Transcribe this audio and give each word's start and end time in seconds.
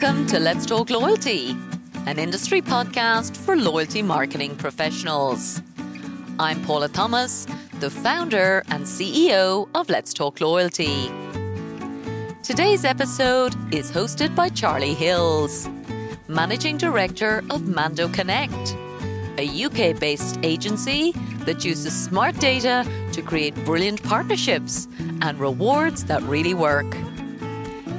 Welcome 0.00 0.28
to 0.28 0.38
Let's 0.38 0.64
Talk 0.64 0.90
Loyalty, 0.90 1.56
an 2.06 2.20
industry 2.20 2.62
podcast 2.62 3.36
for 3.36 3.56
loyalty 3.56 4.00
marketing 4.00 4.54
professionals. 4.54 5.60
I'm 6.38 6.62
Paula 6.62 6.88
Thomas, 6.88 7.48
the 7.80 7.90
founder 7.90 8.62
and 8.68 8.84
CEO 8.84 9.68
of 9.74 9.90
Let's 9.90 10.14
Talk 10.14 10.40
Loyalty. 10.40 11.10
Today's 12.44 12.84
episode 12.84 13.56
is 13.74 13.90
hosted 13.90 14.36
by 14.36 14.50
Charlie 14.50 14.94
Hills, 14.94 15.68
Managing 16.28 16.76
Director 16.76 17.42
of 17.50 17.66
Mando 17.66 18.06
Connect, 18.06 18.76
a 19.36 19.64
UK 19.64 19.98
based 19.98 20.38
agency 20.44 21.10
that 21.40 21.64
uses 21.64 21.92
smart 21.92 22.38
data 22.38 22.86
to 23.10 23.20
create 23.20 23.56
brilliant 23.64 24.00
partnerships 24.04 24.86
and 25.22 25.40
rewards 25.40 26.04
that 26.04 26.22
really 26.22 26.54
work. 26.54 26.86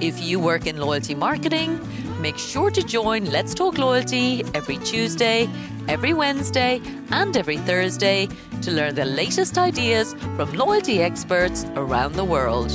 If 0.01 0.21
you 0.23 0.39
work 0.39 0.65
in 0.65 0.77
loyalty 0.77 1.13
marketing, 1.13 1.77
make 2.19 2.37
sure 2.37 2.69
to 2.69 2.83
join 2.83 3.25
Let's 3.25 3.53
Talk 3.53 3.77
Loyalty 3.77 4.43
every 4.53 4.77
Tuesday, 4.77 5.49
every 5.87 6.13
Wednesday, 6.13 6.81
and 7.11 7.35
every 7.35 7.57
Thursday 7.57 8.27
to 8.61 8.71
learn 8.71 8.95
the 8.95 9.05
latest 9.05 9.57
ideas 9.57 10.13
from 10.35 10.51
loyalty 10.53 11.01
experts 11.01 11.65
around 11.75 12.13
the 12.13 12.25
world. 12.25 12.69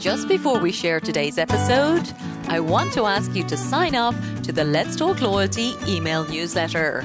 Just 0.00 0.28
before 0.28 0.58
we 0.58 0.72
share 0.72 1.00
today's 1.00 1.38
episode, 1.38 2.12
I 2.48 2.60
want 2.60 2.92
to 2.92 3.06
ask 3.06 3.34
you 3.34 3.44
to 3.44 3.56
sign 3.56 3.94
up 3.94 4.14
to 4.42 4.52
the 4.52 4.64
Let's 4.64 4.96
Talk 4.96 5.20
Loyalty 5.20 5.74
email 5.86 6.24
newsletter. 6.28 7.02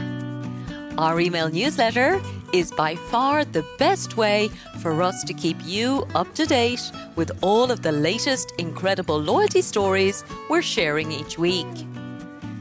Our 0.98 1.20
email 1.20 1.50
newsletter 1.50 2.22
is 2.54 2.72
by 2.72 2.96
far 2.96 3.44
the 3.46 3.66
best 3.78 4.18
way 4.18 4.50
for 4.80 5.02
us 5.02 5.24
to 5.24 5.34
keep 5.34 5.58
you 5.64 6.06
up 6.16 6.34
to 6.36 6.46
date 6.46 6.92
with 7.16 7.32
all 7.42 7.72
of 7.72 7.82
the 7.82 7.92
latest 7.92 8.54
incredible 8.58 9.20
loyalty 9.20 9.62
stories 9.62 10.24
we're 10.50 10.62
sharing 10.62 11.12
each 11.12 11.38
week. 11.38 11.68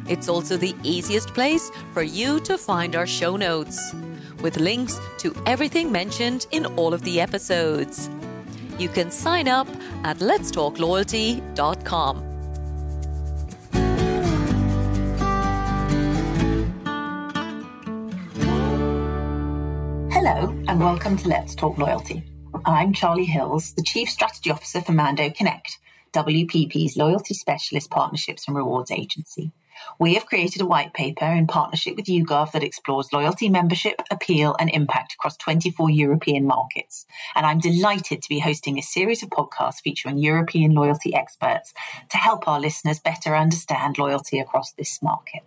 It's 0.09 0.29
also 0.29 0.57
the 0.57 0.75
easiest 0.83 1.35
place 1.35 1.71
for 1.93 2.03
you 2.03 2.41
to 2.41 2.59
find 2.59 2.97
our 2.97 3.07
show 3.07 3.37
notes, 3.37 3.95
with 4.41 4.59
links 4.59 4.99
to 5.19 5.33
everything 5.47 5.93
mentioned 5.93 6.47
in 6.51 6.67
all 6.77 6.95
of 6.95 7.03
the 7.03 7.21
episodes. 7.21 8.09
You 8.79 8.89
can 8.89 9.11
sign 9.11 9.49
up 9.49 9.69
at 10.05 10.19
letstalkloyalty.com. 10.19 12.28
Hello, 20.31 20.51
and 20.69 20.79
welcome 20.79 21.17
to 21.17 21.27
Let's 21.27 21.55
Talk 21.55 21.79
Loyalty. 21.79 22.23
I'm 22.67 22.93
Charlie 22.93 23.25
Hills, 23.25 23.73
the 23.73 23.83
Chief 23.83 24.11
Strategy 24.11 24.51
Officer 24.51 24.83
for 24.83 24.93
Mando 24.93 25.31
Connect, 25.31 25.79
WPP's 26.13 26.99
loyalty 26.99 27.33
specialist 27.33 27.89
partnerships 27.89 28.47
and 28.47 28.55
rewards 28.55 28.91
agency. 28.91 29.53
We 29.99 30.13
have 30.13 30.27
created 30.27 30.61
a 30.61 30.67
white 30.67 30.93
paper 30.93 31.25
in 31.25 31.47
partnership 31.47 31.97
with 31.97 32.05
YouGov 32.05 32.53
that 32.53 32.63
explores 32.63 33.11
loyalty 33.11 33.49
membership, 33.49 34.03
appeal, 34.11 34.55
and 34.61 34.69
impact 34.69 35.15
across 35.15 35.39
24 35.39 35.89
European 35.89 36.45
markets. 36.45 37.07
And 37.35 37.47
I'm 37.47 37.59
delighted 37.59 38.21
to 38.21 38.29
be 38.29 38.41
hosting 38.41 38.79
a 38.79 38.83
series 38.83 39.23
of 39.23 39.31
podcasts 39.31 39.81
featuring 39.83 40.19
European 40.19 40.75
loyalty 40.75 41.15
experts 41.15 41.73
to 42.11 42.19
help 42.19 42.47
our 42.47 42.61
listeners 42.61 43.01
better 43.01 43.35
understand 43.35 43.97
loyalty 43.97 44.39
across 44.39 44.73
this 44.73 45.03
market. 45.03 45.41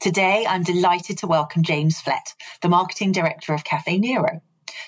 Today, 0.00 0.46
I'm 0.48 0.62
delighted 0.62 1.18
to 1.18 1.26
welcome 1.26 1.62
James 1.62 2.00
Flett, 2.00 2.34
the 2.60 2.68
Marketing 2.68 3.12
Director 3.12 3.54
of 3.54 3.64
Caffè 3.64 3.98
Nero. 3.98 4.40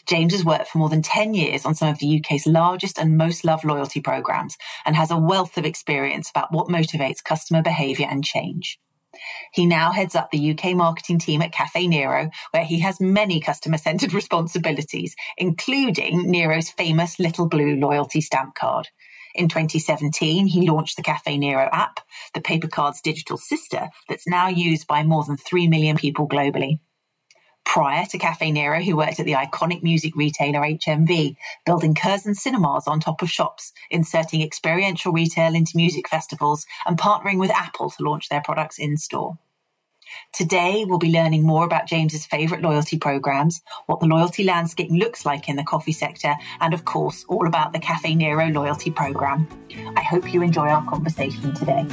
James 0.06 0.32
has 0.32 0.44
worked 0.44 0.68
for 0.68 0.78
more 0.78 0.88
than 0.88 1.02
10 1.02 1.34
years 1.34 1.64
on 1.64 1.74
some 1.74 1.88
of 1.88 1.98
the 1.98 2.18
UK's 2.18 2.46
largest 2.46 2.98
and 2.98 3.16
most 3.16 3.44
loved 3.44 3.64
loyalty 3.64 4.00
programs 4.00 4.56
and 4.84 4.96
has 4.96 5.10
a 5.10 5.16
wealth 5.16 5.56
of 5.56 5.64
experience 5.64 6.30
about 6.30 6.52
what 6.52 6.68
motivates 6.68 7.22
customer 7.22 7.62
behaviour 7.62 8.06
and 8.10 8.24
change. 8.24 8.78
He 9.52 9.66
now 9.66 9.92
heads 9.92 10.14
up 10.14 10.30
the 10.30 10.50
UK 10.50 10.74
marketing 10.74 11.18
team 11.18 11.40
at 11.42 11.52
Caffè 11.52 11.88
Nero, 11.88 12.30
where 12.50 12.64
he 12.64 12.80
has 12.80 13.00
many 13.00 13.40
customer 13.40 13.78
centred 13.78 14.12
responsibilities, 14.14 15.14
including 15.38 16.30
Nero's 16.30 16.70
famous 16.70 17.18
Little 17.18 17.48
Blue 17.48 17.76
loyalty 17.76 18.20
stamp 18.20 18.54
card. 18.54 18.88
In 19.34 19.48
2017, 19.48 20.46
he 20.46 20.70
launched 20.70 20.96
the 20.96 21.02
Caffè 21.02 21.38
Nero 21.38 21.68
app, 21.72 22.00
the 22.34 22.40
papercard's 22.40 23.00
digital 23.00 23.36
sister 23.36 23.88
that's 24.08 24.28
now 24.28 24.46
used 24.46 24.86
by 24.86 25.02
more 25.02 25.24
than 25.24 25.36
3 25.36 25.66
million 25.68 25.96
people 25.96 26.28
globally. 26.28 26.78
Prior 27.64 28.04
to 28.06 28.18
Caffè 28.18 28.52
Nero, 28.52 28.78
he 28.78 28.92
worked 28.92 29.18
at 29.18 29.26
the 29.26 29.32
iconic 29.32 29.82
music 29.82 30.14
retailer 30.14 30.60
HMV, 30.60 31.34
building 31.66 31.94
Curzon 31.94 32.34
cinemas 32.34 32.86
on 32.86 33.00
top 33.00 33.22
of 33.22 33.30
shops, 33.30 33.72
inserting 33.90 34.42
experiential 34.42 35.12
retail 35.12 35.54
into 35.54 35.76
music 35.76 36.08
festivals, 36.08 36.66
and 36.86 36.98
partnering 36.98 37.38
with 37.38 37.50
Apple 37.50 37.90
to 37.90 38.02
launch 38.02 38.28
their 38.28 38.42
products 38.42 38.78
in 38.78 38.96
store. 38.96 39.38
Today, 40.32 40.84
we'll 40.86 40.98
be 40.98 41.10
learning 41.10 41.44
more 41.44 41.64
about 41.64 41.86
James's 41.86 42.26
favourite 42.26 42.62
loyalty 42.62 42.98
programs, 42.98 43.62
what 43.86 44.00
the 44.00 44.06
loyalty 44.06 44.44
landscape 44.44 44.90
looks 44.90 45.24
like 45.24 45.48
in 45.48 45.56
the 45.56 45.64
coffee 45.64 45.92
sector, 45.92 46.34
and 46.60 46.74
of 46.74 46.84
course, 46.84 47.24
all 47.28 47.46
about 47.46 47.72
the 47.72 47.78
Caffè 47.78 48.16
Nero 48.16 48.48
loyalty 48.48 48.90
program. 48.90 49.48
I 49.96 50.02
hope 50.02 50.32
you 50.32 50.42
enjoy 50.42 50.68
our 50.68 50.84
conversation 50.88 51.54
today. 51.54 51.86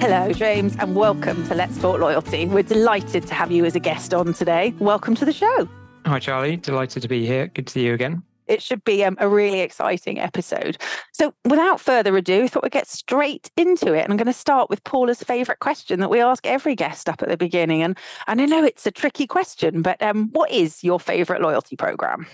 Hello, 0.00 0.32
James, 0.34 0.76
and 0.78 0.94
welcome 0.94 1.46
to 1.46 1.54
Let's 1.54 1.80
Talk 1.80 1.98
Loyalty. 1.98 2.44
We're 2.44 2.62
delighted 2.62 3.26
to 3.26 3.32
have 3.32 3.50
you 3.50 3.64
as 3.64 3.74
a 3.74 3.80
guest 3.80 4.12
on 4.12 4.34
today. 4.34 4.74
Welcome 4.78 5.14
to 5.14 5.24
the 5.24 5.32
show. 5.32 5.66
Hi, 6.04 6.18
Charlie. 6.18 6.56
Delighted 6.58 7.00
to 7.00 7.08
be 7.08 7.24
here. 7.24 7.46
Good 7.46 7.66
to 7.68 7.72
see 7.72 7.86
you 7.86 7.94
again. 7.94 8.22
It 8.46 8.62
should 8.62 8.84
be 8.84 9.04
um, 9.04 9.16
a 9.20 9.28
really 9.28 9.60
exciting 9.60 10.18
episode. 10.18 10.76
So, 11.12 11.34
without 11.44 11.80
further 11.80 12.16
ado, 12.16 12.44
I 12.44 12.48
thought 12.48 12.62
we'd 12.62 12.72
get 12.72 12.88
straight 12.88 13.50
into 13.56 13.94
it. 13.94 14.02
And 14.02 14.12
I'm 14.12 14.16
going 14.16 14.26
to 14.26 14.32
start 14.32 14.70
with 14.70 14.84
Paula's 14.84 15.22
favourite 15.22 15.60
question 15.60 16.00
that 16.00 16.10
we 16.10 16.20
ask 16.20 16.46
every 16.46 16.74
guest 16.74 17.08
up 17.08 17.22
at 17.22 17.28
the 17.28 17.36
beginning. 17.36 17.82
And, 17.82 17.98
and 18.26 18.40
I 18.40 18.46
know 18.46 18.64
it's 18.64 18.86
a 18.86 18.90
tricky 18.90 19.26
question, 19.26 19.82
but 19.82 20.00
um, 20.02 20.30
what 20.32 20.50
is 20.50 20.84
your 20.84 21.00
favourite 21.00 21.42
loyalty 21.42 21.76
program? 21.76 22.26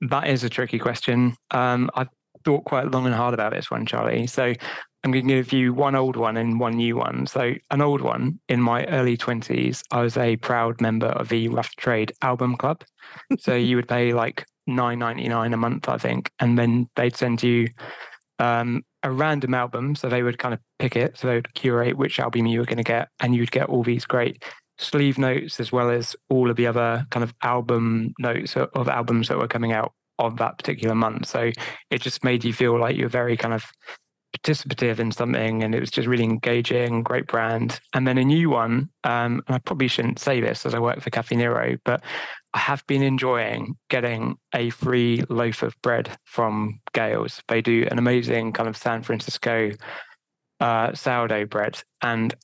That 0.00 0.28
is 0.28 0.44
a 0.44 0.48
tricky 0.48 0.78
question. 0.78 1.36
Um, 1.50 1.90
I've 1.94 2.08
thought 2.44 2.64
quite 2.64 2.90
long 2.90 3.06
and 3.06 3.14
hard 3.14 3.34
about 3.34 3.52
this 3.52 3.70
one, 3.70 3.86
Charlie. 3.86 4.26
So, 4.26 4.54
I'm 5.02 5.12
going 5.12 5.26
to 5.28 5.34
give 5.34 5.52
you 5.54 5.72
one 5.72 5.94
old 5.94 6.16
one 6.16 6.36
and 6.36 6.60
one 6.60 6.76
new 6.76 6.96
one. 6.96 7.26
So, 7.26 7.54
an 7.70 7.80
old 7.80 8.02
one 8.02 8.38
in 8.48 8.60
my 8.60 8.84
early 8.86 9.16
20s, 9.16 9.82
I 9.90 10.02
was 10.02 10.16
a 10.16 10.36
proud 10.36 10.80
member 10.80 11.06
of 11.06 11.28
the 11.30 11.48
Rough 11.48 11.74
Trade 11.76 12.12
Album 12.20 12.56
Club. 12.56 12.84
so, 13.38 13.54
you 13.54 13.76
would 13.76 13.88
pay 13.88 14.12
like 14.12 14.46
nine 14.70 14.98
ninety 14.98 15.28
nine 15.28 15.52
a 15.52 15.56
month, 15.56 15.88
I 15.88 15.98
think, 15.98 16.30
and 16.38 16.58
then 16.58 16.88
they'd 16.96 17.16
send 17.16 17.42
you 17.42 17.68
um, 18.38 18.82
a 19.02 19.10
random 19.10 19.54
album. 19.54 19.94
So, 19.94 20.08
they 20.08 20.22
would 20.22 20.38
kind 20.38 20.54
of 20.54 20.60
pick 20.78 20.96
it. 20.96 21.18
So, 21.18 21.28
they 21.28 21.34
would 21.34 21.54
curate 21.54 21.96
which 21.96 22.20
album 22.20 22.46
you 22.46 22.60
were 22.60 22.66
going 22.66 22.78
to 22.78 22.82
get, 22.84 23.08
and 23.20 23.34
you'd 23.34 23.50
get 23.50 23.68
all 23.68 23.82
these 23.82 24.04
great 24.04 24.42
sleeve 24.78 25.18
notes 25.18 25.60
as 25.60 25.70
well 25.70 25.90
as 25.90 26.16
all 26.30 26.50
of 26.50 26.56
the 26.56 26.66
other 26.66 27.06
kind 27.10 27.22
of 27.22 27.34
album 27.42 28.14
notes 28.18 28.56
of 28.56 28.88
albums 28.88 29.28
that 29.28 29.38
were 29.38 29.48
coming 29.48 29.72
out 29.72 29.92
of 30.18 30.38
that 30.38 30.56
particular 30.58 30.94
month. 30.94 31.26
So, 31.26 31.50
it 31.90 32.00
just 32.00 32.24
made 32.24 32.44
you 32.44 32.52
feel 32.52 32.78
like 32.78 32.96
you're 32.96 33.08
very 33.08 33.36
kind 33.36 33.54
of 33.54 33.64
participative 34.36 34.98
in 34.98 35.12
something 35.12 35.62
and 35.62 35.74
it 35.74 35.80
was 35.80 35.90
just 35.90 36.08
really 36.08 36.24
engaging, 36.24 37.02
great 37.02 37.26
brand. 37.26 37.80
And 37.94 38.06
then 38.06 38.18
a 38.18 38.24
new 38.24 38.50
one, 38.50 38.90
um, 39.04 39.42
and 39.46 39.56
I 39.56 39.58
probably 39.58 39.88
shouldn't 39.88 40.18
say 40.18 40.40
this 40.40 40.64
as 40.64 40.74
I 40.74 40.78
work 40.78 41.00
for 41.00 41.10
Caffè 41.10 41.36
Nero, 41.36 41.76
but 41.84 42.02
I 42.54 42.58
have 42.58 42.86
been 42.86 43.02
enjoying 43.02 43.76
getting 43.88 44.36
a 44.54 44.70
free 44.70 45.24
loaf 45.28 45.62
of 45.62 45.74
bread 45.82 46.16
from 46.24 46.80
GAIL's. 46.92 47.42
They 47.48 47.60
do 47.60 47.86
an 47.90 47.98
amazing 47.98 48.52
kind 48.52 48.68
of 48.68 48.76
San 48.76 49.02
Francisco 49.02 49.72
uh, 50.60 50.94
sourdough 50.94 51.46
bread. 51.46 51.82
And 52.02 52.34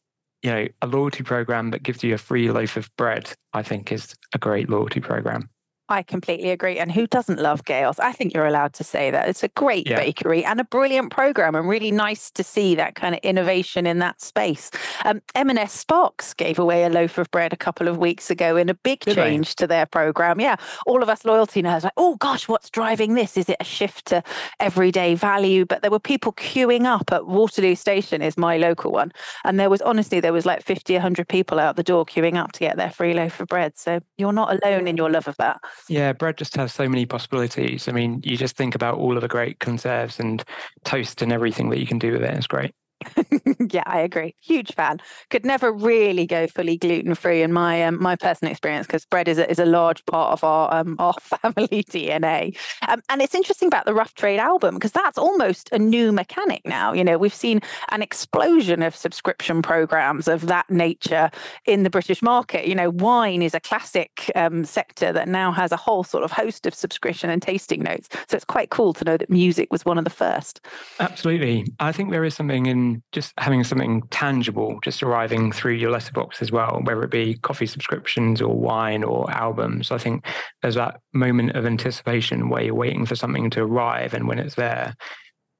you 0.42 0.50
know, 0.50 0.68
a 0.82 0.86
loyalty 0.86 1.24
program 1.24 1.70
that 1.70 1.82
gives 1.82 2.04
you 2.04 2.14
a 2.14 2.18
free 2.18 2.50
loaf 2.50 2.76
of 2.76 2.88
bread, 2.96 3.32
I 3.52 3.62
think 3.62 3.90
is 3.90 4.14
a 4.32 4.38
great 4.38 4.68
loyalty 4.68 5.00
program. 5.00 5.50
I 5.88 6.02
completely 6.02 6.50
agree. 6.50 6.78
And 6.78 6.90
who 6.90 7.06
doesn't 7.06 7.38
love 7.38 7.64
GAIL's? 7.64 8.00
I 8.00 8.10
think 8.10 8.34
you're 8.34 8.46
allowed 8.46 8.72
to 8.74 8.84
say 8.84 9.10
that. 9.12 9.28
It's 9.28 9.44
a 9.44 9.48
great 9.48 9.88
yeah. 9.88 9.96
bakery 9.96 10.44
and 10.44 10.60
a 10.60 10.64
brilliant 10.64 11.10
program, 11.10 11.54
and 11.54 11.68
really 11.68 11.92
nice 11.92 12.30
to 12.32 12.42
see 12.42 12.74
that 12.74 12.96
kind 12.96 13.14
of 13.14 13.20
innovation 13.22 13.86
in 13.86 14.00
that 14.00 14.20
space. 14.20 14.70
Um, 15.04 15.22
M&S 15.34 15.72
Sparks 15.72 16.34
gave 16.34 16.58
away 16.58 16.82
a 16.84 16.88
loaf 16.88 17.18
of 17.18 17.30
bread 17.30 17.52
a 17.52 17.56
couple 17.56 17.86
of 17.86 17.98
weeks 17.98 18.30
ago 18.30 18.56
in 18.56 18.68
a 18.68 18.74
big 18.74 19.00
Did 19.00 19.14
change 19.14 19.54
they? 19.54 19.62
to 19.62 19.66
their 19.68 19.86
program. 19.86 20.40
Yeah, 20.40 20.56
all 20.86 21.02
of 21.02 21.08
us 21.08 21.24
loyalty 21.24 21.62
nerds 21.62 21.84
like, 21.84 21.92
oh 21.96 22.16
gosh, 22.16 22.48
what's 22.48 22.68
driving 22.68 23.14
this? 23.14 23.36
Is 23.36 23.48
it 23.48 23.56
a 23.60 23.64
shift 23.64 24.06
to 24.06 24.24
everyday 24.58 25.14
value? 25.14 25.64
But 25.64 25.82
there 25.82 25.90
were 25.90 26.00
people 26.00 26.32
queuing 26.32 26.84
up 26.84 27.12
at 27.12 27.26
Waterloo 27.26 27.76
Station, 27.76 28.22
is 28.22 28.36
my 28.36 28.56
local 28.56 28.90
one, 28.90 29.12
and 29.44 29.60
there 29.60 29.70
was 29.70 29.82
honestly 29.82 30.18
there 30.18 30.32
was 30.32 30.46
like 30.46 30.62
50, 30.62 30.94
100 30.94 31.28
people 31.28 31.60
out 31.60 31.76
the 31.76 31.84
door 31.84 32.04
queuing 32.04 32.36
up 32.36 32.52
to 32.52 32.60
get 32.60 32.76
their 32.76 32.90
free 32.90 33.14
loaf 33.14 33.38
of 33.38 33.46
bread. 33.46 33.78
So 33.78 34.00
you're 34.18 34.32
not 34.32 34.60
alone 34.60 34.88
in 34.88 34.96
your 34.96 35.10
love 35.10 35.28
of 35.28 35.36
that. 35.36 35.60
Yeah, 35.88 36.12
bread 36.12 36.36
just 36.36 36.56
has 36.56 36.72
so 36.72 36.88
many 36.88 37.06
possibilities. 37.06 37.88
I 37.88 37.92
mean, 37.92 38.20
you 38.24 38.36
just 38.36 38.56
think 38.56 38.74
about 38.74 38.98
all 38.98 39.16
of 39.16 39.22
the 39.22 39.28
great 39.28 39.60
conserves 39.60 40.18
and 40.18 40.42
toast 40.84 41.22
and 41.22 41.32
everything 41.32 41.70
that 41.70 41.78
you 41.78 41.86
can 41.86 41.98
do 41.98 42.12
with 42.12 42.22
it. 42.22 42.34
It's 42.34 42.46
great. 42.46 42.74
yeah, 43.70 43.82
I 43.86 44.00
agree. 44.00 44.34
Huge 44.40 44.74
fan. 44.74 44.98
Could 45.30 45.44
never 45.44 45.72
really 45.72 46.26
go 46.26 46.46
fully 46.46 46.76
gluten 46.76 47.14
free 47.14 47.42
in 47.42 47.52
my 47.52 47.84
um, 47.84 48.02
my 48.02 48.16
personal 48.16 48.50
experience 48.50 48.86
because 48.86 49.04
bread 49.04 49.28
is 49.28 49.38
a, 49.38 49.50
is 49.50 49.58
a 49.58 49.66
large 49.66 50.04
part 50.06 50.32
of 50.32 50.44
our 50.44 50.72
um, 50.72 50.96
our 51.00 51.14
family 51.14 51.84
DNA. 51.84 52.56
Um, 52.88 53.02
and 53.08 53.22
it's 53.22 53.34
interesting 53.34 53.68
about 53.68 53.84
the 53.84 53.94
Rough 53.94 54.14
Trade 54.14 54.38
album 54.38 54.74
because 54.74 54.92
that's 54.92 55.18
almost 55.18 55.68
a 55.72 55.78
new 55.78 56.12
mechanic 56.12 56.62
now. 56.64 56.92
You 56.92 57.04
know, 57.04 57.18
we've 57.18 57.34
seen 57.34 57.60
an 57.90 58.02
explosion 58.02 58.82
of 58.82 58.96
subscription 58.96 59.62
programs 59.62 60.28
of 60.28 60.46
that 60.46 60.68
nature 60.70 61.30
in 61.66 61.82
the 61.82 61.90
British 61.90 62.22
market. 62.22 62.66
You 62.66 62.74
know, 62.74 62.90
wine 62.90 63.42
is 63.42 63.54
a 63.54 63.60
classic 63.60 64.30
um, 64.34 64.64
sector 64.64 65.12
that 65.12 65.28
now 65.28 65.52
has 65.52 65.72
a 65.72 65.76
whole 65.76 66.04
sort 66.04 66.24
of 66.24 66.32
host 66.32 66.66
of 66.66 66.74
subscription 66.74 67.30
and 67.30 67.42
tasting 67.42 67.82
notes. 67.82 68.08
So 68.28 68.36
it's 68.36 68.44
quite 68.44 68.70
cool 68.70 68.92
to 68.94 69.04
know 69.04 69.16
that 69.16 69.30
music 69.30 69.68
was 69.70 69.84
one 69.84 69.98
of 69.98 70.04
the 70.04 70.10
first. 70.10 70.60
Absolutely. 71.00 71.66
I 71.80 71.92
think 71.92 72.10
there 72.10 72.24
is 72.24 72.34
something 72.34 72.66
in 72.66 72.85
just 73.12 73.32
having 73.38 73.64
something 73.64 74.02
tangible 74.10 74.78
just 74.82 75.02
arriving 75.02 75.52
through 75.52 75.74
your 75.74 75.90
letterbox 75.90 76.42
as 76.42 76.52
well, 76.52 76.80
whether 76.84 77.02
it 77.02 77.10
be 77.10 77.38
coffee 77.38 77.66
subscriptions 77.66 78.40
or 78.40 78.54
wine 78.54 79.04
or 79.04 79.30
albums. 79.30 79.90
I 79.90 79.98
think 79.98 80.26
there's 80.62 80.74
that 80.76 81.00
moment 81.12 81.56
of 81.56 81.66
anticipation 81.66 82.48
where 82.48 82.62
you're 82.62 82.74
waiting 82.74 83.06
for 83.06 83.16
something 83.16 83.50
to 83.50 83.62
arrive, 83.62 84.14
and 84.14 84.26
when 84.28 84.38
it's 84.38 84.54
there, 84.54 84.94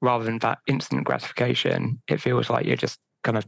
rather 0.01 0.23
than 0.23 0.39
that 0.39 0.59
instant 0.67 1.03
gratification, 1.05 2.01
it 2.07 2.21
feels 2.21 2.49
like 2.49 2.65
you're 2.65 2.75
just 2.75 2.99
kind 3.23 3.37
of 3.37 3.45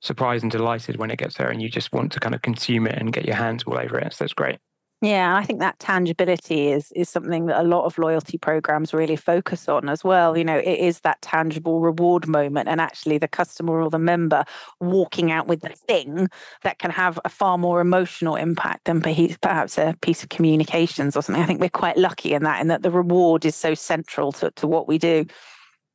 surprised 0.00 0.42
and 0.42 0.52
delighted 0.52 0.96
when 0.96 1.10
it 1.10 1.18
gets 1.18 1.36
there, 1.36 1.50
and 1.50 1.60
you 1.60 1.68
just 1.68 1.92
want 1.92 2.12
to 2.12 2.20
kind 2.20 2.34
of 2.34 2.42
consume 2.42 2.86
it 2.86 2.98
and 2.98 3.12
get 3.12 3.26
your 3.26 3.36
hands 3.36 3.64
all 3.64 3.78
over 3.78 3.98
it. 3.98 4.14
So 4.14 4.24
it's 4.24 4.34
great. 4.34 4.58
Yeah, 5.00 5.36
I 5.36 5.44
think 5.44 5.60
that 5.60 5.78
tangibility 5.78 6.72
is 6.72 6.90
is 6.90 7.08
something 7.08 7.46
that 7.46 7.60
a 7.60 7.62
lot 7.62 7.84
of 7.84 7.98
loyalty 7.98 8.36
programs 8.36 8.92
really 8.92 9.14
focus 9.14 9.68
on 9.68 9.88
as 9.88 10.02
well. 10.02 10.36
You 10.36 10.44
know, 10.44 10.58
it 10.58 10.80
is 10.80 11.00
that 11.00 11.22
tangible 11.22 11.80
reward 11.80 12.26
moment 12.26 12.68
and 12.68 12.80
actually 12.80 13.16
the 13.18 13.28
customer 13.28 13.80
or 13.80 13.90
the 13.90 13.98
member 14.00 14.44
walking 14.80 15.30
out 15.30 15.46
with 15.46 15.60
the 15.60 15.68
thing 15.68 16.26
that 16.64 16.80
can 16.80 16.90
have 16.90 17.20
a 17.24 17.28
far 17.28 17.58
more 17.58 17.80
emotional 17.80 18.34
impact 18.34 18.86
than 18.86 19.00
perhaps 19.00 19.78
a 19.78 19.94
piece 20.02 20.24
of 20.24 20.30
communications 20.30 21.16
or 21.16 21.22
something. 21.22 21.44
I 21.44 21.46
think 21.46 21.60
we're 21.60 21.68
quite 21.68 21.96
lucky 21.96 22.32
in 22.34 22.42
that, 22.42 22.60
in 22.60 22.66
that 22.66 22.82
the 22.82 22.90
reward 22.90 23.44
is 23.44 23.54
so 23.54 23.74
central 23.74 24.32
to, 24.32 24.50
to 24.52 24.66
what 24.66 24.88
we 24.88 24.98
do. 24.98 25.26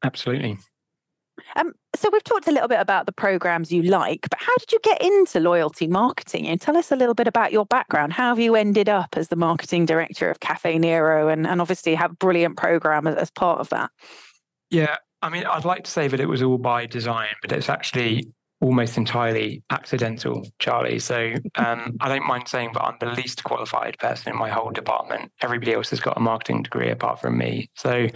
Absolutely. 0.02 0.58
Um, 1.56 1.74
so 1.96 2.10
we've 2.12 2.24
talked 2.24 2.48
a 2.48 2.52
little 2.52 2.68
bit 2.68 2.80
about 2.80 3.06
the 3.06 3.12
programs 3.12 3.72
you 3.72 3.84
like, 3.84 4.28
but 4.30 4.40
how 4.40 4.56
did 4.58 4.72
you 4.72 4.80
get 4.84 5.02
into 5.02 5.40
loyalty 5.40 5.88
marketing? 5.88 6.48
And 6.48 6.60
tell 6.60 6.78
us 6.78 6.92
a 6.92 6.96
little 6.96 7.14
bit 7.14 7.28
about 7.28 7.52
your 7.52 7.66
background. 7.66 8.14
How 8.14 8.30
have 8.30 8.40
you 8.40 8.56
ended 8.56 8.90
up 8.90 9.16
as 9.16 9.28
the 9.28 9.36
marketing 9.36 9.86
director 9.86 10.30
of 10.30 10.40
Caffè 10.40 10.80
Nero, 10.80 11.28
and 11.28 11.46
and 11.46 11.62
obviously 11.62 11.96
have 11.96 12.12
a 12.12 12.16
brilliant 12.16 12.58
program 12.58 13.08
as, 13.08 13.16
as 13.16 13.32
part 13.32 13.60
of 13.60 13.70
that? 13.70 13.92
Yeah, 14.70 14.98
I 15.22 15.30
mean, 15.30 15.46
I'd 15.46 15.66
like 15.66 15.84
to 15.86 15.92
say 15.92 16.08
that 16.08 16.20
it 16.20 16.28
was 16.28 16.42
all 16.42 16.58
by 16.58 16.86
design, 16.86 17.30
but 17.42 17.52
it's 17.52 17.70
actually 17.70 18.28
almost 18.64 18.98
entirely 18.98 19.62
accidental, 19.70 20.48
Charlie. 20.58 21.00
So 21.00 21.34
um, 21.56 21.98
I 22.00 22.10
don't 22.10 22.26
mind 22.26 22.48
saying, 22.48 22.72
but 22.74 22.84
I'm 22.84 22.98
the 23.00 23.12
least 23.12 23.44
qualified 23.44 23.98
person 24.00 24.32
in 24.32 24.40
my 24.40 24.50
whole 24.50 24.72
department. 24.72 25.32
Everybody 25.42 25.74
else 25.74 25.90
has 25.92 26.00
got 26.00 26.18
a 26.18 26.22
marketing 26.22 26.64
degree 26.64 26.90
apart 26.90 27.22
from 27.22 27.38
me. 27.38 27.70
So 27.76 28.08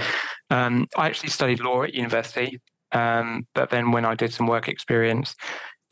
um, 0.49 0.87
I 0.97 1.07
actually 1.07 1.29
studied 1.29 1.59
law 1.59 1.83
at 1.83 1.93
university. 1.93 2.59
Um, 2.91 3.47
but 3.53 3.69
then 3.69 3.91
when 3.91 4.05
I 4.05 4.15
did 4.15 4.33
some 4.33 4.47
work 4.47 4.67
experience, 4.67 5.35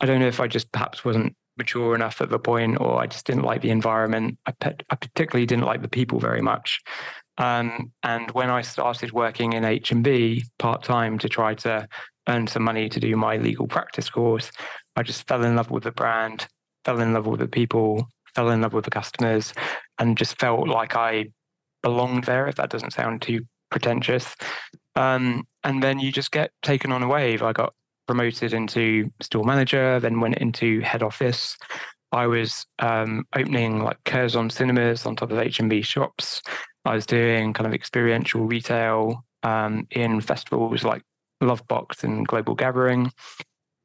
I 0.00 0.06
don't 0.06 0.20
know 0.20 0.26
if 0.26 0.40
I 0.40 0.46
just 0.46 0.70
perhaps 0.72 1.04
wasn't 1.04 1.34
mature 1.56 1.94
enough 1.94 2.20
at 2.20 2.28
the 2.28 2.38
point 2.38 2.78
or 2.80 3.00
I 3.00 3.06
just 3.06 3.26
didn't 3.26 3.44
like 3.44 3.62
the 3.62 3.70
environment. 3.70 4.38
I, 4.46 4.52
pe- 4.52 4.76
I 4.90 4.96
particularly 4.96 5.46
didn't 5.46 5.64
like 5.64 5.82
the 5.82 5.88
people 5.88 6.20
very 6.20 6.42
much. 6.42 6.80
Um, 7.38 7.92
and 8.02 8.30
when 8.32 8.50
I 8.50 8.62
started 8.62 9.12
working 9.12 9.52
in 9.52 9.62
HMV 9.62 10.42
part-time 10.58 11.18
to 11.18 11.28
try 11.28 11.54
to 11.54 11.86
earn 12.28 12.46
some 12.46 12.62
money 12.62 12.88
to 12.88 13.00
do 13.00 13.14
my 13.16 13.36
legal 13.36 13.66
practice 13.66 14.08
course, 14.08 14.50
I 14.96 15.02
just 15.02 15.26
fell 15.28 15.44
in 15.44 15.56
love 15.56 15.70
with 15.70 15.84
the 15.84 15.92
brand, 15.92 16.46
fell 16.84 17.00
in 17.00 17.12
love 17.12 17.26
with 17.26 17.40
the 17.40 17.48
people, 17.48 18.08
fell 18.34 18.50
in 18.50 18.62
love 18.62 18.72
with 18.72 18.84
the 18.84 18.90
customers, 18.90 19.52
and 19.98 20.16
just 20.16 20.38
felt 20.38 20.68
like 20.68 20.96
I 20.96 21.26
belonged 21.82 22.24
there, 22.24 22.48
if 22.48 22.56
that 22.56 22.70
doesn't 22.70 22.92
sound 22.92 23.22
too 23.22 23.40
pretentious. 23.70 24.34
Um, 24.94 25.46
and 25.64 25.82
then 25.82 25.98
you 25.98 26.10
just 26.10 26.32
get 26.32 26.52
taken 26.62 26.92
on 26.92 27.02
a 27.02 27.08
wave. 27.08 27.42
I 27.42 27.52
got 27.52 27.74
promoted 28.06 28.52
into 28.52 29.10
store 29.20 29.44
manager, 29.44 30.00
then 30.00 30.20
went 30.20 30.38
into 30.38 30.80
head 30.80 31.02
office. 31.02 31.56
I 32.12 32.26
was 32.26 32.66
um, 32.78 33.24
opening 33.34 33.82
like 33.82 33.98
Curzon 34.04 34.50
cinemas 34.50 35.06
on 35.06 35.16
top 35.16 35.32
of 35.32 35.38
HMV 35.38 35.84
shops. 35.84 36.40
I 36.84 36.94
was 36.94 37.04
doing 37.04 37.52
kind 37.52 37.66
of 37.66 37.74
experiential 37.74 38.46
retail 38.46 39.24
um, 39.42 39.86
in 39.90 40.20
festivals 40.20 40.84
like 40.84 41.02
Lovebox 41.42 42.04
and 42.04 42.26
Global 42.26 42.54
Gathering, 42.54 43.10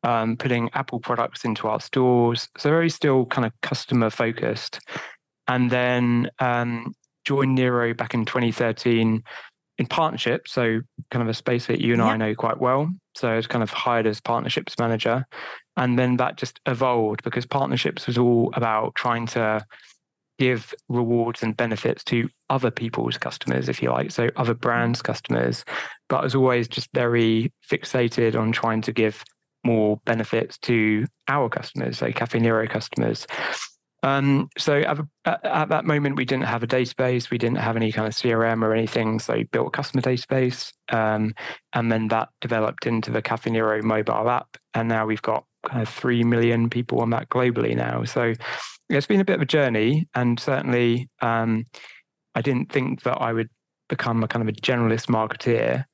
um, 0.03 0.37
putting 0.37 0.69
Apple 0.73 0.99
products 0.99 1.43
into 1.43 1.67
our 1.67 1.81
stores. 1.81 2.47
So 2.57 2.69
very 2.69 2.89
still 2.89 3.25
kind 3.25 3.45
of 3.45 3.53
customer 3.61 4.09
focused. 4.09 4.79
And 5.47 5.69
then 5.69 6.29
um, 6.39 6.93
joined 7.25 7.55
Nero 7.55 7.93
back 7.93 8.13
in 8.13 8.25
2013 8.25 9.23
in 9.81 9.87
partnership, 9.87 10.47
so 10.47 10.79
kind 11.09 11.23
of 11.23 11.27
a 11.27 11.33
space 11.33 11.65
that 11.65 11.81
you 11.81 11.93
and 11.93 12.03
I 12.03 12.15
know 12.15 12.35
quite 12.35 12.61
well. 12.61 12.87
So 13.15 13.29
I 13.29 13.35
was 13.35 13.47
kind 13.47 13.63
of 13.63 13.71
hired 13.71 14.05
as 14.05 14.21
partnerships 14.21 14.75
manager. 14.77 15.25
And 15.75 15.97
then 15.97 16.17
that 16.17 16.37
just 16.37 16.59
evolved 16.67 17.23
because 17.23 17.47
partnerships 17.47 18.05
was 18.05 18.15
all 18.15 18.51
about 18.53 18.93
trying 18.93 19.25
to 19.27 19.65
give 20.37 20.75
rewards 20.87 21.41
and 21.41 21.57
benefits 21.57 22.03
to 22.03 22.29
other 22.51 22.69
people's 22.69 23.17
customers, 23.17 23.69
if 23.69 23.81
you 23.81 23.89
like, 23.89 24.11
so 24.11 24.29
other 24.35 24.53
brands' 24.53 25.01
mm. 25.01 25.05
customers. 25.05 25.65
But 26.09 26.17
I 26.17 26.23
was 26.25 26.35
always 26.35 26.67
just 26.67 26.89
very 26.93 27.51
fixated 27.67 28.39
on 28.39 28.51
trying 28.51 28.81
to 28.83 28.91
give 28.91 29.23
more 29.63 29.99
benefits 30.05 30.59
to 30.59 31.07
our 31.27 31.49
customers, 31.49 31.97
so 31.97 32.11
Caffè 32.11 32.39
Nero 32.39 32.67
customers. 32.67 33.25
Um, 34.03 34.49
so 34.57 34.77
at, 34.77 34.99
at, 35.45 35.69
that 35.69 35.85
moment, 35.85 36.15
we 36.15 36.25
didn't 36.25 36.45
have 36.45 36.63
a 36.63 36.67
database. 36.67 37.29
We 37.29 37.37
didn't 37.37 37.59
have 37.59 37.75
any 37.75 37.91
kind 37.91 38.07
of 38.07 38.13
CRM 38.13 38.63
or 38.63 38.73
anything. 38.73 39.19
So 39.19 39.33
we 39.33 39.43
built 39.43 39.67
a 39.67 39.71
customer 39.71 40.01
database. 40.01 40.71
Um, 40.91 41.35
and 41.73 41.91
then 41.91 42.07
that 42.07 42.29
developed 42.41 42.87
into 42.87 43.11
the 43.11 43.21
Caffè 43.21 43.51
Nero 43.51 43.81
mobile 43.83 44.29
app. 44.29 44.57
And 44.73 44.89
now 44.89 45.05
we've 45.05 45.21
got 45.21 45.45
kind 45.67 45.81
of 45.81 45.89
3 45.89 46.23
million 46.23 46.69
people 46.69 47.01
on 47.01 47.11
that 47.11 47.29
globally 47.29 47.75
now. 47.75 48.03
So 48.03 48.33
it's 48.89 49.07
been 49.07 49.21
a 49.21 49.25
bit 49.25 49.35
of 49.35 49.41
a 49.41 49.45
journey. 49.45 50.07
And 50.15 50.39
certainly, 50.39 51.09
um, 51.21 51.65
I 52.33 52.41
didn't 52.41 52.71
think 52.71 53.03
that 53.03 53.21
I 53.21 53.33
would 53.33 53.49
become 53.87 54.23
a 54.23 54.27
kind 54.27 54.47
of 54.47 54.55
a 54.55 54.59
generalist 54.59 55.07
marketeer. 55.07 55.85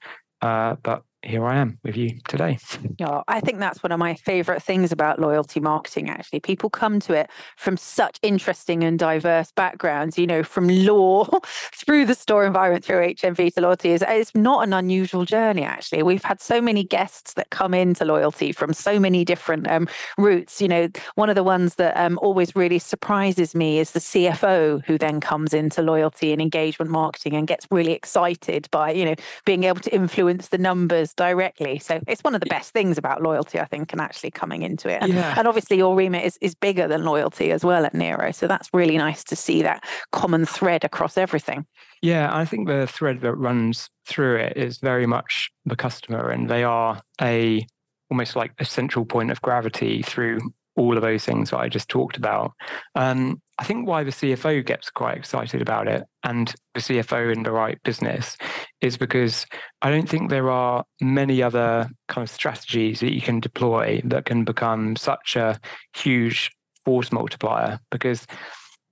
Uh, 0.41 0.75
but 0.83 1.03
here 1.23 1.45
I 1.45 1.57
am 1.57 1.79
with 1.83 1.97
you 1.97 2.19
today. 2.27 2.57
Yeah, 2.99 3.21
I 3.27 3.39
think 3.39 3.59
that's 3.59 3.81
one 3.81 3.91
of 3.91 3.99
my 3.99 4.13
favorite 4.13 4.61
things 4.61 4.91
about 4.91 5.19
loyalty 5.19 5.59
marketing, 5.59 6.09
actually. 6.09 6.39
People 6.39 6.69
come 6.69 6.99
to 7.01 7.13
it 7.13 7.29
from 7.57 7.75
such 7.75 8.19
interesting 8.21 8.83
and 8.83 8.99
diverse 8.99 9.51
backgrounds, 9.51 10.17
you 10.17 10.27
know, 10.27 10.43
from 10.43 10.67
law 10.67 11.25
through 11.73 12.05
the 12.05 12.13
store 12.13 12.45
environment, 12.45 12.85
through 12.85 12.99
HMV 12.99 13.53
to 13.55 13.61
loyalty. 13.61 13.91
It's 13.91 14.35
not 14.35 14.63
an 14.63 14.73
unusual 14.73 15.25
journey, 15.25 15.63
actually. 15.63 16.03
We've 16.03 16.23
had 16.23 16.39
so 16.39 16.61
many 16.61 16.83
guests 16.83 17.33
that 17.33 17.49
come 17.49 17.73
into 17.73 18.05
loyalty 18.05 18.51
from 18.51 18.73
so 18.73 18.99
many 18.99 19.25
different 19.25 19.69
um, 19.69 19.87
routes. 20.17 20.61
You 20.61 20.67
know, 20.67 20.87
one 21.15 21.29
of 21.29 21.35
the 21.35 21.43
ones 21.43 21.75
that 21.75 21.97
um, 21.97 22.19
always 22.21 22.55
really 22.55 22.79
surprises 22.79 23.55
me 23.55 23.79
is 23.79 23.91
the 23.91 23.99
CFO 23.99 24.85
who 24.85 24.97
then 24.97 25.19
comes 25.19 25.53
into 25.53 25.81
loyalty 25.81 26.31
and 26.31 26.41
engagement 26.41 26.91
marketing 26.91 27.33
and 27.33 27.47
gets 27.47 27.65
really 27.71 27.93
excited 27.93 28.67
by, 28.71 28.91
you 28.91 29.03
know, 29.03 29.15
being 29.45 29.63
able 29.63 29.81
to 29.81 29.93
influence 29.93 30.49
the 30.49 30.57
numbers 30.57 31.06
directly. 31.13 31.79
So 31.79 31.99
it's 32.07 32.23
one 32.23 32.35
of 32.35 32.41
the 32.41 32.47
best 32.47 32.73
things 32.73 32.97
about 32.97 33.21
loyalty, 33.21 33.59
I 33.59 33.65
think, 33.65 33.91
and 33.91 34.01
actually 34.01 34.31
coming 34.31 34.61
into 34.61 34.89
it. 34.89 35.01
And, 35.01 35.13
yeah. 35.13 35.35
and 35.37 35.47
obviously, 35.47 35.77
your 35.77 35.95
remit 35.95 36.25
is, 36.25 36.37
is 36.41 36.55
bigger 36.55 36.87
than 36.87 37.03
loyalty 37.03 37.51
as 37.51 37.63
well 37.63 37.85
at 37.85 37.93
Nero. 37.93 38.31
So 38.31 38.47
that's 38.47 38.69
really 38.73 38.97
nice 38.97 39.23
to 39.25 39.35
see 39.35 39.61
that 39.63 39.83
common 40.11 40.45
thread 40.45 40.83
across 40.83 41.17
everything. 41.17 41.65
Yeah, 42.01 42.29
I 42.35 42.45
think 42.45 42.67
the 42.67 42.87
thread 42.87 43.21
that 43.21 43.35
runs 43.35 43.89
through 44.05 44.37
it 44.37 44.57
is 44.57 44.77
very 44.77 45.05
much 45.05 45.51
the 45.65 45.75
customer, 45.75 46.29
and 46.29 46.49
they 46.49 46.63
are 46.63 47.01
a 47.21 47.65
almost 48.09 48.35
like 48.35 48.53
a 48.59 48.65
central 48.65 49.05
point 49.05 49.31
of 49.31 49.41
gravity 49.41 50.01
through 50.01 50.39
all 50.75 50.95
of 50.95 51.01
those 51.01 51.25
things 51.25 51.49
that 51.49 51.57
I 51.57 51.67
just 51.67 51.89
talked 51.89 52.17
about. 52.17 52.53
Um, 52.95 53.41
I 53.59 53.63
think 53.63 53.87
why 53.87 54.03
the 54.03 54.11
CFO 54.11 54.63
gets 54.63 54.91
quite 54.91 55.17
excited 55.17 55.61
about 55.61 55.87
it 55.87 56.03
and 56.23 56.53
the 56.75 56.79
CFO 56.79 57.33
in 57.33 57.41
the 57.41 57.51
right 57.51 57.81
business 57.83 58.37
is 58.81 58.97
because 58.97 59.47
I 59.81 59.89
don't 59.89 60.07
think 60.07 60.29
there 60.29 60.51
are 60.51 60.83
many 61.01 61.41
other 61.41 61.89
kind 62.07 62.23
of 62.23 62.29
strategies 62.29 62.99
that 62.99 63.13
you 63.13 63.21
can 63.21 63.39
deploy 63.39 64.01
that 64.05 64.25
can 64.25 64.43
become 64.43 64.95
such 64.95 65.35
a 65.35 65.59
huge 65.95 66.51
force 66.85 67.11
multiplier. 67.11 67.79
Because 67.89 68.27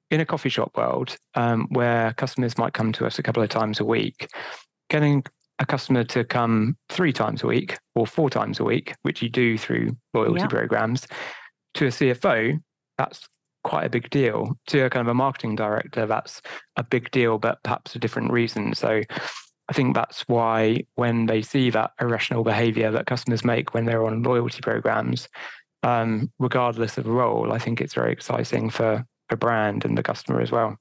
in 0.09 0.19
a 0.19 0.25
coffee 0.25 0.49
shop 0.49 0.75
world, 0.75 1.15
um, 1.35 1.67
where 1.69 2.13
customers 2.13 2.57
might 2.57 2.73
come 2.73 2.91
to 2.93 3.05
us 3.05 3.19
a 3.19 3.23
couple 3.23 3.43
of 3.43 3.49
times 3.49 3.79
a 3.79 3.85
week, 3.85 4.27
getting 4.89 5.23
a 5.59 5.65
customer 5.65 6.03
to 6.03 6.23
come 6.23 6.75
three 6.89 7.13
times 7.13 7.43
a 7.43 7.47
week 7.47 7.77
or 7.93 8.07
four 8.07 8.31
times 8.31 8.59
a 8.59 8.63
week, 8.63 8.95
which 9.03 9.21
you 9.21 9.29
do 9.29 9.57
through 9.57 9.95
loyalty 10.13 10.41
yeah. 10.41 10.47
programs, 10.47 11.07
to 11.75 11.85
a 11.85 11.89
CFO, 11.89 12.59
that's 12.97 13.27
quite 13.65 13.83
a 13.83 13.89
big 13.89 14.09
deal. 14.11 14.57
To 14.67 14.85
a 14.85 14.89
kind 14.89 15.05
of 15.05 15.11
a 15.11 15.15
marketing 15.15 15.55
director, 15.55 16.05
that's 16.05 16.41
a 16.77 16.83
big 16.83 17.09
deal, 17.09 17.39
but 17.39 17.61
perhaps 17.63 17.95
a 17.95 17.99
different 17.99 18.31
reason. 18.31 18.75
So 18.75 19.01
I 19.67 19.73
think 19.73 19.95
that's 19.95 20.21
why 20.27 20.85
when 20.93 21.25
they 21.25 21.41
see 21.41 21.71
that 21.71 21.91
irrational 21.99 22.43
behavior 22.43 22.91
that 22.91 23.07
customers 23.07 23.43
make 23.43 23.73
when 23.73 23.85
they're 23.85 24.05
on 24.05 24.21
loyalty 24.21 24.61
programs, 24.61 25.27
um, 25.81 26.31
regardless 26.37 26.99
of 26.99 27.07
role, 27.07 27.51
I 27.51 27.57
think 27.57 27.81
it's 27.81 27.95
very 27.95 28.13
exciting 28.13 28.69
for 28.69 29.03
a 29.31 29.35
brand 29.35 29.83
and 29.83 29.97
the 29.97 30.03
customer 30.03 30.41
as 30.41 30.51
well. 30.51 30.77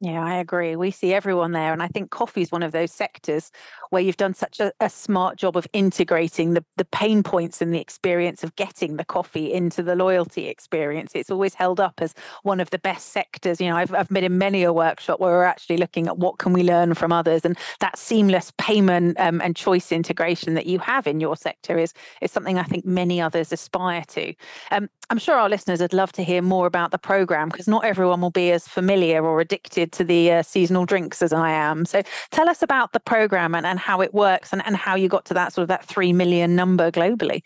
Yeah, 0.00 0.24
I 0.24 0.36
agree. 0.36 0.76
We 0.76 0.92
see 0.92 1.12
everyone 1.12 1.50
there. 1.50 1.72
And 1.72 1.82
I 1.82 1.88
think 1.88 2.10
coffee 2.10 2.42
is 2.42 2.52
one 2.52 2.62
of 2.62 2.70
those 2.70 2.92
sectors 2.92 3.50
where 3.90 4.00
you've 4.00 4.16
done 4.16 4.32
such 4.32 4.60
a, 4.60 4.72
a, 4.78 4.88
smart 4.88 5.36
job 5.36 5.56
of 5.56 5.66
integrating 5.72 6.54
the, 6.54 6.64
the 6.76 6.84
pain 6.84 7.24
points 7.24 7.60
and 7.60 7.74
the 7.74 7.80
experience 7.80 8.44
of 8.44 8.54
getting 8.54 8.96
the 8.96 9.04
coffee 9.04 9.52
into 9.52 9.82
the 9.82 9.96
loyalty 9.96 10.46
experience. 10.46 11.12
It's 11.14 11.30
always 11.30 11.54
held 11.54 11.80
up 11.80 11.94
as 11.98 12.14
one 12.44 12.60
of 12.60 12.70
the 12.70 12.78
best 12.78 13.08
sectors. 13.08 13.60
You 13.60 13.70
know, 13.70 13.76
I've, 13.76 13.92
I've 13.92 14.08
been 14.08 14.22
in 14.22 14.38
many 14.38 14.62
a 14.62 14.72
workshop 14.72 15.18
where 15.18 15.32
we're 15.32 15.42
actually 15.42 15.78
looking 15.78 16.06
at 16.06 16.18
what 16.18 16.38
can 16.38 16.52
we 16.52 16.62
learn 16.62 16.94
from 16.94 17.10
others. 17.10 17.44
And 17.44 17.58
that 17.80 17.98
seamless 17.98 18.52
payment 18.56 19.18
um, 19.18 19.40
and 19.40 19.56
choice 19.56 19.90
integration 19.90 20.54
that 20.54 20.66
you 20.66 20.78
have 20.78 21.08
in 21.08 21.18
your 21.18 21.36
sector 21.36 21.76
is, 21.76 21.92
is 22.22 22.30
something 22.30 22.56
I 22.56 22.62
think 22.62 22.86
many 22.86 23.20
others 23.20 23.50
aspire 23.50 24.04
to. 24.08 24.32
Um, 24.70 24.88
I'm 25.10 25.18
sure 25.18 25.36
our 25.36 25.48
listeners 25.48 25.80
would 25.80 25.94
love 25.94 26.12
to 26.12 26.22
hear 26.22 26.42
more 26.42 26.66
about 26.66 26.90
the 26.90 26.98
program 26.98 27.48
because 27.48 27.66
not 27.66 27.84
everyone 27.84 28.20
will 28.20 28.30
be 28.30 28.52
as 28.52 28.68
familiar 28.68 29.24
or 29.24 29.40
addicted 29.40 29.87
to 29.92 30.04
the 30.04 30.32
uh, 30.32 30.42
seasonal 30.42 30.86
drinks 30.86 31.22
as 31.22 31.32
I 31.32 31.50
am. 31.50 31.84
So 31.84 32.02
tell 32.30 32.48
us 32.48 32.62
about 32.62 32.92
the 32.92 33.00
program 33.00 33.54
and, 33.54 33.66
and 33.66 33.78
how 33.78 34.00
it 34.00 34.14
works 34.14 34.52
and, 34.52 34.64
and 34.66 34.76
how 34.76 34.94
you 34.94 35.08
got 35.08 35.24
to 35.26 35.34
that 35.34 35.52
sort 35.52 35.62
of 35.62 35.68
that 35.68 35.84
3 35.84 36.12
million 36.12 36.54
number 36.56 36.90
globally. 36.90 37.42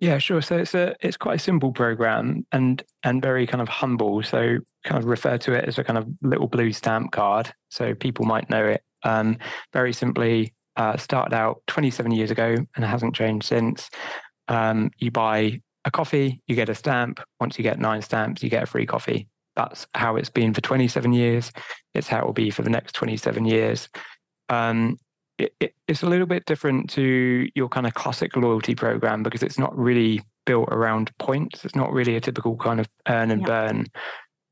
Yeah, 0.00 0.18
sure. 0.18 0.42
So 0.42 0.58
it's 0.58 0.74
a 0.74 0.96
it's 1.00 1.16
quite 1.16 1.36
a 1.36 1.38
simple 1.38 1.70
program 1.70 2.44
and 2.50 2.82
and 3.04 3.22
very 3.22 3.46
kind 3.46 3.62
of 3.62 3.68
humble. 3.68 4.20
So 4.24 4.58
kind 4.84 5.00
of 5.00 5.04
refer 5.04 5.38
to 5.38 5.52
it 5.52 5.64
as 5.66 5.78
a 5.78 5.84
kind 5.84 5.96
of 5.96 6.08
little 6.22 6.48
blue 6.48 6.72
stamp 6.72 7.12
card. 7.12 7.52
So 7.68 7.94
people 7.94 8.24
might 8.24 8.50
know 8.50 8.66
it. 8.66 8.82
Um, 9.04 9.38
very 9.72 9.92
simply, 9.92 10.54
uh, 10.76 10.96
started 10.96 11.34
out 11.34 11.62
27 11.68 12.10
years 12.10 12.32
ago 12.32 12.56
and 12.74 12.84
it 12.84 12.88
hasn't 12.88 13.14
changed 13.14 13.46
since. 13.46 13.90
Um, 14.48 14.90
you 14.98 15.12
buy 15.12 15.60
a 15.84 15.90
coffee, 15.90 16.40
you 16.46 16.56
get 16.56 16.68
a 16.68 16.74
stamp. 16.74 17.20
Once 17.40 17.58
you 17.58 17.62
get 17.62 17.78
nine 17.78 18.02
stamps, 18.02 18.42
you 18.42 18.50
get 18.50 18.64
a 18.64 18.66
free 18.66 18.86
coffee. 18.86 19.28
That's 19.56 19.86
how 19.94 20.16
it's 20.16 20.30
been 20.30 20.54
for 20.54 20.60
27 20.60 21.12
years. 21.12 21.52
It's 21.94 22.08
how 22.08 22.20
it 22.20 22.26
will 22.26 22.32
be 22.32 22.50
for 22.50 22.62
the 22.62 22.70
next 22.70 22.92
27 22.94 23.44
years. 23.44 23.88
Um, 24.48 24.98
it, 25.38 25.54
it, 25.60 25.74
it's 25.88 26.02
a 26.02 26.08
little 26.08 26.26
bit 26.26 26.46
different 26.46 26.90
to 26.90 27.48
your 27.54 27.68
kind 27.68 27.86
of 27.86 27.94
classic 27.94 28.36
loyalty 28.36 28.74
program 28.74 29.22
because 29.22 29.42
it's 29.42 29.58
not 29.58 29.76
really 29.76 30.22
built 30.46 30.68
around 30.70 31.10
points. 31.18 31.64
It's 31.64 31.76
not 31.76 31.92
really 31.92 32.16
a 32.16 32.20
typical 32.20 32.56
kind 32.56 32.80
of 32.80 32.88
earn 33.08 33.30
and 33.30 33.42
yeah. 33.42 33.46
burn 33.46 33.86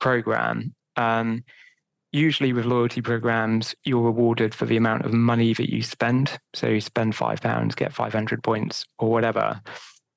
program. 0.00 0.74
Um, 0.96 1.44
usually 2.12 2.52
with 2.52 2.64
loyalty 2.64 3.02
programs, 3.02 3.74
you're 3.84 4.02
rewarded 4.02 4.54
for 4.54 4.66
the 4.66 4.76
amount 4.76 5.04
of 5.04 5.12
money 5.12 5.54
that 5.54 5.72
you 5.72 5.82
spend. 5.82 6.38
So 6.54 6.68
you 6.68 6.80
spend 6.80 7.14
five 7.14 7.40
pounds, 7.40 7.74
get 7.74 7.92
500 7.92 8.42
points 8.42 8.84
or 8.98 9.10
whatever 9.10 9.60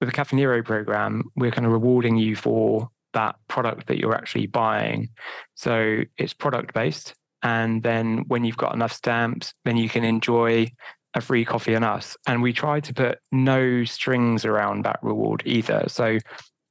with 0.06 0.13
the 0.13 0.36
Nero 0.36 0.62
program, 0.63 1.24
we're 1.36 1.52
kind 1.52 1.66
of 1.66 1.72
rewarding 1.72 2.18
you 2.18 2.36
for 2.36 2.90
that 3.13 3.36
product 3.48 3.88
that 3.88 4.00
you're 4.00 4.15
actually 4.15 4.48
buying. 4.48 5.10
So 5.55 6.01
it's 6.17 6.34
product 6.34 6.74
based. 6.74 7.13
And 7.41 7.84
then 7.84 8.25
when 8.27 8.46
you've 8.46 8.58
got 8.58 8.74
enough 8.74 8.93
stamps, 8.93 9.53
then 9.65 9.77
you 9.77 9.89
can 9.89 10.03
enjoy 10.03 10.72
a 11.13 11.22
free 11.22 11.46
coffee 11.46 11.75
on 11.75 11.84
us. 11.84 12.17
And 12.27 12.41
we 12.41 12.53
try 12.53 12.79
to 12.79 12.93
put 12.93 13.20
no 13.32 13.84
strings 13.84 14.46
around 14.46 14.86
that 14.86 15.00
reward 15.01 15.43
either. 15.46 15.86
So 15.88 16.17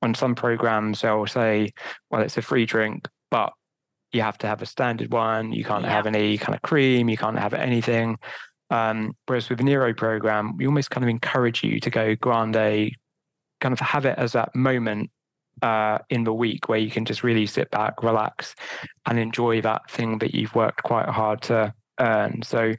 on 0.01 0.15
some 0.15 0.35
programs, 0.35 1.03
they'll 1.03 1.27
say, 1.27 1.73
well, 2.11 2.23
it's 2.23 2.39
a 2.39 2.43
free 2.43 2.67
drink, 2.67 3.07
but 3.31 3.53
you 4.13 4.23
have 4.23 4.39
to 4.39 4.47
have 4.47 4.63
a 4.63 4.67
standard 4.67 5.13
one. 5.13 5.53
You 5.53 5.65
can't 5.65 5.85
yeah. 5.85 5.91
have 5.91 6.07
any 6.07 6.39
kind 6.39 6.55
of 6.55 6.63
cream. 6.63 7.09
You 7.09 7.17
can't 7.17 7.39
have 7.39 7.55
anything. 7.55 8.19
Um, 8.71 9.15
whereas 9.27 9.49
with 9.49 9.59
the 9.59 9.65
Nero 9.65 9.93
program, 9.95 10.57
we 10.57 10.67
almost 10.67 10.91
kind 10.91 11.05
of 11.05 11.11
encourage 11.11 11.63
you 11.63 11.79
to 11.81 11.91
go 11.91 12.17
grande, 12.17 12.93
kind 13.61 13.73
of 13.73 13.81
have 13.81 14.07
it 14.07 14.19
as 14.19 14.33
that 14.33 14.55
moment 14.55 15.11
uh, 15.63 15.99
in 16.11 16.25
the 16.25 16.33
week 16.33 16.69
where 16.69 16.79
you 16.79 16.91
can 16.91 17.05
just 17.05 17.23
really 17.23 17.47
sit 17.47 17.71
back, 17.71 18.03
relax, 18.03 18.55
and 19.07 19.19
enjoy 19.19 19.61
that 19.63 19.91
thing 19.91 20.19
that 20.19 20.35
you've 20.35 20.55
worked 20.55 20.83
quite 20.83 21.09
hard 21.09 21.41
to 21.43 21.73
earn. 22.01 22.43
So, 22.43 22.75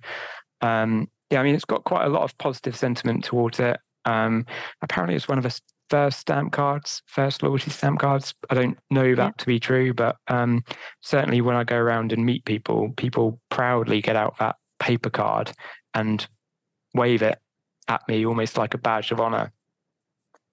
um, 0.62 1.10
yeah, 1.30 1.40
I 1.40 1.44
mean, 1.44 1.56
it's 1.56 1.66
got 1.66 1.86
quite 1.86 2.06
a 2.06 2.10
lot 2.10 2.24
of 2.24 2.38
positive 2.38 2.76
sentiment 2.76 3.24
towards 3.24 3.60
it. 3.60 3.80
Um, 4.06 4.46
apparently, 4.82 5.16
it's 5.16 5.28
one 5.28 5.38
of 5.38 5.44
the 5.44 5.60
first 5.90 6.20
stamp 6.20 6.52
cards, 6.52 7.02
first 7.06 7.44
loyalty 7.44 7.72
stamp 7.72 8.00
cards. 8.00 8.34
I 8.50 8.56
don't 8.56 8.78
know 8.90 9.16
that 9.16 9.26
yeah. 9.26 9.32
to 9.38 9.46
be 9.46 9.60
true, 9.60 9.94
but 9.94 10.18
um, 10.28 10.64
certainly 11.02 11.42
when 11.42 11.56
I 11.56 11.64
go 11.64 11.78
around 11.78 12.12
and 12.12 12.26
meet 12.26 12.46
people, 12.46 12.94
people 12.98 13.40
proudly 13.50 14.02
get 14.02 14.16
out 14.16 14.38
that 14.40 14.58
paper 14.80 15.10
card 15.10 15.52
and 15.94 16.26
wave 16.94 17.22
it 17.22 17.40
at 17.88 18.02
me 18.08 18.26
almost 18.26 18.58
like 18.58 18.74
a 18.74 18.78
badge 18.78 19.12
of 19.12 19.20
honor. 19.20 19.52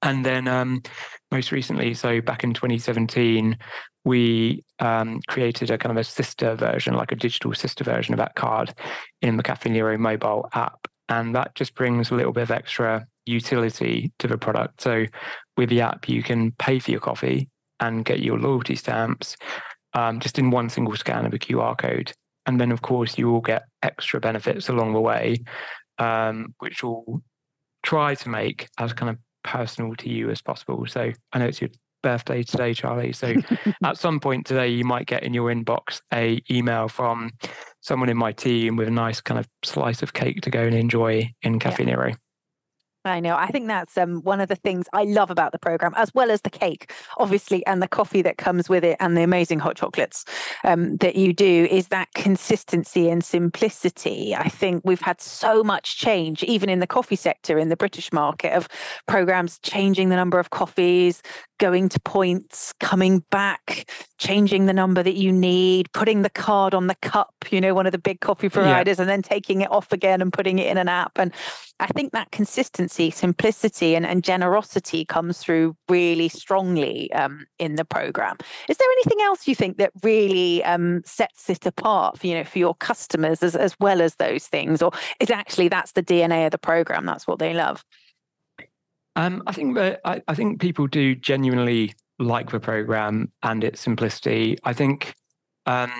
And 0.02 0.24
then 0.24 0.48
um, 0.48 0.82
most 1.30 1.52
recently, 1.52 1.94
so 1.94 2.20
back 2.20 2.42
in 2.42 2.54
2017, 2.54 3.58
we 4.04 4.64
um, 4.78 5.20
created 5.28 5.70
a 5.70 5.78
kind 5.78 5.90
of 5.90 6.00
a 6.00 6.04
sister 6.04 6.54
version, 6.54 6.94
like 6.94 7.12
a 7.12 7.16
digital 7.16 7.52
sister 7.52 7.84
version 7.84 8.14
of 8.14 8.18
that 8.18 8.34
card 8.34 8.74
in 9.20 9.36
the 9.36 9.42
Caffè 9.42 9.70
Nero 9.70 9.98
mobile 9.98 10.48
app. 10.54 10.86
And 11.08 11.34
that 11.34 11.54
just 11.54 11.74
brings 11.74 12.10
a 12.10 12.14
little 12.14 12.32
bit 12.32 12.42
of 12.42 12.50
extra 12.50 13.06
utility 13.26 14.12
to 14.18 14.28
the 14.28 14.38
product. 14.38 14.80
So 14.80 15.06
with 15.56 15.68
the 15.68 15.82
app, 15.82 16.08
you 16.08 16.22
can 16.22 16.52
pay 16.52 16.78
for 16.78 16.90
your 16.90 17.00
coffee 17.00 17.48
and 17.80 18.04
get 18.04 18.20
your 18.20 18.38
loyalty 18.38 18.76
stamps 18.76 19.36
um, 19.94 20.20
just 20.20 20.38
in 20.38 20.50
one 20.50 20.68
single 20.68 20.96
scan 20.96 21.26
of 21.26 21.34
a 21.34 21.38
QR 21.38 21.76
code. 21.76 22.12
And 22.46 22.60
then, 22.60 22.72
of 22.72 22.82
course, 22.82 23.18
you 23.18 23.30
will 23.30 23.40
get 23.40 23.64
extra 23.82 24.20
benefits 24.20 24.68
along 24.68 24.92
the 24.92 25.00
way, 25.00 25.42
um, 25.98 26.54
which 26.58 26.82
will 26.82 27.22
try 27.82 28.14
to 28.14 28.28
make 28.28 28.68
as 28.78 28.92
kind 28.92 29.10
of 29.10 29.18
personal 29.42 29.94
to 29.96 30.08
you 30.08 30.30
as 30.30 30.42
possible. 30.42 30.84
So 30.86 31.12
I 31.32 31.38
know 31.38 31.46
it's 31.46 31.60
your 31.60 31.70
birthday 32.02 32.42
today, 32.42 32.74
Charlie. 32.74 33.12
So 33.12 33.34
at 33.84 33.98
some 33.98 34.20
point 34.20 34.46
today, 34.46 34.68
you 34.68 34.84
might 34.84 35.06
get 35.06 35.22
in 35.22 35.34
your 35.34 35.52
inbox 35.52 36.00
a 36.12 36.42
email 36.50 36.88
from 36.88 37.32
someone 37.80 38.08
in 38.08 38.16
my 38.16 38.32
team 38.32 38.76
with 38.76 38.88
a 38.88 38.92
nice 38.92 39.20
kind 39.20 39.38
of 39.38 39.48
slice 39.64 40.02
of 40.02 40.12
cake 40.12 40.40
to 40.42 40.50
go 40.50 40.62
and 40.62 40.74
enjoy 40.74 41.30
in 41.42 41.58
Caffè 41.58 41.80
yeah. 41.80 41.84
Nero. 41.86 42.12
I 43.04 43.20
know. 43.20 43.34
I 43.34 43.46
think 43.46 43.66
that's 43.66 43.96
um, 43.96 44.20
one 44.22 44.40
of 44.40 44.48
the 44.48 44.56
things 44.56 44.86
I 44.92 45.04
love 45.04 45.30
about 45.30 45.52
the 45.52 45.58
program, 45.58 45.94
as 45.96 46.12
well 46.14 46.30
as 46.30 46.42
the 46.42 46.50
cake, 46.50 46.92
obviously, 47.16 47.64
and 47.66 47.82
the 47.82 47.88
coffee 47.88 48.20
that 48.22 48.36
comes 48.36 48.68
with 48.68 48.84
it, 48.84 48.98
and 49.00 49.16
the 49.16 49.22
amazing 49.22 49.58
hot 49.58 49.76
chocolates 49.76 50.24
um, 50.64 50.98
that 50.98 51.16
you 51.16 51.32
do, 51.32 51.66
is 51.70 51.88
that 51.88 52.08
consistency 52.14 53.08
and 53.08 53.24
simplicity. 53.24 54.34
I 54.36 54.48
think 54.48 54.82
we've 54.84 55.00
had 55.00 55.20
so 55.20 55.62
much 55.62 55.96
change, 55.96 56.42
even 56.42 56.68
in 56.68 56.80
the 56.80 56.86
coffee 56.86 57.16
sector 57.16 57.58
in 57.58 57.70
the 57.70 57.76
British 57.76 58.12
market, 58.12 58.52
of 58.52 58.68
programs 59.06 59.58
changing 59.60 60.10
the 60.10 60.16
number 60.16 60.38
of 60.38 60.50
coffees, 60.50 61.22
going 61.60 61.88
to 61.90 62.00
points, 62.00 62.74
coming 62.80 63.22
back, 63.30 63.88
changing 64.18 64.66
the 64.66 64.72
number 64.72 65.02
that 65.02 65.14
you 65.14 65.30
need, 65.30 65.92
putting 65.92 66.22
the 66.22 66.30
card 66.30 66.74
on 66.74 66.86
the 66.86 66.94
cup, 66.96 67.34
you 67.50 67.60
know, 67.60 67.74
one 67.74 67.86
of 67.86 67.92
the 67.92 67.98
big 67.98 68.20
coffee 68.20 68.48
providers, 68.48 68.98
yeah. 68.98 69.02
and 69.02 69.10
then 69.10 69.22
taking 69.22 69.60
it 69.60 69.70
off 69.70 69.92
again 69.92 70.20
and 70.20 70.32
putting 70.32 70.58
it 70.58 70.66
in 70.66 70.78
an 70.78 70.88
app. 70.88 71.12
And 71.16 71.32
I 71.78 71.86
think 71.88 72.12
that 72.12 72.30
consistency, 72.30 72.89
simplicity, 73.10 73.94
and, 73.94 74.04
and 74.04 74.24
generosity 74.24 75.04
comes 75.04 75.38
through 75.38 75.76
really 75.88 76.28
strongly 76.28 77.12
um, 77.12 77.46
in 77.58 77.76
the 77.76 77.84
program. 77.84 78.36
Is 78.68 78.76
there 78.76 78.88
anything 78.92 79.20
else 79.22 79.46
you 79.46 79.54
think 79.54 79.78
that 79.78 79.92
really 80.02 80.64
um, 80.64 81.02
sets 81.04 81.48
it 81.48 81.64
apart, 81.64 82.18
for, 82.18 82.26
you 82.26 82.34
know, 82.34 82.44
for 82.44 82.58
your 82.58 82.74
customers 82.74 83.42
as, 83.42 83.54
as 83.54 83.74
well 83.78 84.02
as 84.02 84.16
those 84.16 84.46
things, 84.46 84.82
or 84.82 84.90
is 85.20 85.30
actually 85.30 85.68
that's 85.68 85.92
the 85.92 86.02
DNA 86.02 86.46
of 86.46 86.50
the 86.50 86.58
program? 86.58 87.06
That's 87.06 87.26
what 87.26 87.38
they 87.38 87.54
love. 87.54 87.84
Um, 89.16 89.42
I 89.46 89.52
think 89.52 89.74
that 89.74 90.00
I, 90.04 90.22
I, 90.28 90.34
think 90.34 90.60
people 90.60 90.86
do 90.86 91.14
genuinely 91.14 91.94
like 92.18 92.50
the 92.50 92.60
program 92.60 93.32
and 93.42 93.64
its 93.64 93.80
simplicity. 93.80 94.56
I 94.64 94.72
think 94.72 95.14
um, 95.66 95.90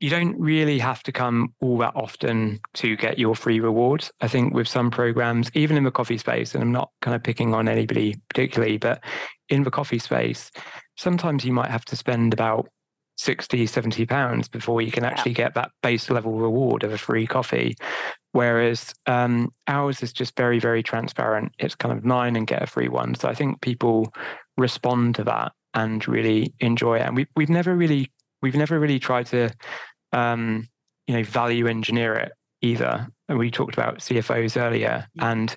you 0.00 0.10
don't 0.10 0.38
really 0.38 0.78
have 0.78 1.02
to 1.02 1.12
come 1.12 1.52
all 1.60 1.78
that 1.78 1.92
often 1.96 2.60
to 2.74 2.96
get 2.96 3.18
your 3.18 3.34
free 3.34 3.58
rewards. 3.58 4.12
I 4.20 4.28
think 4.28 4.54
with 4.54 4.68
some 4.68 4.90
programs, 4.90 5.50
even 5.54 5.76
in 5.76 5.84
the 5.84 5.90
coffee 5.90 6.18
space, 6.18 6.54
and 6.54 6.62
I'm 6.62 6.72
not 6.72 6.90
kind 7.02 7.14
of 7.16 7.22
picking 7.22 7.52
on 7.52 7.68
anybody 7.68 8.16
particularly, 8.28 8.78
but 8.78 9.02
in 9.48 9.64
the 9.64 9.70
coffee 9.70 9.98
space, 9.98 10.50
sometimes 10.96 11.44
you 11.44 11.52
might 11.52 11.70
have 11.70 11.84
to 11.86 11.96
spend 11.96 12.32
about 12.32 12.68
60, 13.16 13.66
70 13.66 14.06
pounds 14.06 14.46
before 14.46 14.80
you 14.80 14.92
can 14.92 15.04
actually 15.04 15.32
get 15.32 15.54
that 15.54 15.72
base 15.82 16.08
level 16.08 16.38
reward 16.38 16.84
of 16.84 16.92
a 16.92 16.98
free 16.98 17.26
coffee. 17.26 17.74
Whereas 18.30 18.94
um, 19.06 19.50
ours 19.66 20.02
is 20.02 20.12
just 20.12 20.36
very, 20.36 20.60
very 20.60 20.84
transparent. 20.84 21.52
It's 21.58 21.74
kind 21.74 21.96
of 21.96 22.04
nine 22.04 22.36
and 22.36 22.46
get 22.46 22.62
a 22.62 22.66
free 22.66 22.88
one. 22.88 23.16
So 23.16 23.28
I 23.28 23.34
think 23.34 23.60
people 23.60 24.12
respond 24.56 25.16
to 25.16 25.24
that 25.24 25.52
and 25.74 26.06
really 26.06 26.54
enjoy 26.60 26.98
it. 26.98 27.02
And 27.06 27.16
we, 27.16 27.26
we've 27.34 27.48
never 27.48 27.74
really 27.74 28.12
we've 28.42 28.56
never 28.56 28.78
really 28.78 28.98
tried 28.98 29.26
to 29.26 29.50
um, 30.12 30.68
you 31.06 31.14
know 31.14 31.24
value 31.24 31.66
engineer 31.66 32.14
it 32.14 32.32
either. 32.62 33.08
And 33.28 33.38
we 33.38 33.50
talked 33.50 33.74
about 33.74 33.98
CFOs 33.98 34.60
earlier, 34.60 35.06
and 35.20 35.54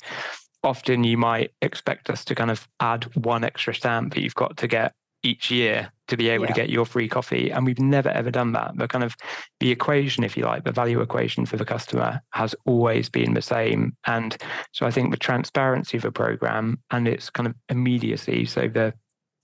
often 0.64 1.04
you 1.04 1.18
might 1.18 1.52
expect 1.62 2.10
us 2.10 2.24
to 2.26 2.36
kind 2.36 2.52
of 2.52 2.68
add 2.80 3.06
one 3.16 3.44
extra 3.44 3.74
stamp 3.74 4.14
that 4.14 4.22
you've 4.22 4.36
got 4.36 4.58
to 4.58 4.68
get 4.68 4.94
each 5.24 5.52
year 5.52 5.92
to 6.08 6.18
be 6.18 6.30
able 6.30 6.46
yeah. 6.46 6.54
to 6.54 6.54
get 6.54 6.70
your 6.70 6.86
free 6.86 7.08
coffee. 7.08 7.52
And 7.52 7.66
we've 7.66 7.80
never 7.80 8.10
ever 8.10 8.32
done 8.32 8.52
that. 8.54 8.76
The 8.76 8.88
kind 8.88 9.04
of 9.04 9.16
the 9.60 9.72
equation, 9.72 10.24
if 10.24 10.36
you 10.36 10.46
like, 10.46 10.64
the 10.64 10.72
value 10.72 11.02
equation 11.02 11.46
for 11.46 11.58
the 11.58 11.66
customer 11.66 12.22
has 12.32 12.56
always 12.66 13.10
been 13.10 13.34
the 13.34 13.42
same. 13.42 13.96
And 14.06 14.36
so 14.72 14.86
I 14.86 14.92
think 14.92 15.12
the 15.12 15.18
transparency 15.18 15.98
of 15.98 16.06
a 16.06 16.12
program 16.12 16.80
and 16.92 17.08
its 17.08 17.30
kind 17.30 17.48
of 17.48 17.56
immediacy, 17.70 18.46
so 18.46 18.68
the 18.68 18.94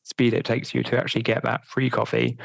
speed 0.03 0.33
it 0.33 0.45
takes 0.45 0.73
you 0.73 0.83
to 0.83 0.97
actually 0.97 1.23
get 1.23 1.43
that 1.43 1.65
free 1.65 1.89
coffee, 1.89 2.37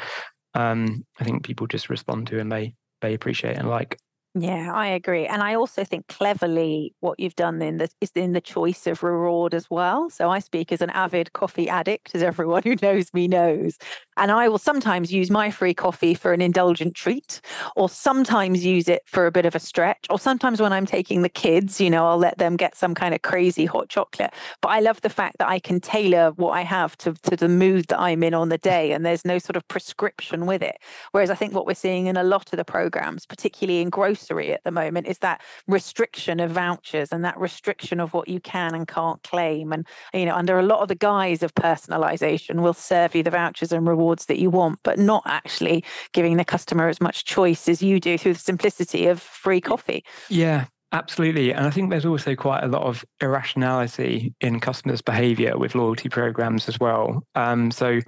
um, 0.55 1.05
I 1.21 1.25
think 1.25 1.45
people 1.45 1.67
just 1.67 1.91
respond 1.91 2.27
to 2.29 2.39
and 2.41 2.51
they 2.51 2.75
they 3.01 3.15
appreciate 3.15 3.57
and 3.59 3.69
like. 3.69 3.99
Yeah, 4.35 4.73
I 4.73 4.87
agree. 4.87 5.27
And 5.27 5.43
I 5.43 5.55
also 5.57 5.85
think 5.85 6.07
cleverly 6.09 6.95
what 7.01 7.21
you've 7.21 7.37
done 7.37 7.61
in 7.61 7.77
the 7.77 7.91
is 8.01 8.13
in 8.15 8.33
the 8.33 8.41
choice 8.41 8.87
of 8.87 9.03
reward 9.03 9.53
as 9.53 9.69
well. 9.71 10.09
So 10.09 10.31
I 10.31 10.39
speak 10.39 10.73
as 10.73 10.81
an 10.81 10.89
avid 10.89 11.35
coffee 11.35 11.69
addict, 11.69 12.15
as 12.15 12.23
everyone 12.23 12.63
who 12.63 12.75
knows 12.81 13.13
me 13.13 13.29
knows. 13.29 13.77
And 14.17 14.31
I 14.31 14.49
will 14.49 14.57
sometimes 14.59 15.13
use 15.13 15.31
my 15.31 15.51
free 15.51 15.75
coffee 15.75 16.15
for 16.15 16.33
an 16.33 16.41
indulgent 16.41 16.95
treat, 16.95 17.43
or 17.77 17.91
sometimes 17.91 18.65
use 18.65 18.89
it 18.89 19.03
for 19.05 19.27
a 19.27 19.31
bit 19.33 19.45
of 19.45 19.55
a 19.55 19.59
stretch, 19.61 20.07
or 20.09 20.19
sometimes 20.19 20.63
when 20.63 20.73
I'm 20.73 20.87
taking 20.87 21.21
the 21.21 21.29
kids, 21.29 21.79
you 21.79 21.91
know, 21.91 22.07
I'll 22.07 22.17
let 22.19 22.39
them 22.39 22.57
get 22.57 22.75
some 22.75 22.95
kind 22.95 23.15
of 23.15 23.21
crazy 23.21 23.67
hot 23.67 23.91
chocolate. 23.91 24.33
But 24.63 24.69
I 24.69 24.81
love 24.81 25.03
the 25.03 25.11
fact 25.11 25.39
that 25.39 25.49
I 25.49 25.59
can 25.59 25.79
tailor 25.79 26.31
what 26.37 26.53
I 26.53 26.63
have 26.63 26.97
to, 26.99 27.13
to 27.31 27.37
the 27.37 27.49
mood 27.49 27.87
that 27.89 28.01
I'm 28.01 28.23
in 28.23 28.33
on 28.33 28.49
the 28.49 28.59
day, 28.59 28.93
and 28.93 29.05
there's 29.05 29.27
no 29.27 29.39
sort 29.39 29.57
of 29.57 29.69
prescription 29.69 30.47
with 30.47 30.63
it. 30.63 30.77
Whereas 31.13 31.29
I 31.31 31.35
think 31.35 31.53
what 31.55 31.67
we're 31.67 31.75
seeing 31.75 32.07
in 32.07 32.17
a 32.17 32.23
lot 32.25 32.51
of 32.53 32.57
the 32.57 32.65
programs, 32.65 33.27
particularly 33.27 33.81
in 33.83 33.91
growth 33.91 34.22
grocery 34.23 34.53
at 34.53 34.63
the 34.65 34.71
moment 34.71 35.07
is 35.07 35.19
that 35.19 35.41
restriction 35.67 36.41
of 36.41 36.51
vouchers 36.51 37.13
and 37.13 37.25
that 37.25 37.39
restriction 37.39 38.01
of 38.01 38.13
what 38.13 38.29
you 38.29 38.41
can 38.41 38.75
and 38.75 38.87
can't 38.87 39.23
claim. 39.23 39.73
And, 39.73 39.87
you 40.15 40.27
know, 40.27 40.35
under 40.35 40.59
a 40.59 40.63
lot 40.63 40.81
of 40.81 40.89
the 40.89 40.95
guise 40.95 41.43
of 41.43 41.55
personalization, 41.55 42.61
will 42.63 42.75
serve 42.75 43.15
you 43.15 43.23
the 43.23 43.31
vouchers 43.31 43.73
and 43.73 43.87
rewards 43.87 44.27
that 44.27 44.39
you 44.39 44.51
want, 44.51 44.79
but 44.83 44.99
not 44.99 45.23
actually 45.27 45.85
giving 46.13 46.37
the 46.37 46.45
customer 46.45 46.89
as 46.89 47.01
much 47.01 47.25
choice 47.25 47.69
as 47.69 47.83
you 47.83 48.01
do 48.01 48.17
through 48.19 48.35
the 48.35 48.39
simplicity 48.39 49.07
of 49.07 49.21
free 49.21 49.61
coffee. 49.61 50.05
Yeah, 50.29 50.67
Absolutely. 50.95 51.55
And 51.55 51.67
I 51.67 51.71
think 51.71 51.89
there's 51.89 52.05
also 52.05 52.35
quite 52.35 52.63
a 52.63 52.67
lot 52.67 52.83
of 52.83 53.03
irrationality 53.23 54.35
in 54.43 54.61
customers' 54.61 55.01
behavior 55.01 55.57
with 55.57 55.75
loyalty 55.75 56.11
programs 56.11 56.69
as 56.69 56.79
well. 56.79 57.27
Um, 57.35 57.71
so 57.71 58.01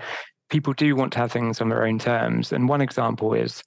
people 0.51 0.75
do 0.75 0.95
want 0.95 1.11
to 1.15 1.19
have 1.21 1.33
things 1.33 1.63
on 1.63 1.71
their 1.71 1.87
own 1.87 1.99
terms. 1.99 2.53
And 2.53 2.69
one 2.69 2.83
example 2.83 3.33
is 3.33 3.63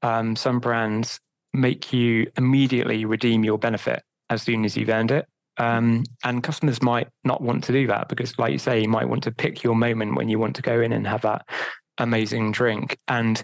um, 0.00 0.36
some 0.36 0.58
brands 0.58 1.20
make 1.52 1.92
you 1.92 2.30
immediately 2.36 3.04
redeem 3.04 3.44
your 3.44 3.58
benefit 3.58 4.02
as 4.30 4.42
soon 4.42 4.64
as 4.64 4.76
you've 4.76 4.88
earned 4.88 5.10
it. 5.10 5.26
Um, 5.58 6.04
and 6.24 6.42
customers 6.42 6.82
might 6.82 7.08
not 7.24 7.42
want 7.42 7.64
to 7.64 7.72
do 7.72 7.86
that 7.88 8.08
because, 8.08 8.38
like 8.38 8.52
you 8.52 8.58
say, 8.58 8.80
you 8.80 8.88
might 8.88 9.08
want 9.08 9.22
to 9.24 9.32
pick 9.32 9.62
your 9.62 9.74
moment 9.74 10.16
when 10.16 10.28
you 10.28 10.38
want 10.38 10.56
to 10.56 10.62
go 10.62 10.80
in 10.80 10.92
and 10.92 11.06
have 11.06 11.22
that 11.22 11.46
amazing 11.98 12.52
drink. 12.52 12.98
And 13.08 13.42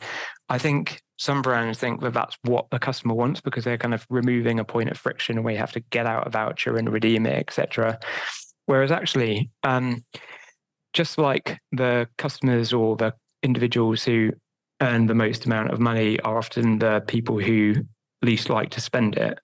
I 0.48 0.58
think 0.58 1.02
some 1.18 1.42
brands 1.42 1.78
think 1.78 2.00
that 2.00 2.14
that's 2.14 2.38
what 2.44 2.70
the 2.70 2.78
customer 2.78 3.14
wants 3.14 3.40
because 3.40 3.64
they're 3.64 3.76
kind 3.76 3.92
of 3.92 4.06
removing 4.08 4.58
a 4.58 4.64
point 4.64 4.88
of 4.88 4.96
friction 4.96 5.42
where 5.42 5.52
you 5.52 5.58
have 5.58 5.72
to 5.72 5.80
get 5.90 6.06
out 6.06 6.26
a 6.26 6.30
voucher 6.30 6.76
and 6.76 6.90
redeem 6.90 7.26
it, 7.26 7.36
etc. 7.36 7.98
Whereas 8.66 8.90
actually, 8.90 9.50
um, 9.64 10.04
just 10.92 11.18
like 11.18 11.58
the 11.72 12.08
customers 12.16 12.72
or 12.72 12.96
the 12.96 13.14
individuals 13.42 14.04
who 14.04 14.32
earn 14.80 15.06
the 15.06 15.14
most 15.14 15.44
amount 15.44 15.70
of 15.70 15.80
money 15.80 16.20
are 16.20 16.38
often 16.38 16.78
the 16.78 17.02
people 17.06 17.38
who 17.38 17.74
least 18.22 18.50
like 18.50 18.70
to 18.70 18.80
spend 18.80 19.16
it. 19.16 19.38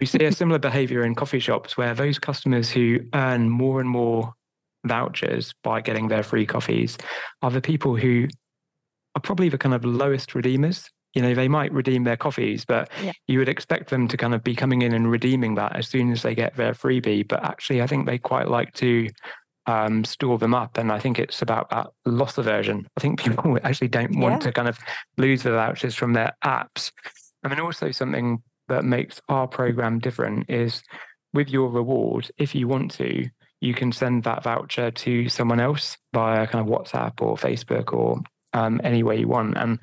We 0.00 0.06
see 0.06 0.24
a 0.24 0.32
similar 0.32 0.58
behavior 0.58 1.04
in 1.04 1.14
coffee 1.14 1.40
shops 1.40 1.76
where 1.76 1.94
those 1.94 2.18
customers 2.18 2.70
who 2.70 3.00
earn 3.14 3.50
more 3.50 3.80
and 3.80 3.88
more 3.88 4.32
vouchers 4.84 5.54
by 5.62 5.80
getting 5.80 6.08
their 6.08 6.22
free 6.22 6.46
coffees 6.46 6.96
are 7.42 7.50
the 7.50 7.60
people 7.60 7.96
who 7.96 8.28
are 9.14 9.20
probably 9.20 9.48
the 9.48 9.58
kind 9.58 9.74
of 9.74 9.84
lowest 9.84 10.34
redeemers. 10.34 10.88
You 11.14 11.22
know, 11.22 11.34
they 11.34 11.48
might 11.48 11.72
redeem 11.72 12.04
their 12.04 12.16
coffees, 12.16 12.64
but 12.64 12.90
yeah. 13.02 13.12
you 13.26 13.38
would 13.38 13.48
expect 13.48 13.90
them 13.90 14.08
to 14.08 14.16
kind 14.16 14.34
of 14.34 14.44
be 14.44 14.54
coming 14.54 14.82
in 14.82 14.92
and 14.92 15.10
redeeming 15.10 15.54
that 15.56 15.74
as 15.74 15.88
soon 15.88 16.12
as 16.12 16.22
they 16.22 16.34
get 16.34 16.56
their 16.56 16.72
freebie. 16.72 17.26
But 17.26 17.44
actually, 17.44 17.82
I 17.82 17.86
think 17.86 18.06
they 18.06 18.18
quite 18.18 18.48
like 18.48 18.72
to 18.74 19.08
um, 19.66 20.04
store 20.04 20.38
them 20.38 20.54
up. 20.54 20.78
And 20.78 20.90
I 20.90 20.98
think 20.98 21.18
it's 21.18 21.42
about 21.42 21.70
that 21.70 21.88
loss 22.04 22.38
aversion. 22.38 22.86
I 22.96 23.00
think 23.00 23.20
people 23.20 23.58
actually 23.64 23.88
don't 23.88 24.18
want 24.18 24.42
yeah. 24.42 24.48
to 24.48 24.52
kind 24.52 24.68
of 24.68 24.78
lose 25.16 25.42
the 25.42 25.52
vouchers 25.52 25.94
from 25.94 26.12
their 26.12 26.32
apps. 26.44 26.90
I 27.44 27.48
mean, 27.48 27.60
also 27.60 27.90
something 27.90 28.42
that 28.68 28.84
makes 28.84 29.20
our 29.28 29.46
program 29.46 29.98
different 29.98 30.48
is 30.50 30.82
with 31.32 31.48
your 31.48 31.70
reward, 31.70 32.30
if 32.38 32.54
you 32.54 32.68
want 32.68 32.90
to, 32.92 33.28
you 33.60 33.74
can 33.74 33.92
send 33.92 34.24
that 34.24 34.42
voucher 34.42 34.90
to 34.90 35.28
someone 35.28 35.60
else 35.60 35.96
via 36.12 36.46
kind 36.46 36.66
of 36.66 36.72
WhatsApp 36.72 37.20
or 37.20 37.36
Facebook 37.36 37.92
or 37.92 38.20
um, 38.54 38.80
any 38.84 39.02
way 39.02 39.18
you 39.18 39.28
want. 39.28 39.56
And 39.56 39.78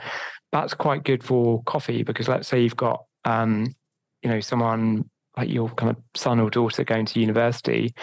that's 0.52 0.74
quite 0.74 1.04
good 1.04 1.24
for 1.24 1.62
coffee 1.64 2.04
because 2.04 2.28
let's 2.28 2.48
say 2.48 2.62
you've 2.62 2.76
got, 2.76 3.04
um, 3.26 3.76
you 4.22 4.30
know, 4.30 4.40
someone 4.40 5.10
like 5.38 5.50
your 5.50 5.70
kind 5.70 5.92
of 5.92 5.98
son 6.16 6.40
or 6.40 6.50
daughter 6.50 6.84
going 6.84 7.06
to 7.06 7.20
university 7.20 7.94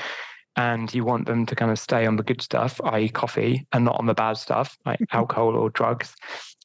and 0.57 0.93
you 0.93 1.05
want 1.05 1.27
them 1.27 1.47
to 1.47 1.57
kind 1.57 1.71
of 1.71 1.79
stay 1.79 2.05
on 2.07 2.17
the 2.17 2.23
good 2.23 2.43
stuff, 2.43 2.79
i.e., 2.85 3.09
coffee, 3.09 3.67
and 3.73 3.85
not 3.85 3.99
on 3.99 4.07
the 4.07 4.15
bad 4.15 4.37
stuff 4.37 4.77
like 4.85 5.01
mm-hmm. 5.01 5.17
alcohol 5.17 5.57
or 5.57 5.71
drugs, 5.71 6.15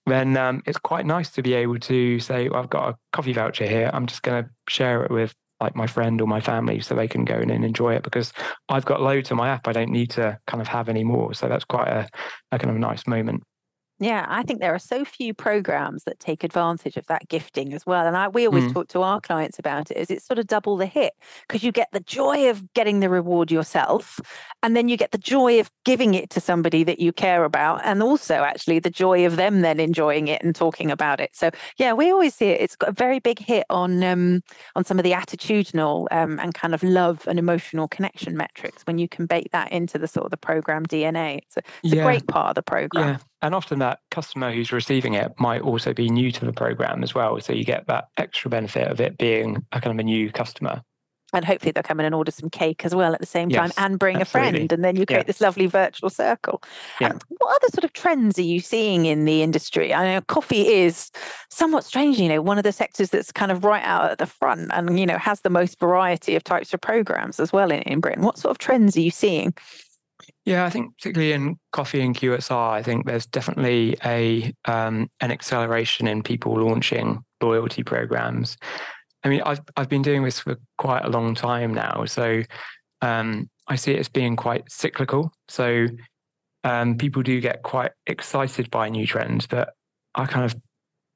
then 0.07 0.37
um, 0.37 0.61
it's 0.65 0.77
quite 0.77 1.05
nice 1.05 1.29
to 1.31 1.41
be 1.41 1.53
able 1.53 1.79
to 1.79 2.19
say, 2.19 2.49
well, 2.49 2.61
I've 2.61 2.69
got 2.69 2.89
a 2.89 2.95
coffee 3.11 3.33
voucher 3.33 3.67
here. 3.67 3.89
I'm 3.93 4.07
just 4.07 4.23
going 4.23 4.43
to 4.43 4.49
share 4.69 5.03
it 5.03 5.11
with 5.11 5.33
like 5.59 5.75
my 5.75 5.87
friend 5.87 6.21
or 6.21 6.27
my 6.27 6.39
family 6.39 6.79
so 6.81 6.95
they 6.95 7.07
can 7.07 7.25
go 7.25 7.39
in 7.39 7.49
and 7.49 7.65
enjoy 7.65 7.95
it 7.95 8.03
because 8.03 8.31
I've 8.69 8.85
got 8.85 9.01
loads 9.01 9.31
on 9.31 9.37
my 9.37 9.49
app. 9.49 9.67
I 9.67 9.73
don't 9.73 9.91
need 9.91 10.11
to 10.11 10.37
kind 10.47 10.61
of 10.61 10.67
have 10.67 10.87
any 10.87 11.03
more. 11.03 11.33
So 11.33 11.47
that's 11.47 11.65
quite 11.65 11.87
a, 11.87 12.07
a 12.51 12.59
kind 12.59 12.71
of 12.71 12.77
nice 12.77 13.07
moment. 13.07 13.43
Yeah, 13.99 14.27
I 14.29 14.43
think 14.43 14.60
there 14.60 14.75
are 14.75 14.79
so 14.79 15.03
few 15.03 15.33
programs 15.33 16.03
that 16.03 16.19
take 16.19 16.43
advantage 16.43 16.97
of 16.97 17.07
that 17.07 17.27
gifting 17.29 17.73
as 17.73 17.83
well. 17.83 18.05
And 18.05 18.15
I, 18.15 18.27
we 18.27 18.45
always 18.45 18.65
mm. 18.65 18.73
talk 18.73 18.89
to 18.89 19.01
our 19.01 19.19
clients 19.19 19.57
about 19.57 19.89
it. 19.89 19.97
Is 19.97 20.12
it's 20.12 20.25
sort 20.25 20.38
of 20.38 20.45
double 20.45 20.77
the 20.77 20.86
hit 20.86 21.13
because 21.47 21.63
you 21.63 21.71
get 21.71 21.88
the 21.91 22.01
joy 22.01 22.47
of 22.49 22.71
getting 22.73 22.99
the 22.99 23.10
reward 23.10 23.51
yourself, 23.51 24.19
and 24.62 24.77
then 24.77 24.88
you 24.88 24.97
get 24.97 25.12
the 25.12 25.17
joy 25.17 25.60
of 25.60 25.71
giving 25.83 26.13
it 26.13 26.29
to 26.31 26.39
somebody 26.39 26.83
that 26.83 26.99
you 26.99 27.12
care 27.12 27.43
about, 27.43 27.81
and 27.83 28.03
also 28.03 28.36
actually 28.36 28.77
the 28.77 28.91
joy 28.91 29.25
of 29.25 29.36
them 29.36 29.62
then 29.62 29.79
enjoying 29.79 30.27
it 30.27 30.43
and 30.43 30.53
talking 30.53 30.91
about 30.91 31.19
it. 31.19 31.36
So 31.36 31.49
yeah, 31.77 31.93
we 31.93 32.12
always 32.12 32.36
see 32.36 32.49
it. 32.49 32.62
It's 32.62 32.75
got 32.75 32.89
a 32.89 32.93
very 32.93 33.17
big 33.17 33.39
hit 33.39 33.65
on 33.71 34.03
um, 34.03 34.43
on 34.75 34.83
some 34.83 34.99
of 34.99 35.03
the 35.05 35.13
attitudinal 35.13 36.05
um, 36.12 36.39
and 36.39 36.53
kind 36.53 36.75
of 36.75 36.83
love 36.83 37.27
and 37.27 37.39
emotional 37.39 37.88
connection 37.88 38.38
metrics 38.38 38.83
when 38.83 38.99
you 38.99 39.10
can 39.10 39.25
bake 39.25 39.49
that 39.53 39.71
into 39.71 39.97
the 39.97 40.07
sort 40.07 40.25
of 40.25 40.31
the 40.31 40.38
program 40.38 40.86
DNA. 40.86 41.39
It's 41.39 41.57
a, 41.57 41.62
it's 41.83 41.95
yeah. 41.95 42.01
a 42.01 42.05
great 42.05 42.27
part 42.27 42.49
of 42.49 42.55
the 42.55 42.62
program. 42.62 43.07
Yeah 43.07 43.17
and 43.41 43.54
often 43.54 43.80
that 43.80 44.00
customer 44.12 44.52
who's 44.52 44.71
receiving 44.71 45.13
it 45.13 45.34
might 45.39 45.62
also 45.62 45.93
be 45.93 46.10
new 46.10 46.32
to 46.32 46.45
the 46.45 46.54
program 46.54 47.04
as 47.04 47.13
well. 47.13 47.39
So 47.39 47.54
you 47.54 47.63
get 47.63 47.88
that 47.88 48.10
extra 48.17 48.50
benefit 48.50 48.88
of 48.88 49.00
it 49.00 49.17
being 49.17 49.65
a 49.71 49.82
kind 49.82 49.97
of 49.97 50.00
a 50.00 50.04
new 50.04 50.32
customer. 50.32 50.82
And 51.34 51.43
hopefully 51.43 51.71
they'll 51.73 51.84
come 51.84 52.00
in 52.00 52.06
and 52.06 52.15
order 52.15 52.32
some 52.32 52.50
cake 52.50 52.86
as 52.86 52.95
well 52.95 53.13
at 53.13 53.19
the 53.19 53.26
same 53.26 53.50
time 53.50 53.65
yes, 53.65 53.78
and 53.78 54.00
bring 54.00 54.15
absolutely. 54.15 54.47
a 54.47 54.52
friend. 54.52 54.71
And 54.71 54.84
then 54.84 54.95
you 54.95 55.06
create 55.06 55.19
yeah. 55.19 55.23
this 55.23 55.41
lovely 55.41 55.65
virtual 55.65 56.10
circle. 56.10 56.63
Yeah. 57.02 57.10
Um, 57.10 57.19
what 57.28 57.54
other 57.58 57.67
sort 57.69 57.84
of 57.84 57.91
trends 57.91 58.39
are 58.39 58.43
you 58.43 58.62
seeing 58.62 59.06
in 59.06 59.26
the 59.26 59.43
industry? 59.43 59.93
I 59.93 60.13
know 60.13 60.21
coffee 60.21 60.65
is 60.65 61.12
somewhat 61.50 61.84
strange, 61.84 62.17
you 62.17 62.30
know, 62.30 62.41
one 62.41 62.58
of 62.58 62.63
the 62.63 62.71
sectors 62.71 63.10
that's 63.10 63.34
kind 63.34 63.52
of 63.52 63.65
right 63.65 63.84
out 63.84 64.10
at 64.10 64.19
the 64.19 64.26
front 64.26 64.71
and, 64.73 64.97
you 64.97 65.06
know, 65.06 65.17
has 65.17 65.41
the 65.41 65.50
most 65.50 65.82
variety 65.82 66.36
of 66.38 66.45
types 66.45 66.73
of 66.73 66.80
programs 66.80 67.41
as 67.41 67.52
well 67.52 67.71
in, 67.71 67.82
in 67.82 68.00
Britain. 68.00 68.23
What 68.23 68.38
sort 68.38 68.52
of 68.52 68.58
trends 68.58 68.95
are 68.95 69.02
you 69.02 69.12
seeing? 69.12 69.54
Yeah, 70.45 70.65
I 70.65 70.69
think 70.69 70.97
particularly 70.97 71.34
in 71.34 71.60
coffee 71.71 72.01
and 72.01 72.15
QSR, 72.15 72.71
I 72.71 72.82
think 72.82 73.06
there's 73.06 73.25
definitely 73.25 73.97
a 74.03 74.53
um, 74.65 75.10
an 75.19 75.32
acceleration 75.32 76.08
in 76.08 76.23
people 76.23 76.53
launching 76.60 77.23
loyalty 77.41 77.84
programs. 77.84 78.58
I 79.23 79.30
mean, 79.30 79.41
I've 79.45 79.62
I've 79.75 79.89
been 79.89 80.01
doing 80.01 80.23
this 80.23 80.39
for 80.39 80.58
quite 80.77 81.06
a 81.06 81.10
long 81.10 81.36
time 81.36 81.73
now, 81.73 82.06
so 82.06 82.41
um, 83.01 83.49
I 83.67 83.75
see 83.75 83.93
it 83.93 83.99
as 83.99 84.10
being 84.10 84.36
quite 84.36 84.71
cyclical. 84.71 85.32
So 85.49 85.88
um, 86.63 86.97
people 86.97 87.23
do 87.23 87.39
get 87.41 87.63
quite 87.63 87.91
excited 88.08 88.71
by 88.71 88.89
new 88.89 89.06
trends, 89.06 89.47
but 89.47 89.73
I 90.15 90.25
kind 90.25 90.45
of 90.45 90.56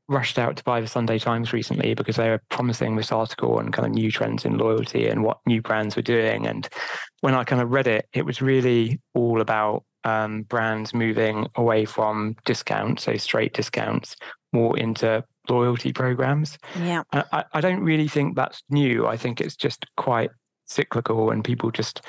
rushed 0.08 0.38
out 0.38 0.58
to 0.58 0.64
buy 0.64 0.82
the 0.82 0.88
Sunday 0.88 1.18
Times 1.18 1.54
recently 1.54 1.94
because 1.94 2.16
they 2.16 2.30
were 2.30 2.42
promising 2.50 2.96
this 2.96 3.12
article 3.12 3.58
on 3.58 3.72
kind 3.72 3.86
of 3.86 3.94
new 3.94 4.12
trends 4.12 4.46
in 4.46 4.58
loyalty 4.58 5.08
and 5.08 5.24
what 5.24 5.40
new 5.46 5.62
brands 5.62 5.96
were 5.96 6.02
doing. 6.02 6.48
And 6.48 6.68
when 7.22 7.34
I 7.34 7.44
kind 7.44 7.62
of 7.62 7.72
read 7.72 7.88
it, 7.88 8.08
it 8.14 8.26
was 8.26 8.42
really 8.42 9.00
all 9.14 9.42
about 9.42 9.84
um, 10.04 10.44
brands 10.44 10.94
moving 10.94 11.48
away 11.56 11.86
from 11.86 12.36
discounts, 12.46 13.04
so 13.04 13.16
straight 13.18 13.54
discounts, 13.54 14.16
more 14.52 14.78
into 14.78 15.24
loyalty 15.50 15.94
programs. 15.94 16.58
Yeah. 16.80 17.04
I, 17.14 17.46
I 17.54 17.62
don't 17.62 17.82
really 17.82 18.08
think 18.08 18.36
that's 18.36 18.64
new. 18.70 19.08
I 19.08 19.18
think 19.18 19.40
it's 19.40 19.56
just 19.56 19.86
quite 19.98 20.32
cyclical 20.66 21.32
and 21.32 21.44
people 21.44 21.72
just 21.72 22.02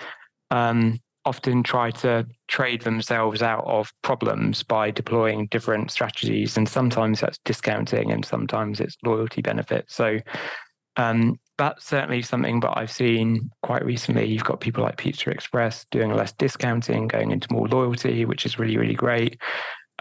um, 0.50 1.00
often 1.24 1.62
try 1.62 1.90
to 1.90 2.26
trade 2.48 2.82
themselves 2.82 3.42
out 3.42 3.64
of 3.64 3.92
problems 4.02 4.62
by 4.62 4.90
deploying 4.90 5.46
different 5.46 5.90
strategies. 5.90 6.56
And 6.56 6.68
sometimes 6.68 7.20
that's 7.20 7.38
discounting 7.44 8.10
and 8.10 8.24
sometimes 8.24 8.80
it's 8.80 8.96
loyalty 9.04 9.42
benefits. 9.42 9.94
So 9.94 10.18
um, 10.96 11.38
that's 11.58 11.86
certainly 11.86 12.22
something 12.22 12.60
that 12.60 12.76
I've 12.76 12.90
seen 12.90 13.50
quite 13.62 13.84
recently. 13.84 14.26
You've 14.26 14.44
got 14.44 14.60
people 14.60 14.82
like 14.82 14.96
Pizza 14.96 15.30
Express 15.30 15.86
doing 15.90 16.12
less 16.12 16.32
discounting, 16.32 17.08
going 17.08 17.30
into 17.30 17.52
more 17.52 17.68
loyalty, 17.68 18.24
which 18.24 18.44
is 18.44 18.58
really, 18.58 18.76
really 18.76 18.94
great. 18.94 19.40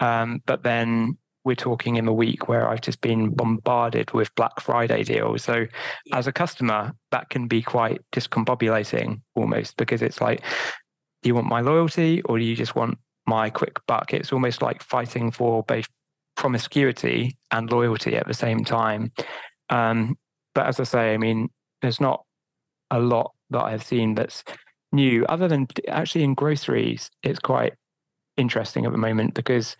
Um, 0.00 0.42
but 0.46 0.64
then 0.64 1.16
we're 1.44 1.54
talking 1.54 1.96
in 1.96 2.06
a 2.06 2.12
week 2.12 2.48
where 2.48 2.68
I've 2.68 2.80
just 2.80 3.00
been 3.00 3.30
bombarded 3.30 4.12
with 4.12 4.34
Black 4.34 4.60
Friday 4.60 5.02
deals. 5.02 5.42
So 5.42 5.66
as 6.12 6.26
a 6.26 6.32
customer, 6.32 6.92
that 7.10 7.30
can 7.30 7.48
be 7.48 7.62
quite 7.62 8.00
discombobulating 8.12 9.20
almost 9.34 9.76
because 9.76 10.02
it's 10.02 10.20
like, 10.20 10.42
do 11.22 11.28
you 11.28 11.34
want 11.34 11.46
my 11.46 11.60
loyalty 11.60 12.22
or 12.22 12.38
do 12.38 12.44
you 12.44 12.56
just 12.56 12.74
want 12.74 12.98
my 13.26 13.50
quick 13.50 13.78
buck? 13.86 14.12
It's 14.12 14.32
almost 14.32 14.62
like 14.62 14.82
fighting 14.82 15.30
for 15.30 15.62
both 15.62 15.86
promiscuity 16.36 17.36
and 17.50 17.70
loyalty 17.70 18.16
at 18.16 18.26
the 18.26 18.34
same 18.34 18.64
time. 18.64 19.12
Um, 19.70 20.16
but 20.54 20.66
as 20.66 20.80
I 20.80 20.84
say, 20.84 21.14
I 21.14 21.18
mean, 21.18 21.48
there's 21.80 22.00
not 22.00 22.24
a 22.90 22.98
lot 22.98 23.32
that 23.50 23.62
I've 23.62 23.84
seen 23.84 24.14
that's 24.14 24.44
new, 24.92 25.24
other 25.26 25.48
than 25.48 25.66
actually 25.88 26.24
in 26.24 26.34
groceries, 26.34 27.10
it's 27.22 27.38
quite 27.38 27.74
interesting 28.36 28.84
at 28.84 28.92
the 28.92 28.98
moment 28.98 29.34
because 29.34 29.76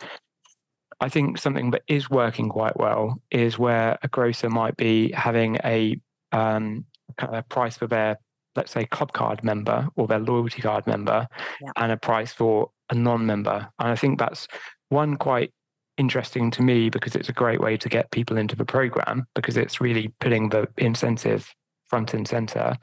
I 1.00 1.08
think 1.08 1.38
something 1.38 1.72
that 1.72 1.82
is 1.88 2.08
working 2.08 2.48
quite 2.48 2.78
well 2.78 3.20
is 3.30 3.58
where 3.58 3.98
a 4.02 4.08
grocer 4.08 4.48
might 4.48 4.76
be 4.76 5.10
having 5.12 5.58
a 5.64 5.96
um, 6.30 6.86
kind 7.18 7.34
of 7.34 7.48
price 7.48 7.76
for 7.76 7.86
their, 7.86 8.18
let's 8.56 8.72
say, 8.72 8.84
club 8.86 9.12
card 9.12 9.42
member 9.42 9.88
or 9.96 10.06
their 10.06 10.18
loyalty 10.18 10.62
card 10.62 10.86
member, 10.86 11.26
yeah. 11.60 11.70
and 11.76 11.92
a 11.92 11.96
price 11.96 12.32
for 12.32 12.70
a 12.90 12.94
non-member. 12.94 13.68
And 13.78 13.88
I 13.88 13.96
think 13.96 14.18
that's 14.18 14.48
one 14.88 15.16
quite 15.16 15.52
interesting 15.96 16.50
to 16.50 16.62
me 16.62 16.90
because 16.90 17.14
it's 17.14 17.28
a 17.28 17.32
great 17.34 17.60
way 17.60 17.76
to 17.76 17.88
get 17.88 18.10
people 18.10 18.36
into 18.36 18.56
the 18.56 18.64
program 18.64 19.26
because 19.34 19.56
it's 19.56 19.80
really 19.80 20.08
putting 20.20 20.48
the 20.48 20.68
incentive 20.76 21.48
front 21.86 22.14
and 22.14 22.26
center. 22.26 22.76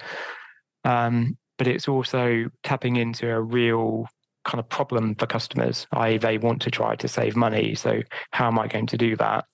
Um, 0.83 1.37
but 1.57 1.67
it's 1.67 1.87
also 1.87 2.45
tapping 2.63 2.95
into 2.95 3.29
a 3.29 3.41
real 3.41 4.07
kind 4.45 4.59
of 4.59 4.69
problem 4.69 5.15
for 5.15 5.27
customers, 5.27 5.85
i.e., 5.93 6.17
they 6.17 6.37
want 6.37 6.61
to 6.61 6.71
try 6.71 6.95
to 6.95 7.07
save 7.07 7.35
money. 7.35 7.75
So, 7.75 8.01
how 8.31 8.47
am 8.47 8.57
I 8.57 8.67
going 8.67 8.87
to 8.87 8.97
do 8.97 9.15
that? 9.17 9.45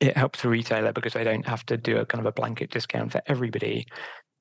It 0.00 0.16
helps 0.16 0.42
the 0.42 0.48
retailer 0.48 0.92
because 0.92 1.12
they 1.12 1.24
don't 1.24 1.46
have 1.46 1.66
to 1.66 1.76
do 1.76 1.98
a 1.98 2.06
kind 2.06 2.20
of 2.20 2.26
a 2.26 2.32
blanket 2.32 2.70
discount 2.70 3.12
for 3.12 3.22
everybody, 3.26 3.86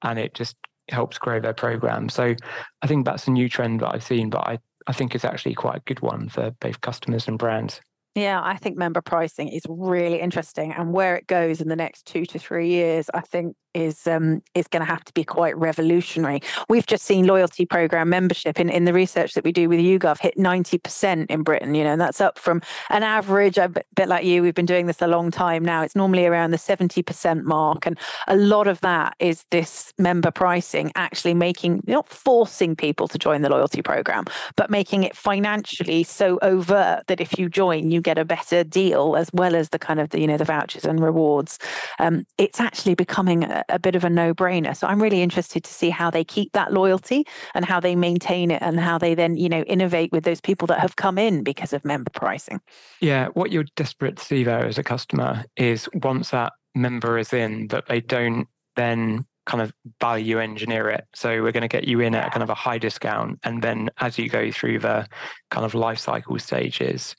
and 0.01 0.17
it 0.17 0.33
just 0.33 0.55
helps 0.89 1.17
grow 1.17 1.39
their 1.39 1.53
program. 1.53 2.09
So, 2.09 2.35
I 2.81 2.87
think 2.87 3.05
that's 3.05 3.27
a 3.27 3.31
new 3.31 3.49
trend 3.49 3.81
that 3.81 3.93
I've 3.93 4.03
seen, 4.03 4.29
but 4.29 4.47
I, 4.47 4.59
I 4.87 4.93
think 4.93 5.15
it's 5.15 5.25
actually 5.25 5.55
quite 5.55 5.77
a 5.77 5.83
good 5.85 6.01
one 6.01 6.29
for 6.29 6.51
both 6.59 6.81
customers 6.81 7.27
and 7.27 7.37
brands. 7.37 7.81
Yeah, 8.15 8.41
I 8.43 8.57
think 8.57 8.77
member 8.77 9.01
pricing 9.01 9.49
is 9.49 9.61
really 9.69 10.19
interesting, 10.19 10.71
and 10.71 10.91
where 10.91 11.15
it 11.15 11.27
goes 11.27 11.61
in 11.61 11.67
the 11.67 11.75
next 11.75 12.07
two 12.07 12.25
to 12.25 12.39
three 12.39 12.69
years, 12.69 13.09
I 13.13 13.21
think 13.21 13.55
is 13.77 14.07
um, 14.07 14.41
is 14.55 14.67
going 14.67 14.81
to 14.81 14.91
have 14.91 15.05
to 15.05 15.13
be 15.13 15.23
quite 15.23 15.55
revolutionary. 15.55 16.41
We've 16.67 16.85
just 16.85 17.05
seen 17.05 17.27
loyalty 17.27 17.65
program 17.65 18.09
membership 18.09 18.59
in, 18.59 18.69
in 18.69 18.85
the 18.85 18.93
research 18.93 19.35
that 19.35 19.43
we 19.43 19.51
do 19.51 19.69
with 19.69 19.79
YouGov 19.79 20.19
hit 20.19 20.35
90% 20.35 21.27
in 21.29 21.43
Britain, 21.43 21.75
you 21.75 21.83
know, 21.83 21.91
and 21.91 22.01
that's 22.01 22.19
up 22.19 22.39
from 22.39 22.61
an 22.89 23.03
average, 23.03 23.57
a 23.57 23.69
bit 23.69 24.07
like 24.07 24.25
you, 24.25 24.41
we've 24.41 24.55
been 24.55 24.65
doing 24.65 24.87
this 24.87 25.01
a 25.01 25.07
long 25.07 25.29
time 25.29 25.63
now. 25.63 25.83
It's 25.83 25.95
normally 25.95 26.25
around 26.25 26.51
the 26.51 26.57
70% 26.57 27.43
mark. 27.43 27.85
And 27.85 27.99
a 28.27 28.35
lot 28.35 28.67
of 28.67 28.81
that 28.81 29.15
is 29.19 29.45
this 29.51 29.93
member 29.99 30.31
pricing 30.31 30.91
actually 30.95 31.35
making, 31.35 31.83
not 31.85 32.09
forcing 32.09 32.75
people 32.75 33.07
to 33.09 33.19
join 33.19 33.43
the 33.43 33.49
loyalty 33.49 33.83
program, 33.83 34.25
but 34.55 34.71
making 34.71 35.03
it 35.03 35.15
financially 35.15 36.03
so 36.03 36.39
overt 36.41 37.03
that 37.07 37.21
if 37.21 37.37
you 37.37 37.47
join, 37.47 37.91
you 37.91 38.01
get 38.07 38.17
a 38.17 38.23
better 38.23 38.63
deal 38.63 39.17
as 39.17 39.29
well 39.33 39.53
as 39.53 39.69
the 39.69 39.79
kind 39.79 39.99
of 39.99 40.09
the, 40.11 40.21
you 40.21 40.27
know, 40.27 40.37
the 40.37 40.45
vouchers 40.45 40.85
and 40.85 41.03
rewards. 41.03 41.59
Um, 41.99 42.25
it's 42.37 42.61
actually 42.61 42.95
becoming 42.95 43.43
a, 43.43 43.65
a 43.67 43.79
bit 43.79 43.95
of 43.95 44.05
a 44.05 44.09
no 44.09 44.33
brainer. 44.33 44.73
So 44.77 44.87
I'm 44.87 45.01
really 45.01 45.21
interested 45.21 45.65
to 45.65 45.73
see 45.73 45.89
how 45.89 46.09
they 46.09 46.23
keep 46.23 46.53
that 46.53 46.71
loyalty 46.71 47.25
and 47.53 47.65
how 47.65 47.81
they 47.81 47.97
maintain 47.97 48.49
it 48.49 48.61
and 48.61 48.79
how 48.79 48.97
they 48.97 49.13
then, 49.13 49.35
you 49.35 49.49
know, 49.49 49.63
innovate 49.63 50.13
with 50.13 50.23
those 50.23 50.39
people 50.39 50.67
that 50.67 50.79
have 50.79 50.95
come 50.95 51.17
in 51.17 51.43
because 51.43 51.73
of 51.73 51.83
member 51.83 52.09
pricing. 52.09 52.61
Yeah. 53.01 53.27
What 53.33 53.51
you're 53.51 53.65
desperate 53.75 54.15
to 54.15 54.23
see 54.23 54.45
there 54.45 54.65
as 54.65 54.77
a 54.77 54.83
customer 54.83 55.43
is 55.57 55.89
once 55.95 56.29
that 56.29 56.53
member 56.75 57.17
is 57.17 57.33
in, 57.33 57.67
that 57.67 57.87
they 57.89 57.99
don't 57.99 58.47
then 58.77 59.25
kind 59.47 59.61
of 59.61 59.73
value 59.99 60.39
engineer 60.39 60.89
it. 60.89 61.05
So 61.13 61.41
we're 61.41 61.51
going 61.51 61.61
to 61.61 61.67
get 61.67 61.87
you 61.87 61.99
in 62.01 62.15
at 62.15 62.31
kind 62.31 62.43
of 62.43 62.49
a 62.49 62.55
high 62.55 62.77
discount. 62.77 63.39
And 63.43 63.61
then 63.61 63.89
as 63.97 64.17
you 64.17 64.29
go 64.29 64.51
through 64.51 64.79
the 64.79 65.07
kind 65.51 65.65
of 65.65 65.73
life 65.73 65.99
cycle 65.99 66.37
stages, 66.39 67.15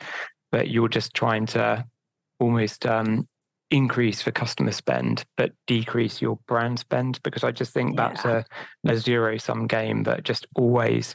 that 0.52 0.68
you're 0.68 0.88
just 0.88 1.14
trying 1.14 1.46
to 1.46 1.84
almost 2.40 2.86
um, 2.86 3.28
increase 3.70 4.22
for 4.22 4.30
customer 4.30 4.72
spend 4.72 5.24
but 5.36 5.52
decrease 5.66 6.22
your 6.22 6.38
brand 6.46 6.78
spend 6.78 7.20
because 7.22 7.44
I 7.44 7.50
just 7.50 7.72
think 7.72 7.94
yeah. 7.96 8.08
that's 8.08 8.24
a, 8.24 8.44
a 8.86 8.96
zero 8.96 9.36
sum 9.36 9.66
game 9.66 10.04
that 10.04 10.24
just 10.24 10.46
always 10.56 11.14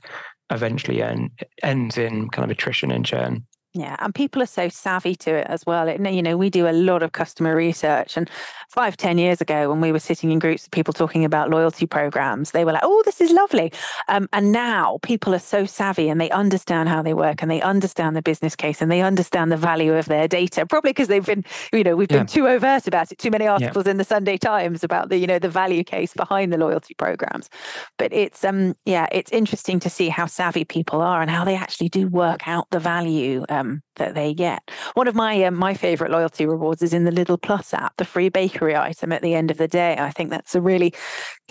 eventually 0.51 1.01
end, 1.01 1.31
ends 1.63 1.97
in 1.97 2.29
kind 2.29 2.43
of 2.43 2.51
attrition 2.51 2.91
and 2.91 3.05
churn. 3.05 3.45
Yeah, 3.75 3.95
and 3.99 4.13
people 4.13 4.43
are 4.43 4.47
so 4.47 4.69
savvy 4.69 5.15
to 5.15 5.33
it 5.33 5.47
as 5.47 5.65
well. 5.65 5.87
It, 5.87 5.99
you 5.99 6.21
know, 6.21 6.37
we 6.37 6.51
do 6.51 6.67
a 6.67 6.71
lot 6.71 7.01
of 7.01 7.13
customer 7.13 7.55
research, 7.55 8.15
and 8.15 8.29
five, 8.69 8.95
ten 8.97 9.17
years 9.17 9.41
ago, 9.41 9.67
when 9.67 9.81
we 9.81 9.91
were 9.91 9.99
sitting 9.99 10.31
in 10.31 10.37
groups 10.37 10.65
of 10.65 10.71
people 10.71 10.93
talking 10.93 11.25
about 11.25 11.49
loyalty 11.49 11.87
programs, 11.87 12.51
they 12.51 12.65
were 12.65 12.73
like, 12.73 12.83
"Oh, 12.83 13.01
this 13.03 13.19
is 13.19 13.31
lovely," 13.31 13.73
um, 14.09 14.29
and 14.31 14.51
now 14.51 14.99
people 15.01 15.33
are 15.33 15.39
so 15.39 15.65
savvy 15.65 16.07
and 16.07 16.21
they 16.21 16.29
understand 16.29 16.87
how 16.87 17.01
they 17.01 17.15
work 17.15 17.41
and 17.41 17.49
they 17.49 17.61
understand 17.61 18.15
the 18.15 18.21
business 18.21 18.55
case 18.55 18.79
and 18.79 18.91
they 18.91 19.01
understand 19.01 19.51
the 19.51 19.57
value 19.57 19.95
of 19.95 20.05
their 20.05 20.27
data. 20.27 20.67
Probably 20.67 20.91
because 20.91 21.07
they've 21.07 21.25
been, 21.25 21.43
you 21.71 21.83
know, 21.83 21.95
we've 21.95 22.11
yeah. 22.11 22.19
been 22.19 22.27
too 22.27 22.47
overt 22.47 22.87
about 22.87 23.11
it. 23.11 23.17
Too 23.17 23.31
many 23.31 23.47
articles 23.47 23.85
yeah. 23.85 23.91
in 23.91 23.97
the 23.97 24.03
Sunday 24.03 24.37
Times 24.37 24.83
about 24.83 25.09
the, 25.09 25.17
you 25.17 25.25
know, 25.25 25.39
the 25.39 25.49
value 25.49 25.83
case 25.83 26.13
behind 26.13 26.53
the 26.53 26.57
loyalty 26.57 26.93
programs. 26.93 27.49
But 27.97 28.13
it's, 28.13 28.43
um, 28.43 28.75
yeah, 28.85 29.07
it's 29.11 29.31
interesting 29.31 29.79
to 29.79 29.89
see 29.89 30.09
how 30.09 30.27
savvy 30.27 30.63
people 30.63 31.01
are 31.01 31.21
and 31.21 31.31
how 31.31 31.43
they 31.43 31.55
actually 31.55 31.89
do 31.89 32.07
work 32.07 32.47
out 32.47 32.67
the 32.69 32.79
value. 32.79 33.45
Um, 33.49 33.62
um, 33.63 33.81
that 33.95 34.15
they 34.15 34.33
get. 34.33 34.69
One 34.93 35.07
of 35.07 35.15
my 35.15 35.43
um, 35.43 35.55
my 35.55 35.73
favorite 35.73 36.11
loyalty 36.11 36.45
rewards 36.45 36.81
is 36.81 36.93
in 36.93 37.05
the 37.05 37.11
Lidl 37.11 37.41
Plus 37.41 37.73
app, 37.73 37.95
the 37.97 38.05
free 38.05 38.29
bakery 38.29 38.75
item 38.75 39.11
at 39.11 39.21
the 39.21 39.33
end 39.33 39.51
of 39.51 39.57
the 39.57 39.67
day. 39.67 39.95
I 39.97 40.11
think 40.11 40.29
that's 40.29 40.55
a 40.55 40.61
really 40.61 40.93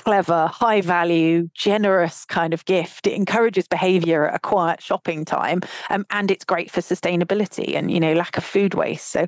clever, 0.00 0.46
high 0.46 0.80
value, 0.80 1.48
generous 1.54 2.24
kind 2.24 2.54
of 2.54 2.64
gift. 2.64 3.06
It 3.06 3.14
encourages 3.14 3.68
behavior 3.68 4.28
at 4.28 4.34
a 4.34 4.38
quiet 4.38 4.82
shopping 4.82 5.24
time, 5.24 5.60
um, 5.90 6.06
and 6.10 6.30
it's 6.30 6.44
great 6.44 6.70
for 6.70 6.80
sustainability 6.80 7.74
and 7.74 7.90
you 7.90 8.00
know 8.00 8.12
lack 8.12 8.36
of 8.36 8.44
food 8.44 8.74
waste. 8.74 9.10
So. 9.10 9.26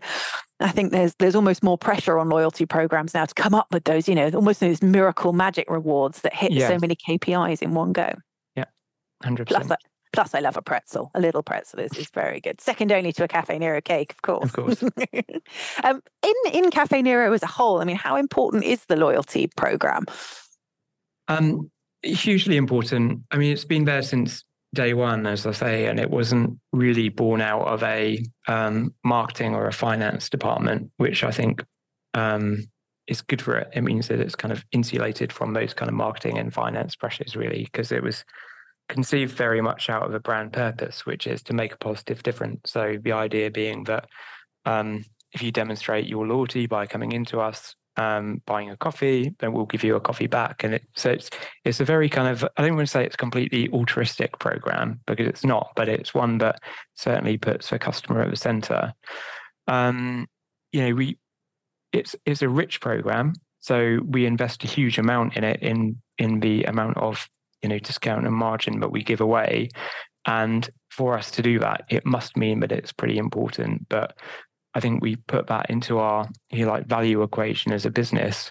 I 0.60 0.70
think 0.70 0.92
there's 0.92 1.16
there's 1.16 1.34
almost 1.34 1.64
more 1.64 1.76
pressure 1.76 2.16
on 2.16 2.28
loyalty 2.28 2.64
programs 2.64 3.12
now 3.12 3.24
to 3.24 3.34
come 3.34 3.54
up 3.54 3.66
with 3.72 3.84
those, 3.84 4.08
you 4.08 4.14
know, 4.14 4.30
almost 4.30 4.60
those 4.60 4.80
miracle 4.82 5.32
magic 5.32 5.68
rewards 5.68 6.20
that 6.20 6.32
hit 6.32 6.52
so 6.60 6.78
many 6.80 6.94
KPIs 6.94 7.60
in 7.60 7.74
one 7.74 7.92
go. 7.92 8.14
Yeah, 8.54 8.66
hundred 9.20 9.48
percent. 9.48 9.80
Plus, 10.14 10.34
I 10.34 10.40
love 10.40 10.56
a 10.56 10.62
pretzel. 10.62 11.10
A 11.14 11.20
little 11.20 11.42
pretzel 11.42 11.80
is, 11.80 11.92
is 11.94 12.08
very 12.10 12.40
good. 12.40 12.60
Second 12.60 12.92
only 12.92 13.12
to 13.12 13.24
a 13.24 13.28
Caffè 13.28 13.58
Nero 13.58 13.80
cake, 13.80 14.12
of 14.12 14.22
course. 14.22 14.44
Of 14.44 14.52
course. 14.52 14.82
um, 15.84 16.02
in 16.22 16.34
in 16.52 16.70
Caffè 16.70 17.02
Nero 17.02 17.32
as 17.32 17.42
a 17.42 17.46
whole, 17.48 17.80
I 17.80 17.84
mean, 17.84 17.96
how 17.96 18.16
important 18.16 18.64
is 18.64 18.84
the 18.86 18.96
loyalty 18.96 19.48
program? 19.56 20.06
Um, 21.28 21.70
hugely 22.02 22.56
important. 22.56 23.22
I 23.30 23.36
mean, 23.36 23.52
it's 23.52 23.64
been 23.64 23.84
there 23.84 24.02
since 24.02 24.44
day 24.74 24.92
one, 24.92 25.26
as 25.26 25.46
I 25.46 25.52
say, 25.52 25.86
and 25.86 25.98
it 25.98 26.10
wasn't 26.10 26.58
really 26.72 27.08
born 27.08 27.40
out 27.40 27.66
of 27.66 27.82
a 27.82 28.22
um, 28.48 28.94
marketing 29.04 29.54
or 29.54 29.66
a 29.66 29.72
finance 29.72 30.28
department, 30.28 30.90
which 30.96 31.24
I 31.24 31.30
think 31.30 31.64
um, 32.12 32.66
is 33.06 33.22
good 33.22 33.40
for 33.40 33.56
it. 33.56 33.68
It 33.72 33.82
means 33.82 34.08
that 34.08 34.20
it's 34.20 34.34
kind 34.34 34.52
of 34.52 34.64
insulated 34.72 35.32
from 35.32 35.54
those 35.54 35.72
kind 35.72 35.88
of 35.88 35.94
marketing 35.94 36.38
and 36.38 36.52
finance 36.52 36.96
pressures, 36.96 37.36
really, 37.36 37.64
because 37.64 37.92
it 37.92 38.02
was 38.02 38.24
conceived 38.88 39.36
very 39.36 39.60
much 39.60 39.88
out 39.88 40.02
of 40.02 40.14
a 40.14 40.20
brand 40.20 40.52
purpose, 40.52 41.06
which 41.06 41.26
is 41.26 41.42
to 41.44 41.54
make 41.54 41.72
a 41.72 41.78
positive 41.78 42.22
difference. 42.22 42.70
So 42.70 42.98
the 43.02 43.12
idea 43.12 43.50
being 43.50 43.84
that 43.84 44.06
um, 44.64 45.04
if 45.32 45.42
you 45.42 45.50
demonstrate 45.50 46.06
your 46.06 46.26
loyalty 46.26 46.66
by 46.66 46.86
coming 46.86 47.12
into 47.12 47.40
us, 47.40 47.74
um, 47.96 48.42
buying 48.46 48.70
a 48.70 48.76
coffee, 48.76 49.34
then 49.38 49.52
we'll 49.52 49.66
give 49.66 49.84
you 49.84 49.94
a 49.96 50.00
coffee 50.00 50.26
back. 50.26 50.64
And 50.64 50.74
it, 50.74 50.84
so 50.94 51.10
it's 51.10 51.30
it's 51.64 51.80
a 51.80 51.84
very 51.84 52.08
kind 52.08 52.28
of 52.28 52.44
I 52.56 52.62
don't 52.62 52.76
want 52.76 52.88
to 52.88 52.90
say 52.90 53.04
it's 53.04 53.16
completely 53.16 53.68
altruistic 53.70 54.38
program 54.38 55.00
because 55.06 55.26
it's 55.26 55.44
not, 55.44 55.72
but 55.76 55.88
it's 55.88 56.14
one 56.14 56.38
that 56.38 56.60
certainly 56.94 57.38
puts 57.38 57.70
the 57.70 57.78
customer 57.78 58.22
at 58.22 58.30
the 58.30 58.36
center. 58.36 58.92
Um, 59.68 60.26
you 60.72 60.82
know, 60.82 60.94
we 60.94 61.18
it's 61.92 62.16
it's 62.26 62.42
a 62.42 62.48
rich 62.48 62.80
program, 62.80 63.34
so 63.60 64.00
we 64.04 64.26
invest 64.26 64.64
a 64.64 64.68
huge 64.68 64.98
amount 64.98 65.36
in 65.36 65.44
it 65.44 65.62
in 65.62 66.00
in 66.18 66.40
the 66.40 66.64
amount 66.64 66.96
of 66.96 67.28
you 67.64 67.68
know 67.68 67.80
discount 67.80 68.26
and 68.26 68.36
margin 68.36 68.78
that 68.80 68.92
we 68.92 69.02
give 69.02 69.20
away. 69.20 69.70
And 70.26 70.68
for 70.90 71.18
us 71.18 71.30
to 71.32 71.42
do 71.42 71.58
that 71.58 71.84
it 71.90 72.06
must 72.06 72.36
mean 72.36 72.60
that 72.60 72.70
it's 72.72 72.92
pretty 72.92 73.18
important. 73.18 73.88
But 73.88 74.16
i 74.76 74.80
think 74.80 75.00
we 75.00 75.14
put 75.14 75.46
that 75.46 75.70
into 75.70 75.98
our 75.98 76.28
you 76.50 76.64
know, 76.64 76.72
like 76.72 76.86
value 76.86 77.22
equation 77.22 77.70
as 77.72 77.86
a 77.86 77.90
business 77.90 78.50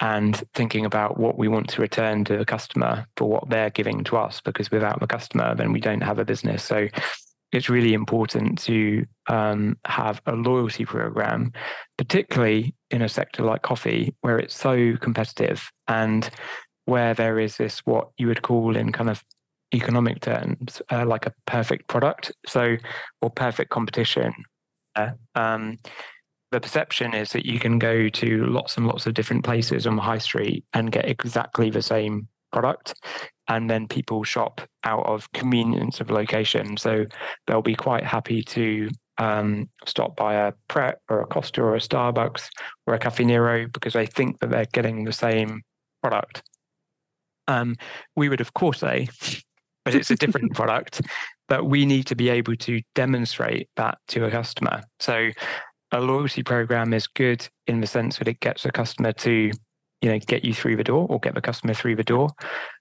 and 0.00 0.42
thinking 0.52 0.84
about 0.84 1.18
what 1.18 1.38
we 1.38 1.48
want 1.48 1.68
to 1.68 1.80
return 1.80 2.24
to 2.24 2.36
the 2.36 2.44
customer 2.44 3.06
for 3.16 3.28
what 3.28 3.48
they're 3.48 3.70
giving 3.70 4.04
to 4.04 4.16
us 4.16 4.40
because 4.40 4.70
without 4.70 5.00
the 5.00 5.06
customer 5.06 5.54
then 5.54 5.72
we 5.72 5.80
don't 5.80 6.02
have 6.02 6.18
a 6.18 6.24
business. 6.24 6.64
So 6.64 6.88
it's 7.52 7.68
really 7.68 7.92
important 7.92 8.58
to 8.62 9.06
um, 9.28 9.76
have 9.84 10.20
a 10.26 10.32
loyalty 10.32 10.84
program, 10.84 11.52
particularly 11.98 12.74
in 12.90 13.02
a 13.02 13.08
sector 13.08 13.42
like 13.42 13.62
coffee, 13.62 14.14
where 14.22 14.38
it's 14.38 14.56
so 14.56 14.96
competitive. 14.96 15.70
And 15.86 16.28
where 16.84 17.14
there 17.14 17.38
is 17.38 17.56
this 17.56 17.80
what 17.80 18.08
you 18.18 18.26
would 18.26 18.42
call 18.42 18.76
in 18.76 18.92
kind 18.92 19.10
of 19.10 19.24
economic 19.74 20.20
terms, 20.20 20.82
uh, 20.90 21.06
like 21.06 21.26
a 21.26 21.34
perfect 21.46 21.88
product, 21.88 22.32
so 22.46 22.76
or 23.20 23.30
perfect 23.30 23.70
competition. 23.70 24.32
Uh, 24.94 25.10
um, 25.34 25.78
the 26.50 26.60
perception 26.60 27.14
is 27.14 27.30
that 27.30 27.46
you 27.46 27.58
can 27.58 27.78
go 27.78 28.08
to 28.10 28.44
lots 28.46 28.76
and 28.76 28.86
lots 28.86 29.06
of 29.06 29.14
different 29.14 29.44
places 29.44 29.86
on 29.86 29.96
the 29.96 30.02
high 30.02 30.18
street 30.18 30.64
and 30.74 30.92
get 30.92 31.08
exactly 31.08 31.70
the 31.70 31.80
same 31.80 32.28
product 32.52 32.94
and 33.48 33.70
then 33.70 33.88
people 33.88 34.22
shop 34.22 34.60
out 34.84 35.06
of 35.06 35.32
convenience 35.32 36.00
of 36.00 36.10
location 36.10 36.76
so 36.76 37.06
they'll 37.46 37.62
be 37.62 37.74
quite 37.74 38.04
happy 38.04 38.42
to 38.42 38.90
um, 39.18 39.68
stop 39.86 40.16
by 40.16 40.34
a 40.34 40.52
Pret 40.68 41.00
or 41.08 41.20
a 41.20 41.26
Costa 41.26 41.62
or 41.62 41.76
a 41.76 41.80
Starbucks 41.80 42.48
or 42.86 42.94
a 42.94 42.98
Caffè 42.98 43.24
Nero 43.24 43.66
because 43.72 43.92
they 43.92 44.06
think 44.06 44.40
that 44.40 44.50
they're 44.50 44.66
getting 44.72 45.04
the 45.04 45.12
same 45.12 45.62
product. 46.02 46.42
Um, 47.48 47.76
we 48.16 48.28
would, 48.28 48.40
of 48.40 48.54
course, 48.54 48.80
say, 48.80 49.08
but 49.84 49.94
it's 49.94 50.10
a 50.10 50.16
different 50.16 50.54
product. 50.54 51.02
But 51.48 51.66
we 51.66 51.84
need 51.84 52.06
to 52.06 52.14
be 52.14 52.28
able 52.30 52.56
to 52.56 52.80
demonstrate 52.94 53.68
that 53.76 53.98
to 54.08 54.24
a 54.24 54.30
customer. 54.30 54.82
So 55.00 55.30
a 55.92 56.00
loyalty 56.00 56.42
program 56.42 56.94
is 56.94 57.06
good 57.06 57.46
in 57.66 57.80
the 57.80 57.86
sense 57.86 58.18
that 58.18 58.28
it 58.28 58.40
gets 58.40 58.64
a 58.64 58.72
customer 58.72 59.12
to, 59.12 59.50
you 60.00 60.10
know, 60.10 60.18
get 60.18 60.44
you 60.44 60.54
through 60.54 60.76
the 60.76 60.84
door 60.84 61.06
or 61.10 61.20
get 61.20 61.34
the 61.34 61.42
customer 61.42 61.74
through 61.74 61.96
the 61.96 62.04
door. 62.04 62.30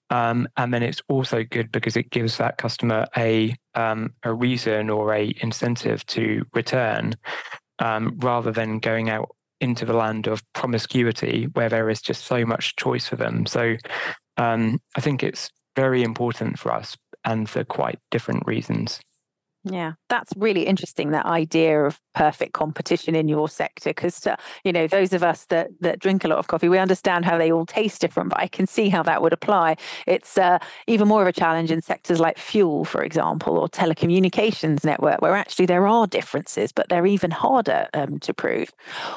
Um, 0.09 0.47
and 0.57 0.73
then 0.73 0.83
it's 0.83 1.01
also 1.07 1.43
good 1.43 1.71
because 1.71 1.95
it 1.95 2.09
gives 2.09 2.37
that 2.37 2.57
customer 2.57 3.07
a 3.15 3.55
um, 3.75 4.13
a 4.23 4.33
reason 4.33 4.89
or 4.89 5.13
a 5.13 5.33
incentive 5.41 6.05
to 6.07 6.43
return, 6.53 7.13
um, 7.79 8.17
rather 8.19 8.51
than 8.51 8.79
going 8.79 9.09
out 9.09 9.29
into 9.61 9.85
the 9.85 9.93
land 9.93 10.27
of 10.27 10.43
promiscuity 10.53 11.45
where 11.53 11.69
there 11.69 11.89
is 11.89 12.01
just 12.01 12.25
so 12.25 12.45
much 12.45 12.75
choice 12.75 13.07
for 13.07 13.15
them. 13.15 13.45
So 13.45 13.77
um, 14.37 14.79
I 14.95 15.01
think 15.01 15.23
it's 15.23 15.49
very 15.75 16.03
important 16.03 16.59
for 16.59 16.71
us, 16.73 16.97
and 17.23 17.49
for 17.49 17.63
quite 17.63 17.99
different 18.09 18.43
reasons. 18.45 18.99
Yeah, 19.63 19.93
that's 20.09 20.33
really 20.35 20.65
interesting. 20.65 21.11
That 21.11 21.27
idea 21.27 21.83
of 21.83 21.99
perfect 22.15 22.53
competition 22.53 23.13
in 23.13 23.27
your 23.27 23.47
sector, 23.47 23.91
because 23.91 24.27
you 24.63 24.73
know 24.73 24.87
those 24.87 25.13
of 25.13 25.21
us 25.21 25.45
that 25.45 25.69
that 25.81 25.99
drink 25.99 26.23
a 26.23 26.27
lot 26.27 26.39
of 26.39 26.47
coffee, 26.47 26.67
we 26.67 26.79
understand 26.79 27.25
how 27.25 27.37
they 27.37 27.51
all 27.51 27.67
taste 27.67 28.01
different. 28.01 28.29
But 28.29 28.39
I 28.39 28.47
can 28.47 28.65
see 28.65 28.89
how 28.89 29.03
that 29.03 29.21
would 29.21 29.33
apply. 29.33 29.75
It's 30.07 30.35
uh, 30.35 30.57
even 30.87 31.07
more 31.07 31.21
of 31.21 31.27
a 31.27 31.31
challenge 31.31 31.69
in 31.69 31.81
sectors 31.81 32.19
like 32.19 32.39
fuel, 32.39 32.85
for 32.85 33.03
example, 33.03 33.59
or 33.59 33.67
telecommunications 33.69 34.83
network, 34.83 35.21
where 35.21 35.35
actually 35.35 35.67
there 35.67 35.85
are 35.87 36.07
differences, 36.07 36.71
but 36.71 36.89
they're 36.89 37.05
even 37.05 37.29
harder 37.29 37.87
um, 37.93 38.17
to 38.19 38.33
prove. 38.33 38.71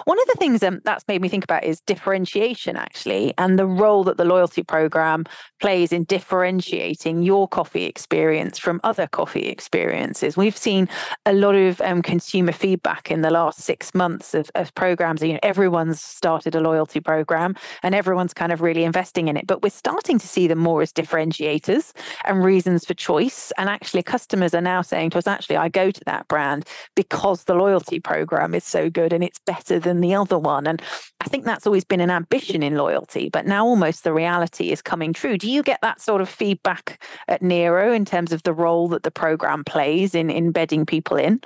One 0.05 0.21
of 0.21 0.27
the 0.27 0.37
things 0.39 0.63
um, 0.63 0.83
that's 0.85 1.09
made 1.09 1.23
me 1.23 1.31
think 1.31 1.45
about 1.45 1.65
is 1.65 1.81
differentiation, 1.81 2.77
actually, 2.77 3.33
and 3.39 3.59
the 3.59 3.67
role 3.67 4.05
that 4.05 4.19
the 4.19 4.27
loyalty 4.27 4.63
program 4.63 5.25
plays 5.59 5.91
in 5.91 6.05
differentiating 6.05 7.23
your 7.23 7.49
coffee 7.49 7.85
experience 7.85 8.59
from 8.59 8.79
other 8.85 9.07
coffee 9.07 9.47
experiences. 9.47 10.34
We've 10.37 10.57
seen 10.57 10.89
a 11.27 11.33
lot 11.33 11.55
of 11.55 11.81
um, 11.81 12.03
consumer 12.03 12.53
feedback 12.53 13.11
in 13.11 13.23
the 13.23 13.31
last 13.31 13.61
six 13.61 13.95
months 13.95 14.35
of, 14.35 14.51
of 14.55 14.75
programs. 14.75 15.23
You 15.23 15.35
know, 15.35 15.41
everyone's 15.43 16.01
started 16.01 16.55
a 16.55 16.61
loyalty 16.61 17.01
program 17.01 17.55
and 17.83 17.95
everyone's 17.95 18.35
kind 18.35 18.53
of 18.53 18.61
really 18.61 18.85
investing 18.85 19.29
in 19.29 19.37
it. 19.37 19.47
But 19.47 19.63
we're 19.63 19.71
starting 19.71 20.19
to 20.19 20.29
see 20.29 20.47
them 20.47 20.59
more 20.59 20.83
as 20.83 20.93
differentiators 20.93 21.93
and 22.25 22.45
reasons 22.45 22.85
for 22.85 22.95
choice. 22.95 23.53
And 23.59 23.69
actually, 23.69 24.03
customers 24.03 24.55
are 24.55 24.61
now 24.61 24.83
saying 24.83 25.11
to 25.11 25.19
us, 25.19 25.27
actually, 25.27 25.57
I 25.57 25.69
go 25.69 25.91
to 25.91 26.05
that 26.07 26.29
brand 26.29 26.67
because 26.95 27.45
the 27.45 27.55
loyalty 27.55 28.01
program 28.01 28.55
is 28.55 28.65
so 28.65 28.91
good 28.91 29.13
and 29.13 29.25
it's 29.25 29.39
better 29.39 29.79
than 29.79 30.01
the 30.01 30.15
other 30.15 30.39
one. 30.39 30.67
And 30.67 30.83
I 31.21 31.29
think 31.29 31.45
that's 31.45 31.67
always 31.67 31.85
been 31.85 32.01
an 32.01 32.11
ambition 32.11 32.63
in 32.63 32.77
loyalty, 32.77 33.31
but 33.31 33.47
now 33.47 33.65
almost 33.65 34.05
the 34.05 34.13
reality 34.13 34.71
is 34.71 34.83
coming 34.83 35.13
true. 35.13 35.39
Do 35.39 35.51
you 35.51 35.63
get 35.63 35.81
that 35.81 36.01
sort 36.01 36.21
of 36.21 36.29
feedback 36.29 37.03
at 37.29 37.43
Nero 37.43 37.93
in 37.93 38.05
terms 38.05 38.33
of 38.33 38.43
the 38.43 38.53
role 38.53 38.89
that 38.89 39.05
the 39.05 39.11
program 39.11 39.65
plays 39.65 40.15
in 40.15 40.24
in 40.31 40.37
embedding 40.37 40.87
people 40.87 41.17
in? 41.17 41.41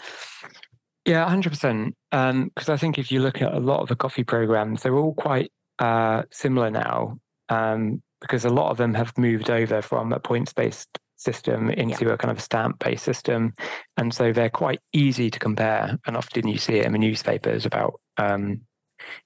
Yeah, 1.04 1.26
100%. 1.26 1.94
Because 2.10 2.68
um, 2.68 2.74
I 2.74 2.76
think 2.76 2.98
if 2.98 3.10
you 3.10 3.20
look 3.20 3.40
at 3.40 3.54
a 3.54 3.60
lot 3.60 3.80
of 3.80 3.88
the 3.88 3.96
coffee 3.96 4.24
programs, 4.24 4.82
they're 4.82 4.96
all 4.96 5.14
quite 5.14 5.50
uh, 5.78 6.24
similar 6.30 6.70
now 6.70 7.18
um, 7.48 8.02
because 8.20 8.44
a 8.44 8.50
lot 8.50 8.70
of 8.70 8.76
them 8.76 8.94
have 8.94 9.16
moved 9.16 9.50
over 9.50 9.80
from 9.80 10.12
a 10.12 10.20
points 10.20 10.52
based 10.52 10.98
system 11.16 11.70
into 11.70 12.06
yeah. 12.06 12.12
a 12.12 12.16
kind 12.16 12.30
of 12.30 12.38
a 12.38 12.42
stamp 12.42 12.78
based 12.78 13.04
system. 13.04 13.54
And 13.96 14.12
so 14.14 14.32
they're 14.32 14.50
quite 14.50 14.80
easy 14.92 15.30
to 15.30 15.38
compare. 15.38 15.98
And 16.06 16.16
often 16.16 16.46
you 16.46 16.58
see 16.58 16.74
it 16.74 16.86
in 16.86 16.92
the 16.92 16.98
newspapers 16.98 17.66
about, 17.66 18.00
um, 18.16 18.60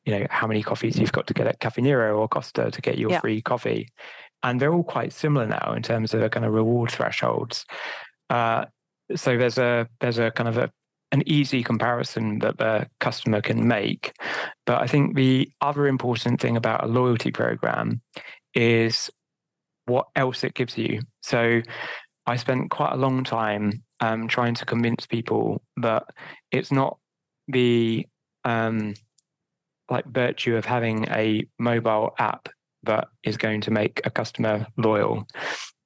you 0.05 0.19
know, 0.19 0.27
how 0.31 0.47
many 0.47 0.63
coffees 0.63 0.99
you've 0.99 1.13
got 1.13 1.27
to 1.27 1.35
get 1.35 1.47
at 1.47 1.61
Caffè 1.61 1.83
Nero 1.83 2.19
or 2.19 2.29
Costa 2.29 2.71
to 2.71 2.81
get 2.81 2.99
your 2.99 3.11
yeah. 3.11 3.21
free 3.21 3.43
coffee. 3.43 3.89
And 4.43 4.61
they're 4.61 4.73
all 4.73 4.83
quite 4.83 5.13
similar 5.13 5.47
now 5.47 5.73
in 5.77 5.83
terms 5.83 6.15
of 6.15 6.21
the 6.21 6.29
kind 6.29 6.45
of 6.45 6.53
reward 6.53 6.91
thresholds. 6.91 7.65
Uh, 8.29 8.65
so 9.17 9.37
there's 9.37 9.59
a 9.59 9.89
there's 10.01 10.19
a 10.19 10.31
kind 10.31 10.49
of 10.49 10.59
a 10.59 10.71
an 11.13 11.23
easy 11.27 11.63
comparison 11.63 12.39
that 12.39 12.57
the 12.59 12.89
customer 12.99 13.43
can 13.43 13.69
make. 13.69 14.15
But 14.65 14.81
I 14.81 14.87
think 14.87 15.15
the 15.15 15.51
other 15.61 15.87
important 15.87 16.41
thing 16.41 16.57
about 16.57 16.83
a 16.83 16.89
loyalty 16.89 17.31
program 17.31 18.01
is 18.55 19.11
what 19.85 20.07
else 20.17 20.43
it 20.43 20.55
gives 20.55 20.79
you. 20.79 21.01
So 21.23 21.61
I 22.27 22.37
spent 22.37 22.71
quite 22.71 22.93
a 22.93 22.97
long 22.97 23.25
time 23.25 23.83
um, 24.01 24.27
trying 24.27 24.55
to 24.55 24.65
convince 24.65 25.07
people 25.07 25.63
that 25.77 26.05
it's 26.51 26.73
not 26.73 26.99
the 27.49 28.07
um, 28.45 28.95
like 29.91 30.07
virtue 30.07 30.57
of 30.57 30.65
having 30.65 31.07
a 31.11 31.45
mobile 31.59 32.15
app 32.19 32.49
that 32.85 33.09
is 33.23 33.37
going 33.37 33.61
to 33.63 33.71
make 33.71 34.01
a 34.05 34.11
customer 34.11 34.67
loyal. 34.77 35.27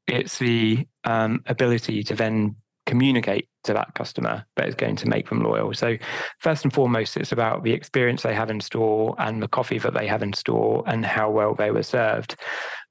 It's 0.06 0.38
the 0.38 0.86
um, 1.04 1.42
ability 1.46 2.04
to 2.04 2.14
then 2.14 2.54
communicate 2.86 3.48
to 3.64 3.72
that 3.74 3.94
customer 3.94 4.44
that 4.56 4.68
is 4.68 4.74
going 4.74 4.96
to 4.96 5.08
make 5.08 5.28
them 5.28 5.42
loyal. 5.42 5.74
So, 5.74 5.96
first 6.38 6.64
and 6.64 6.72
foremost, 6.72 7.16
it's 7.16 7.32
about 7.32 7.64
the 7.64 7.72
experience 7.72 8.22
they 8.22 8.34
have 8.34 8.50
in 8.50 8.60
store 8.60 9.14
and 9.18 9.42
the 9.42 9.48
coffee 9.48 9.78
that 9.78 9.94
they 9.94 10.06
have 10.06 10.22
in 10.22 10.32
store 10.32 10.84
and 10.86 11.04
how 11.04 11.30
well 11.30 11.54
they 11.54 11.70
were 11.70 11.82
served. 11.82 12.36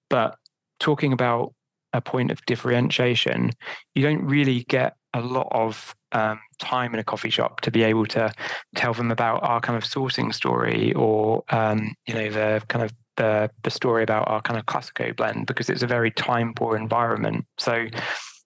But 0.10 0.38
talking 0.80 1.14
about 1.14 1.54
a 1.94 2.02
point 2.02 2.32
of 2.32 2.46
differentiation, 2.46 3.52
you 3.96 4.04
don't 4.04 4.26
really 4.26 4.64
get 4.66 4.96
a 5.14 5.22
lot 5.22 5.48
of 5.52 5.96
um, 6.12 6.40
time 6.60 6.94
in 6.94 7.00
a 7.00 7.04
coffee 7.04 7.30
shop 7.30 7.62
to 7.62 7.72
be 7.72 7.84
able 7.84 8.06
to 8.06 8.32
tell 8.76 8.94
them 8.94 9.12
about 9.12 9.44
our 9.44 9.62
kind 9.62 9.78
of 9.78 9.84
sourcing 9.84 10.34
story 10.34 10.94
or 10.94 11.44
um, 11.50 11.94
you 12.06 12.14
know 12.14 12.30
the 12.30 12.62
kind 12.68 12.84
of 12.84 12.92
the 13.18 13.50
the 13.64 13.72
story 13.72 14.04
about 14.04 14.28
our 14.28 14.42
kind 14.42 14.60
of 14.60 14.66
classico 14.66 15.16
blend 15.16 15.48
because 15.48 15.70
it's 15.70 15.84
a 15.84 15.88
very 15.88 16.12
time 16.12 16.54
poor 16.54 16.76
environment. 16.76 17.46
So 17.58 17.88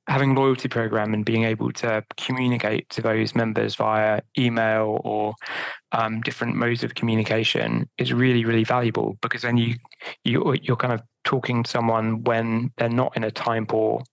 having 0.09 0.33
loyalty 0.33 0.67
program 0.67 1.13
and 1.13 1.23
being 1.23 1.43
able 1.43 1.71
to 1.71 2.03
communicate 2.17 2.89
to 2.89 3.01
those 3.01 3.35
members 3.35 3.75
via 3.75 4.21
email 4.37 4.99
or 5.03 5.35
um, 5.91 6.19
different 6.21 6.55
modes 6.55 6.83
of 6.83 6.95
communication 6.95 7.87
is 7.97 8.11
really 8.11 8.43
really 8.43 8.63
valuable 8.63 9.17
because 9.21 9.43
then 9.43 9.55
you 9.55 9.75
you 10.23 10.55
you're 10.61 10.75
kind 10.75 10.93
of 10.93 11.01
talking 11.23 11.63
to 11.63 11.69
someone 11.69 12.23
when 12.23 12.71
they're 12.77 12.89
not 12.89 13.15
in 13.15 13.23
a 13.23 13.31
time 13.31 13.65
poor 13.65 14.03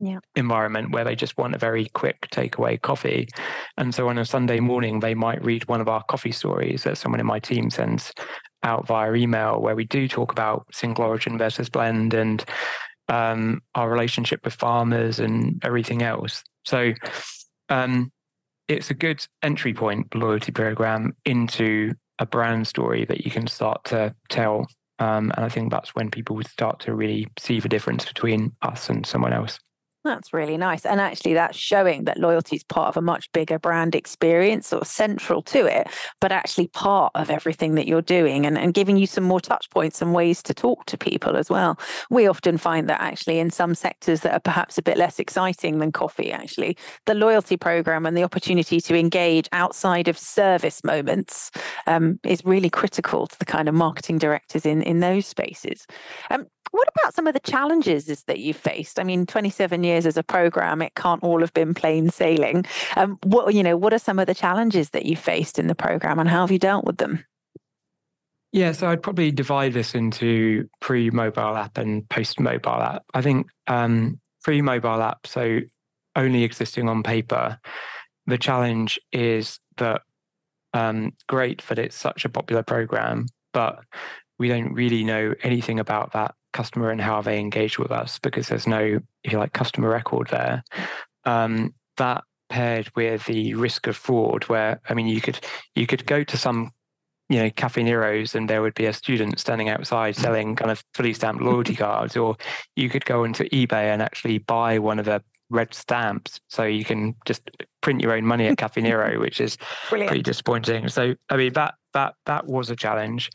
yeah. 0.00 0.18
environment 0.36 0.92
where 0.92 1.04
they 1.04 1.14
just 1.14 1.38
want 1.38 1.54
a 1.54 1.58
very 1.58 1.86
quick 1.86 2.28
takeaway 2.32 2.80
coffee. 2.80 3.28
And 3.76 3.94
so 3.94 4.08
on 4.08 4.18
a 4.18 4.24
Sunday 4.24 4.60
morning, 4.60 5.00
they 5.00 5.14
might 5.14 5.44
read 5.44 5.66
one 5.68 5.80
of 5.80 5.88
our 5.88 6.04
coffee 6.04 6.32
stories 6.32 6.84
that 6.84 6.98
someone 6.98 7.20
in 7.20 7.26
my 7.26 7.40
team 7.40 7.68
sends 7.68 8.12
out 8.62 8.86
via 8.86 9.12
email, 9.14 9.60
where 9.60 9.76
we 9.76 9.84
do 9.84 10.08
talk 10.08 10.32
about 10.32 10.66
single 10.72 11.04
origin 11.04 11.38
versus 11.38 11.68
blend 11.68 12.14
and 12.14 12.44
um, 13.08 13.62
our 13.74 13.90
relationship 13.90 14.44
with 14.44 14.54
farmers 14.54 15.18
and 15.18 15.60
everything 15.64 16.02
else. 16.02 16.42
So 16.64 16.92
um, 17.68 18.12
it's 18.68 18.90
a 18.90 18.94
good 18.94 19.24
entry 19.42 19.74
point 19.74 20.14
loyalty 20.14 20.52
program 20.52 21.16
into 21.24 21.92
a 22.18 22.26
brand 22.26 22.66
story 22.66 23.04
that 23.06 23.24
you 23.24 23.30
can 23.30 23.46
start 23.46 23.84
to 23.84 24.14
tell. 24.28 24.66
Um, 24.98 25.32
and 25.36 25.44
I 25.44 25.48
think 25.48 25.70
that's 25.70 25.94
when 25.94 26.10
people 26.10 26.36
would 26.36 26.48
start 26.48 26.80
to 26.80 26.94
really 26.94 27.28
see 27.38 27.60
the 27.60 27.68
difference 27.68 28.04
between 28.04 28.52
us 28.62 28.90
and 28.90 29.06
someone 29.06 29.32
else. 29.32 29.58
That's 30.04 30.32
really 30.32 30.56
nice. 30.56 30.86
And 30.86 31.00
actually, 31.00 31.34
that's 31.34 31.58
showing 31.58 32.04
that 32.04 32.18
loyalty 32.18 32.56
is 32.56 32.64
part 32.64 32.88
of 32.88 32.96
a 32.96 33.02
much 33.02 33.30
bigger 33.32 33.58
brand 33.58 33.94
experience 33.94 34.72
or 34.72 34.84
central 34.84 35.42
to 35.42 35.66
it, 35.66 35.88
but 36.20 36.30
actually 36.30 36.68
part 36.68 37.10
of 37.16 37.30
everything 37.30 37.74
that 37.74 37.88
you're 37.88 38.00
doing 38.00 38.46
and, 38.46 38.56
and 38.56 38.72
giving 38.72 38.96
you 38.96 39.06
some 39.06 39.24
more 39.24 39.40
touch 39.40 39.68
points 39.70 40.00
and 40.00 40.14
ways 40.14 40.42
to 40.44 40.54
talk 40.54 40.86
to 40.86 40.96
people 40.96 41.36
as 41.36 41.50
well. 41.50 41.78
We 42.10 42.28
often 42.28 42.58
find 42.58 42.88
that 42.88 43.00
actually 43.00 43.40
in 43.40 43.50
some 43.50 43.74
sectors 43.74 44.20
that 44.20 44.32
are 44.32 44.40
perhaps 44.40 44.78
a 44.78 44.82
bit 44.82 44.96
less 44.96 45.18
exciting 45.18 45.78
than 45.78 45.90
coffee, 45.90 46.30
actually, 46.30 46.76
the 47.06 47.14
loyalty 47.14 47.56
program 47.56 48.06
and 48.06 48.16
the 48.16 48.24
opportunity 48.24 48.80
to 48.80 48.96
engage 48.96 49.48
outside 49.50 50.06
of 50.06 50.16
service 50.16 50.84
moments 50.84 51.50
um, 51.88 52.20
is 52.24 52.44
really 52.44 52.70
critical 52.70 53.26
to 53.26 53.38
the 53.38 53.44
kind 53.44 53.68
of 53.68 53.74
marketing 53.74 54.18
directors 54.18 54.64
in, 54.64 54.80
in 54.82 55.00
those 55.00 55.26
spaces. 55.26 55.86
Um, 56.30 56.46
what 56.70 56.88
about 56.88 57.14
some 57.14 57.26
of 57.26 57.34
the 57.34 57.40
challenges 57.40 58.24
that 58.24 58.38
you've 58.38 58.56
faced? 58.56 58.98
I 58.98 59.04
mean, 59.04 59.26
27 59.26 59.84
years 59.84 60.06
as 60.06 60.16
a 60.16 60.22
program, 60.22 60.82
it 60.82 60.94
can't 60.94 61.22
all 61.22 61.40
have 61.40 61.52
been 61.54 61.74
plain 61.74 62.10
sailing. 62.10 62.64
Um, 62.96 63.18
what 63.24 63.54
you 63.54 63.62
know, 63.62 63.76
what 63.76 63.92
are 63.92 63.98
some 63.98 64.18
of 64.18 64.26
the 64.26 64.34
challenges 64.34 64.90
that 64.90 65.06
you 65.06 65.16
faced 65.16 65.58
in 65.58 65.66
the 65.66 65.74
program, 65.74 66.18
and 66.18 66.28
how 66.28 66.40
have 66.42 66.50
you 66.50 66.58
dealt 66.58 66.84
with 66.84 66.98
them? 66.98 67.24
Yeah, 68.52 68.72
so 68.72 68.88
I'd 68.88 69.02
probably 69.02 69.30
divide 69.30 69.74
this 69.74 69.94
into 69.94 70.68
pre-mobile 70.80 71.56
app 71.56 71.76
and 71.76 72.08
post-mobile 72.08 72.70
app. 72.70 73.04
I 73.12 73.20
think 73.20 73.46
um, 73.66 74.20
pre 74.42 74.62
mobile 74.62 75.02
app, 75.02 75.26
so 75.26 75.60
only 76.16 76.44
existing 76.44 76.88
on 76.88 77.02
paper, 77.02 77.58
the 78.26 78.38
challenge 78.38 78.98
is 79.12 79.60
that 79.76 80.02
um, 80.72 81.12
great 81.28 81.62
that 81.68 81.78
it's 81.78 81.96
such 81.96 82.24
a 82.24 82.28
popular 82.28 82.62
program, 82.62 83.26
but 83.52 83.80
we 84.38 84.48
don't 84.48 84.72
really 84.72 85.04
know 85.04 85.34
anything 85.42 85.78
about 85.78 86.12
that 86.12 86.34
customer 86.58 86.90
and 86.90 87.00
how 87.00 87.22
they 87.22 87.38
engage 87.38 87.78
with 87.78 87.92
us 87.92 88.18
because 88.18 88.48
there's 88.48 88.66
no, 88.66 88.98
if 89.22 89.32
you 89.32 89.38
like, 89.38 89.52
customer 89.52 89.88
record 89.88 90.26
there. 90.28 90.64
Um, 91.24 91.72
that 91.98 92.24
paired 92.48 92.90
with 92.96 93.24
the 93.26 93.54
risk 93.54 93.86
of 93.86 93.96
fraud, 93.96 94.42
where 94.48 94.80
I 94.88 94.94
mean, 94.94 95.06
you 95.06 95.20
could 95.20 95.38
you 95.76 95.86
could 95.86 96.04
go 96.04 96.24
to 96.24 96.36
some 96.36 96.72
you 97.28 97.38
know 97.40 97.50
cafe 97.50 97.84
neros 97.84 98.34
and 98.34 98.50
there 98.50 98.60
would 98.60 98.74
be 98.74 98.86
a 98.86 98.92
student 98.92 99.38
standing 99.38 99.68
outside 99.68 100.14
mm. 100.14 100.20
selling 100.20 100.56
kind 100.56 100.70
of 100.72 100.82
fully 100.94 101.12
stamped 101.12 101.42
loyalty 101.42 101.76
cards 101.84 102.16
or 102.16 102.36
you 102.74 102.88
could 102.88 103.04
go 103.04 103.22
onto 103.24 103.44
ebay 103.50 103.92
and 103.92 104.00
actually 104.00 104.38
buy 104.38 104.78
one 104.78 104.98
of 104.98 105.04
the 105.04 105.22
red 105.50 105.72
stamps 105.74 106.40
so 106.48 106.62
you 106.64 106.86
can 106.86 107.14
just 107.26 107.50
print 107.82 108.00
your 108.00 108.14
own 108.14 108.24
money 108.24 108.46
at 108.46 108.56
cafe 108.56 108.80
nero 108.80 109.20
which 109.24 109.42
is 109.42 109.58
Brilliant. 109.90 110.08
pretty 110.08 110.22
disappointing 110.22 110.88
so 110.88 111.14
i 111.28 111.36
mean 111.36 111.52
that 111.52 111.74
that 111.92 112.14
that 112.24 112.46
was 112.46 112.70
a 112.70 112.76
challenge 112.76 113.30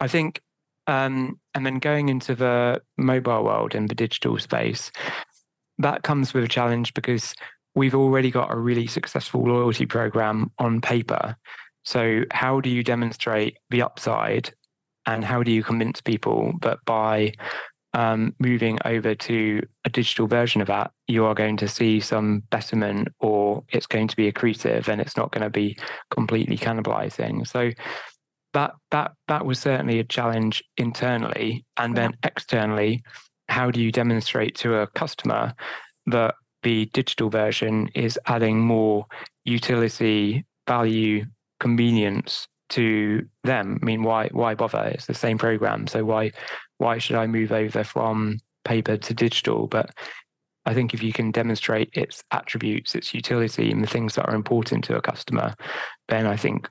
i 0.00 0.08
think 0.08 0.40
um, 0.86 1.38
and 1.54 1.64
then 1.66 1.78
going 1.78 2.08
into 2.08 2.34
the 2.34 2.80
mobile 2.96 3.44
world 3.44 3.74
and 3.74 3.88
the 3.88 3.94
digital 3.94 4.38
space 4.38 4.90
that 5.78 6.02
comes 6.02 6.32
with 6.32 6.44
a 6.44 6.48
challenge 6.48 6.94
because 6.94 7.34
we've 7.74 7.94
already 7.94 8.30
got 8.30 8.50
a 8.50 8.56
really 8.56 8.86
successful 8.86 9.42
loyalty 9.42 9.84
program 9.84 10.50
on 10.58 10.80
paper 10.80 11.36
so, 11.86 12.24
how 12.32 12.60
do 12.60 12.68
you 12.68 12.82
demonstrate 12.82 13.58
the 13.70 13.82
upside 13.82 14.52
and 15.06 15.24
how 15.24 15.44
do 15.44 15.52
you 15.52 15.62
convince 15.62 16.00
people 16.00 16.54
that 16.62 16.78
by 16.84 17.34
um, 17.94 18.34
moving 18.40 18.80
over 18.84 19.14
to 19.14 19.62
a 19.84 19.90
digital 19.90 20.26
version 20.26 20.60
of 20.60 20.66
that, 20.66 20.90
you 21.06 21.24
are 21.24 21.34
going 21.34 21.56
to 21.58 21.68
see 21.68 22.00
some 22.00 22.40
betterment 22.50 23.08
or 23.20 23.62
it's 23.68 23.86
going 23.86 24.08
to 24.08 24.16
be 24.16 24.30
accretive 24.30 24.88
and 24.88 25.00
it's 25.00 25.16
not 25.16 25.30
going 25.30 25.44
to 25.44 25.50
be 25.50 25.78
completely 26.10 26.58
cannibalizing. 26.58 27.46
So, 27.46 27.70
that 28.56 28.72
that 28.90 29.12
that 29.28 29.44
was 29.44 29.58
certainly 29.58 29.98
a 29.98 30.04
challenge 30.04 30.64
internally 30.78 31.66
and 31.76 31.94
then 31.94 32.16
externally 32.22 33.02
how 33.48 33.70
do 33.70 33.82
you 33.82 33.92
demonstrate 33.92 34.54
to 34.54 34.76
a 34.76 34.86
customer 34.86 35.54
that 36.06 36.34
the 36.62 36.86
digital 36.86 37.28
version 37.28 37.88
is 37.94 38.18
adding 38.26 38.58
more 38.58 39.04
utility 39.44 40.46
value 40.66 41.24
convenience 41.60 42.48
to 42.70 43.24
them. 43.44 43.78
I 43.80 43.84
mean, 43.84 44.02
why 44.02 44.28
why 44.32 44.54
bother? 44.54 44.84
It's 44.94 45.06
the 45.06 45.14
same 45.14 45.36
program, 45.36 45.86
so 45.86 46.04
why 46.04 46.32
why 46.78 46.96
should 46.96 47.16
I 47.16 47.26
move 47.26 47.52
over 47.52 47.84
from 47.84 48.38
paper 48.64 48.96
to 48.96 49.14
digital? 49.14 49.66
But 49.66 49.90
I 50.64 50.72
think 50.72 50.94
if 50.94 51.02
you 51.02 51.12
can 51.12 51.30
demonstrate 51.30 51.90
its 51.92 52.24
attributes, 52.30 52.94
its 52.94 53.12
utility, 53.12 53.70
and 53.70 53.82
the 53.82 53.86
things 53.94 54.14
that 54.14 54.28
are 54.28 54.34
important 54.34 54.82
to 54.84 54.96
a 54.96 55.02
customer, 55.02 55.54
then 56.08 56.26
I 56.26 56.36
think 56.36 56.68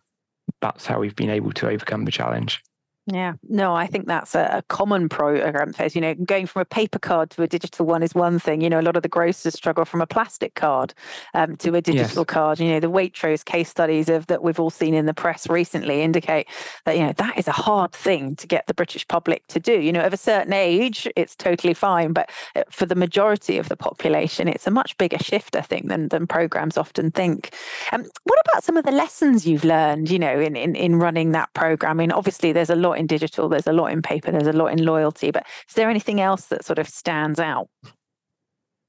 that's 0.66 0.86
how 0.86 1.00
we've 1.00 1.16
been 1.16 1.30
able 1.30 1.52
to 1.54 1.70
overcome 1.70 2.06
the 2.06 2.12
challenge. 2.12 2.64
Yeah, 3.08 3.34
no, 3.48 3.76
I 3.76 3.86
think 3.86 4.08
that's 4.08 4.34
a, 4.34 4.50
a 4.52 4.62
common 4.64 5.10
program 5.10 5.74
phase. 5.74 5.94
You 5.94 6.02
know, 6.02 6.16
going 6.16 6.48
from 6.48 6.64
a 6.64 6.66
paper 6.66 6.98
card 6.98 7.30
to 7.32 7.44
a 7.44 7.48
digital 7.48 7.86
one 7.86 8.02
is 8.02 8.16
one 8.16 8.40
thing. 8.40 8.62
You 8.62 8.70
know, 8.70 8.80
a 8.80 8.82
lot 8.82 8.96
of 8.96 9.04
the 9.04 9.10
grocers 9.10 9.54
struggle 9.54 9.86
from 9.86 10.02
a 10.02 10.08
plastic 10.08 10.56
card 10.56 10.96
um, 11.36 11.56
to 11.58 11.76
a 11.76 11.82
digital 11.82 12.22
yes. 12.22 12.26
card. 12.26 12.60
You 12.60 12.72
know, 12.72 12.80
the 12.80 12.90
Waitrose 12.90 13.46
case 13.46 13.70
studies 13.70 14.10
of 14.10 14.26
that 14.28 14.42
we've 14.42 14.60
all 14.60 14.72
seen 14.72 14.96
in 14.96 15.06
the 15.06 15.14
press 15.14 15.48
recently 15.48 16.02
indicate 16.02 16.48
that 16.86 16.98
you 16.98 17.06
know 17.06 17.14
that 17.14 17.38
is 17.38 17.48
a 17.48 17.52
hard 17.52 17.92
thing 17.92 18.36
to 18.38 18.48
get 18.48 18.66
the 18.66 18.74
British 18.74 19.08
public 19.08 19.46
to 19.48 19.60
do. 19.60 19.80
You 19.80 19.92
know, 19.92 20.02
of 20.02 20.14
a 20.14 20.18
certain 20.18 20.54
age, 20.54 21.08
it's 21.16 21.36
totally 21.36 21.76
fine, 21.76 22.12
but 22.12 22.32
uh, 22.56 22.64
for 22.72 22.88
the 22.88 22.96
majority 22.96 23.60
of 23.60 23.70
the 23.70 23.78
population, 23.78 24.48
it's 24.48 24.66
a 24.66 24.72
much 24.72 24.98
bigger 24.98 25.20
shift, 25.20 25.56
I 25.56 25.62
think, 25.62 25.90
than 25.90 26.08
than 26.08 26.26
programs 26.26 26.76
often 26.76 27.12
think. 27.12 27.54
Um, 27.92 28.04
what 28.24 28.40
about 28.48 28.64
some 28.64 28.78
of 28.78 28.86
the 28.86 28.92
lessons 28.92 29.46
you've 29.46 29.64
learned? 29.64 30.10
You 30.10 30.18
know, 30.18 30.40
in 30.40 30.56
in 30.56 30.76
in 30.76 30.96
running 30.96 31.34
that 31.34 31.54
program? 31.54 31.92
I 31.92 31.94
mean, 31.94 32.12
obviously, 32.12 32.52
there's 32.52 32.72
a 32.72 32.76
lot 32.76 32.95
lot 32.96 33.00
in 33.00 33.08
digital, 33.08 33.50
there's 33.50 33.68
a 33.68 33.74
lot 33.74 33.92
in 33.92 34.02
paper, 34.02 34.32
there's 34.32 34.48
a 34.48 34.54
lot 34.54 34.68
in 34.68 34.84
loyalty. 34.84 35.32
But 35.32 35.46
is 35.68 35.76
there 35.76 35.90
anything 35.90 36.22
else 36.22 36.46
that 36.48 36.66
sort 36.66 36.80
of 36.80 36.88
stands 36.88 37.40
out? 37.40 37.68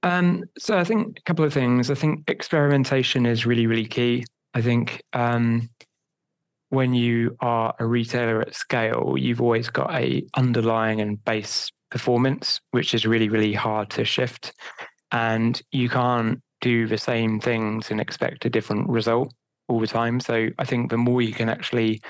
Um, 0.03 0.45
so 0.59 0.79
I 0.79 0.85
think 0.85 1.19
a 1.19 1.23
couple 1.23 1.45
of 1.45 1.53
things. 1.53 1.91
I 1.91 1.95
think 1.95 2.25
experimentation 2.29 3.27
is 3.27 3.47
really, 3.47 3.67
really 3.67 3.87
key. 3.87 4.25
I 4.55 4.63
think 4.63 5.03
um, 5.13 5.69
when 6.69 6.95
you 6.95 7.37
are 7.41 7.75
a 7.79 7.87
retailer 7.87 8.41
at 8.41 8.55
scale, 8.55 9.17
you've 9.19 9.41
always 9.41 9.69
got 9.69 9.93
a 9.93 10.25
underlying 10.37 11.01
and 11.01 11.23
base 11.25 11.71
performance, 11.91 12.61
which 12.71 12.95
is 12.95 13.07
really, 13.07 13.29
really 13.29 13.53
hard 13.53 13.91
to 13.91 14.05
shift. 14.05 14.53
And 15.11 15.61
you 15.73 15.89
can't 15.89 16.41
do 16.61 16.87
the 16.87 16.99
same 16.99 17.41
things 17.41 17.91
and 17.91 18.01
expect 18.01 18.45
a 18.45 18.51
different 18.51 18.89
result 18.89 19.33
all 19.69 19.81
the 19.81 19.87
time. 19.87 20.21
So 20.21 20.49
I 20.59 20.65
think 20.65 20.91
the 20.91 20.97
more 20.97 21.21
you 21.21 21.33
can 21.33 21.49
actually 21.49 22.01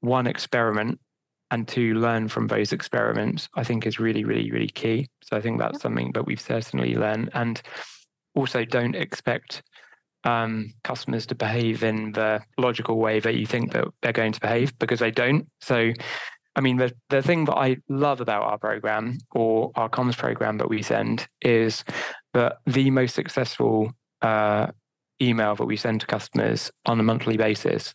one 0.00 0.26
experiment 0.26 1.00
and 1.50 1.68
to 1.68 1.94
learn 1.94 2.28
from 2.28 2.48
those 2.48 2.72
experiments, 2.72 3.48
I 3.54 3.64
think 3.64 3.86
is 3.86 4.00
really, 4.00 4.24
really, 4.24 4.50
really 4.50 4.68
key. 4.68 5.08
So 5.22 5.36
I 5.36 5.40
think 5.40 5.58
that's 5.58 5.80
something 5.80 6.12
that 6.12 6.26
we've 6.26 6.40
certainly 6.40 6.96
learned. 6.96 7.30
And 7.34 7.60
also 8.34 8.64
don't 8.64 8.94
expect 8.94 9.62
um, 10.24 10.74
customers 10.82 11.24
to 11.26 11.34
behave 11.34 11.84
in 11.84 12.12
the 12.12 12.42
logical 12.58 12.98
way 12.98 13.20
that 13.20 13.36
you 13.36 13.46
think 13.46 13.72
that 13.72 13.86
they're 14.02 14.12
going 14.12 14.32
to 14.32 14.40
behave 14.40 14.76
because 14.78 14.98
they 14.98 15.12
don't. 15.12 15.46
So, 15.60 15.92
I 16.56 16.60
mean, 16.60 16.78
the, 16.78 16.92
the 17.10 17.22
thing 17.22 17.44
that 17.44 17.54
I 17.56 17.76
love 17.88 18.20
about 18.20 18.42
our 18.42 18.58
program 18.58 19.18
or 19.32 19.70
our 19.76 19.88
comms 19.88 20.16
program 20.16 20.58
that 20.58 20.68
we 20.68 20.82
send 20.82 21.28
is 21.42 21.84
that 22.34 22.58
the 22.66 22.90
most 22.90 23.14
successful 23.14 23.92
uh, 24.20 24.68
email 25.22 25.54
that 25.54 25.64
we 25.64 25.76
send 25.76 26.00
to 26.00 26.06
customers 26.06 26.72
on 26.86 26.98
a 26.98 27.04
monthly 27.04 27.36
basis 27.36 27.94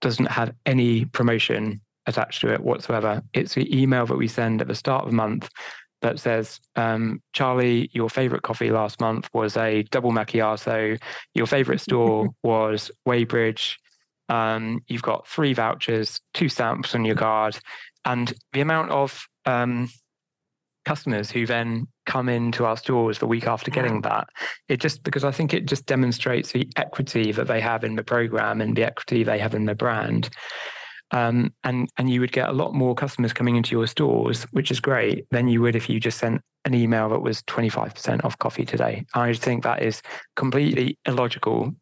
doesn't 0.00 0.26
have 0.26 0.52
any 0.66 1.06
promotion 1.06 1.80
attached 2.06 2.40
to 2.40 2.52
it 2.52 2.62
whatsoever. 2.62 3.22
It's 3.32 3.54
the 3.54 3.80
email 3.80 4.06
that 4.06 4.16
we 4.16 4.28
send 4.28 4.60
at 4.60 4.68
the 4.68 4.74
start 4.74 5.04
of 5.04 5.10
the 5.10 5.16
month 5.16 5.48
that 6.00 6.18
says, 6.18 6.60
um, 6.74 7.22
Charlie, 7.32 7.88
your 7.92 8.10
favorite 8.10 8.42
coffee 8.42 8.70
last 8.70 9.00
month 9.00 9.28
was 9.32 9.56
a 9.56 9.84
double 9.84 10.10
macchiato. 10.10 11.00
Your 11.34 11.46
favorite 11.46 11.80
store 11.88 12.28
was 12.42 12.90
Weybridge. 13.06 13.78
Um, 14.28 14.80
you've 14.88 15.02
got 15.02 15.26
three 15.26 15.52
vouchers, 15.52 16.20
two 16.34 16.48
stamps 16.48 16.94
on 16.94 17.04
your 17.04 17.16
card, 17.16 17.58
and 18.04 18.32
the 18.52 18.60
amount 18.60 18.90
of 18.90 19.26
um, 19.46 19.88
customers 20.84 21.30
who 21.30 21.46
then 21.46 21.86
come 22.06 22.28
into 22.28 22.64
our 22.64 22.76
stores 22.76 23.18
the 23.18 23.26
week 23.26 23.46
after 23.46 23.70
getting 23.70 24.00
that 24.00 24.26
it 24.68 24.80
just 24.80 25.04
because 25.04 25.22
i 25.22 25.30
think 25.30 25.54
it 25.54 25.66
just 25.66 25.86
demonstrates 25.86 26.50
the 26.50 26.68
equity 26.76 27.30
that 27.30 27.46
they 27.46 27.60
have 27.60 27.84
in 27.84 27.94
the 27.94 28.02
program 28.02 28.60
and 28.60 28.76
the 28.76 28.84
equity 28.84 29.22
they 29.22 29.38
have 29.38 29.54
in 29.54 29.66
the 29.66 29.74
brand 29.74 30.28
um, 31.12 31.52
and 31.64 31.88
and 31.98 32.10
you 32.10 32.20
would 32.20 32.32
get 32.32 32.48
a 32.48 32.52
lot 32.52 32.74
more 32.74 32.94
customers 32.94 33.32
coming 33.32 33.56
into 33.56 33.72
your 33.72 33.86
stores, 33.86 34.44
which 34.50 34.70
is 34.70 34.80
great, 34.80 35.26
than 35.30 35.48
you 35.48 35.60
would 35.62 35.76
if 35.76 35.88
you 35.88 36.00
just 36.00 36.18
sent 36.18 36.40
an 36.64 36.74
email 36.74 37.08
that 37.08 37.20
was 37.20 37.42
25% 37.42 38.24
off 38.24 38.38
coffee 38.38 38.64
today. 38.64 39.04
I 39.14 39.32
think 39.32 39.64
that 39.64 39.82
is 39.82 40.00
completely 40.36 40.98
illogical, 41.06 41.74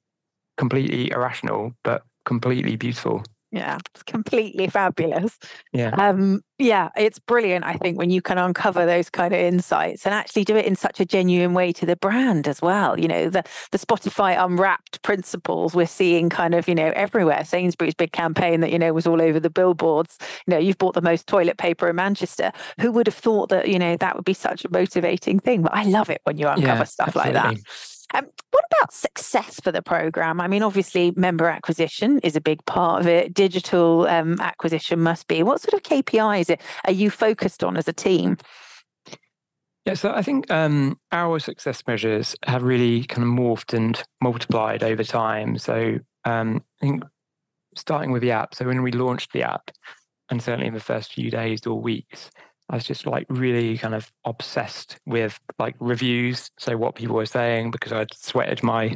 completely 0.57 1.11
irrational, 1.11 1.73
but 1.85 2.03
completely 2.25 2.77
beautiful. 2.77 3.23
Yeah, 3.53 3.79
it's 3.93 4.05
completely 4.05 4.69
fabulous. 4.69 5.37
Yeah. 5.73 5.91
Um, 5.97 6.43
yeah, 6.59 6.91
it's 6.97 7.19
brilliant, 7.19 7.65
I 7.65 7.73
think, 7.75 7.99
when 7.99 8.11
you 8.11 8.23
can 8.23 8.39
uncover 8.39 8.87
those 8.87 9.11
kind 9.11 9.35
of 9.35 9.41
insights 9.41 10.05
and 10.05 10.15
actually 10.15 10.45
do 10.45 10.57
it 10.57 10.67
in 10.67 10.77
such 10.77 11.01
a 11.01 11.05
genuine 11.05 11.53
way 11.53 11.73
to 11.73 11.87
the 11.87 11.97
brand 11.97 12.47
as 12.47 12.63
well. 12.63 13.01
You 13.01 13.09
know, 13.09 13.29
the 13.29 13.43
the 13.73 13.79
Spotify 13.79 14.41
unwrapped 14.41 15.03
principles 15.03 15.75
we're 15.75 15.87
seeing 15.87 16.29
kind 16.29 16.55
of, 16.55 16.69
you 16.69 16.75
know, 16.77 16.93
everywhere. 16.95 17.45
Sainsbury's 17.45 17.95
big 17.95 18.13
campaign 18.13 18.61
that, 18.61 18.71
you 18.71 18.79
know, 18.79 18.93
was 18.93 19.07
all 19.07 19.21
over 19.21 19.41
the 19.41 19.51
billboards. 19.51 20.19
You 20.47 20.53
know, 20.53 20.59
you've 20.59 20.79
bought 20.79 20.95
the 20.95 21.01
most 21.01 21.27
toilet 21.27 21.57
paper 21.57 21.89
in 21.89 21.97
Manchester. 21.97 22.53
Who 22.81 22.93
would 22.93 23.09
have 23.09 23.17
thought 23.17 23.49
that, 23.49 23.69
you 23.69 23.79
know, 23.79 23.97
that 23.97 24.15
would 24.15 24.25
be 24.25 24.35
such 24.35 24.65
a 24.65 24.71
motivating 24.71 25.41
thing? 25.41 25.63
But 25.63 25.75
I 25.75 25.85
love 25.85 26.09
it 26.11 26.21
when 26.23 26.39
you 26.39 26.47
uncover 26.47 26.67
yeah, 26.67 26.85
stuff 26.85 27.17
absolutely. 27.17 27.41
like 27.41 27.57
that. 27.57 27.63
Um, 28.15 28.27
what 28.51 28.65
about 28.73 28.93
success 28.93 29.61
for 29.61 29.71
the 29.71 29.83
program? 29.83 30.41
I 30.41 30.49
mean, 30.49 30.63
obviously, 30.63 31.13
member 31.17 31.49
acquisition 31.49 32.19
is 32.21 32.37
a 32.37 32.41
big 32.41 32.65
part 32.67 33.01
of 33.01 33.07
it. 33.07 33.33
Digital 33.33 34.07
um, 34.09 34.41
acquisition 34.41 35.01
must 35.01 35.29
be. 35.29 35.43
What 35.43 35.61
sort 35.61 35.75
of 35.75 35.83
KPIs 35.83 36.57
are 36.87 36.93
you 36.93 37.11
focused 37.11 37.63
on 37.63 37.77
as 37.77 37.87
a 37.87 37.93
team? 37.93 38.37
Yeah, 39.87 39.95
so 39.95 40.13
I 40.13 40.23
think 40.23 40.51
um, 40.51 40.99
our 41.11 41.39
success 41.39 41.83
measures 41.87 42.37
have 42.45 42.63
really 42.63 43.05
kind 43.05 43.27
of 43.27 43.33
morphed 43.33 43.73
and 43.73 44.03
multiplied 44.21 44.83
over 44.83 45.03
time. 45.03 45.57
So 45.57 45.99
um, 46.25 46.63
I 46.83 46.87
think 46.87 47.05
starting 47.77 48.13
with 48.13 48.23
the 48.23 48.33
app. 48.33 48.55
So 48.55 48.67
when 48.67 48.83
we 48.83 48.93
launched 48.93 49.33
the 49.33 49.43
app, 49.43 49.71
and 50.29 50.43
certainly 50.43 50.67
in 50.67 50.75
the 50.75 50.81
first 50.81 51.13
few 51.13 51.31
days 51.31 51.67
or 51.67 51.81
weeks, 51.81 52.31
I 52.71 52.77
was 52.77 52.85
just 52.85 53.05
like 53.05 53.27
really 53.29 53.77
kind 53.77 53.95
of 53.95 54.11
obsessed 54.25 54.97
with 55.05 55.39
like 55.59 55.75
reviews. 55.81 56.51
So 56.59 56.77
what 56.77 56.95
people 56.95 57.17
were 57.17 57.27
saying 57.27 57.73
because 57.73 57.93
I'd 57.93 58.15
sweated 58.15 58.63
my 58.63 58.95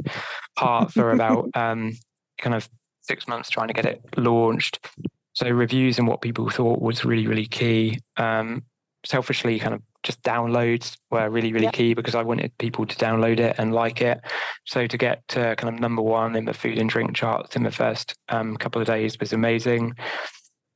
heart 0.56 0.92
for 0.92 1.10
about 1.10 1.50
um, 1.54 1.92
kind 2.38 2.54
of 2.54 2.68
six 3.02 3.26
months 3.26 3.50
trying 3.50 3.68
to 3.68 3.74
get 3.74 3.84
it 3.84 4.00
launched. 4.16 4.86
So 5.32 5.48
reviews 5.50 5.98
and 5.98 6.06
what 6.06 6.20
people 6.20 6.48
thought 6.50 6.80
was 6.80 7.04
really, 7.04 7.26
really 7.26 7.46
key. 7.46 7.98
Um, 8.16 8.62
selfishly 9.04 9.58
kind 9.58 9.74
of 9.74 9.82
just 10.04 10.22
downloads 10.22 10.96
were 11.10 11.28
really, 11.28 11.52
really 11.52 11.64
yep. 11.64 11.74
key 11.74 11.94
because 11.94 12.14
I 12.14 12.22
wanted 12.22 12.56
people 12.58 12.86
to 12.86 12.96
download 12.96 13.40
it 13.40 13.56
and 13.58 13.74
like 13.74 14.00
it. 14.00 14.20
So 14.66 14.86
to 14.86 14.96
get 14.96 15.26
to 15.28 15.56
kind 15.56 15.74
of 15.74 15.80
number 15.80 16.00
one 16.00 16.36
in 16.36 16.44
the 16.44 16.54
food 16.54 16.78
and 16.78 16.88
drink 16.88 17.16
charts 17.16 17.56
in 17.56 17.64
the 17.64 17.72
first 17.72 18.14
um, 18.28 18.56
couple 18.56 18.80
of 18.80 18.86
days 18.86 19.18
was 19.18 19.32
amazing. 19.32 19.94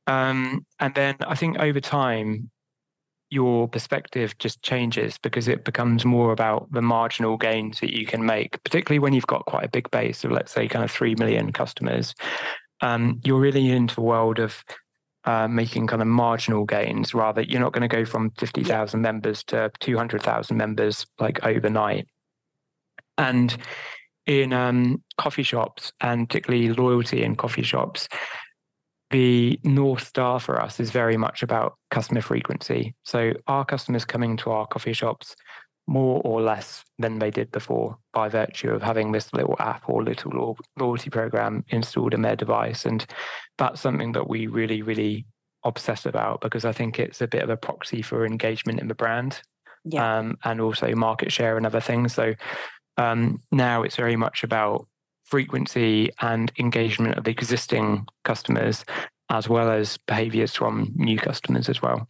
Um, 0.05 0.65
and 0.79 0.93
then 0.95 1.15
I 1.21 1.35
think 1.35 1.59
over 1.59 1.79
time, 1.79 2.49
your 3.29 3.67
perspective 3.67 4.37
just 4.39 4.61
changes 4.63 5.17
because 5.17 5.47
it 5.47 5.63
becomes 5.63 6.05
more 6.05 6.31
about 6.31 6.71
the 6.71 6.81
marginal 6.81 7.37
gains 7.37 7.79
that 7.79 7.95
you 7.95 8.05
can 8.05 8.25
make, 8.25 8.61
particularly 8.63 8.99
when 8.99 9.13
you've 9.13 9.27
got 9.27 9.45
quite 9.45 9.65
a 9.65 9.69
big 9.69 9.89
base 9.91 10.23
of, 10.23 10.31
let's 10.31 10.51
say, 10.51 10.67
kind 10.67 10.83
of 10.83 10.91
3 10.91 11.15
million 11.15 11.51
customers. 11.51 12.15
Um, 12.81 13.19
you're 13.23 13.39
really 13.39 13.69
into 13.69 14.01
a 14.01 14.03
world 14.03 14.39
of 14.39 14.63
uh, 15.25 15.47
making 15.47 15.87
kind 15.87 16.01
of 16.01 16.07
marginal 16.07 16.65
gains 16.65 17.13
rather 17.13 17.41
you're 17.41 17.59
not 17.59 17.73
going 17.73 17.87
to 17.87 17.93
go 17.93 18.05
from 18.05 18.31
50,000 18.31 19.01
members 19.01 19.43
to 19.43 19.69
200,000 19.79 20.55
members 20.55 21.05
like 21.19 21.45
overnight 21.45 22.07
and 23.17 23.57
in 24.25 24.53
um, 24.53 25.03
coffee 25.17 25.43
shops 25.43 25.91
and 25.99 26.29
particularly 26.29 26.69
loyalty 26.69 27.21
in 27.21 27.35
coffee 27.35 27.63
shops 27.63 28.07
the 29.11 29.59
north 29.63 30.05
star 30.05 30.39
for 30.39 30.61
us 30.61 30.79
is 30.79 30.91
very 30.91 31.17
much 31.17 31.41
about 31.41 31.77
customer 31.89 32.21
frequency 32.21 32.93
so 33.03 33.33
our 33.47 33.65
customers 33.65 34.05
coming 34.05 34.37
to 34.37 34.51
our 34.51 34.67
coffee 34.67 34.93
shops 34.93 35.35
more 35.89 36.21
or 36.23 36.39
less 36.39 36.85
than 36.99 37.17
they 37.17 37.31
did 37.31 37.51
before 37.51 37.97
by 38.13 38.29
virtue 38.29 38.69
of 38.69 38.83
having 38.83 39.11
this 39.11 39.33
little 39.33 39.55
app 39.59 39.89
or 39.89 40.03
little 40.03 40.55
loyalty 40.77 41.09
program 41.09 41.65
installed 41.69 42.13
in 42.13 42.21
their 42.21 42.35
device. 42.35 42.85
And 42.85 43.03
that's 43.57 43.81
something 43.81 44.11
that 44.11 44.29
we 44.29 44.45
really, 44.45 44.83
really 44.83 45.25
obsess 45.63 46.05
about 46.05 46.41
because 46.41 46.63
I 46.63 46.73
think 46.73 46.99
it's 46.99 47.21
a 47.21 47.27
bit 47.27 47.41
of 47.41 47.49
a 47.49 47.57
proxy 47.57 48.03
for 48.03 48.23
engagement 48.23 48.79
in 48.79 48.87
the 48.87 48.93
brand 48.93 49.41
yeah. 49.83 50.19
um, 50.19 50.37
and 50.43 50.61
also 50.61 50.93
market 50.93 51.31
share 51.31 51.57
and 51.57 51.65
other 51.65 51.81
things. 51.81 52.13
So 52.13 52.35
um, 52.97 53.41
now 53.51 53.81
it's 53.81 53.95
very 53.95 54.15
much 54.15 54.43
about 54.43 54.87
frequency 55.29 56.11
and 56.21 56.51
engagement 56.59 57.17
of 57.17 57.27
existing 57.27 58.07
customers 58.23 58.83
as 59.29 59.47
well 59.47 59.69
as 59.69 59.97
behaviors 60.07 60.55
from 60.55 60.91
new 60.95 61.17
customers 61.17 61.69
as 61.69 61.81
well. 61.81 62.07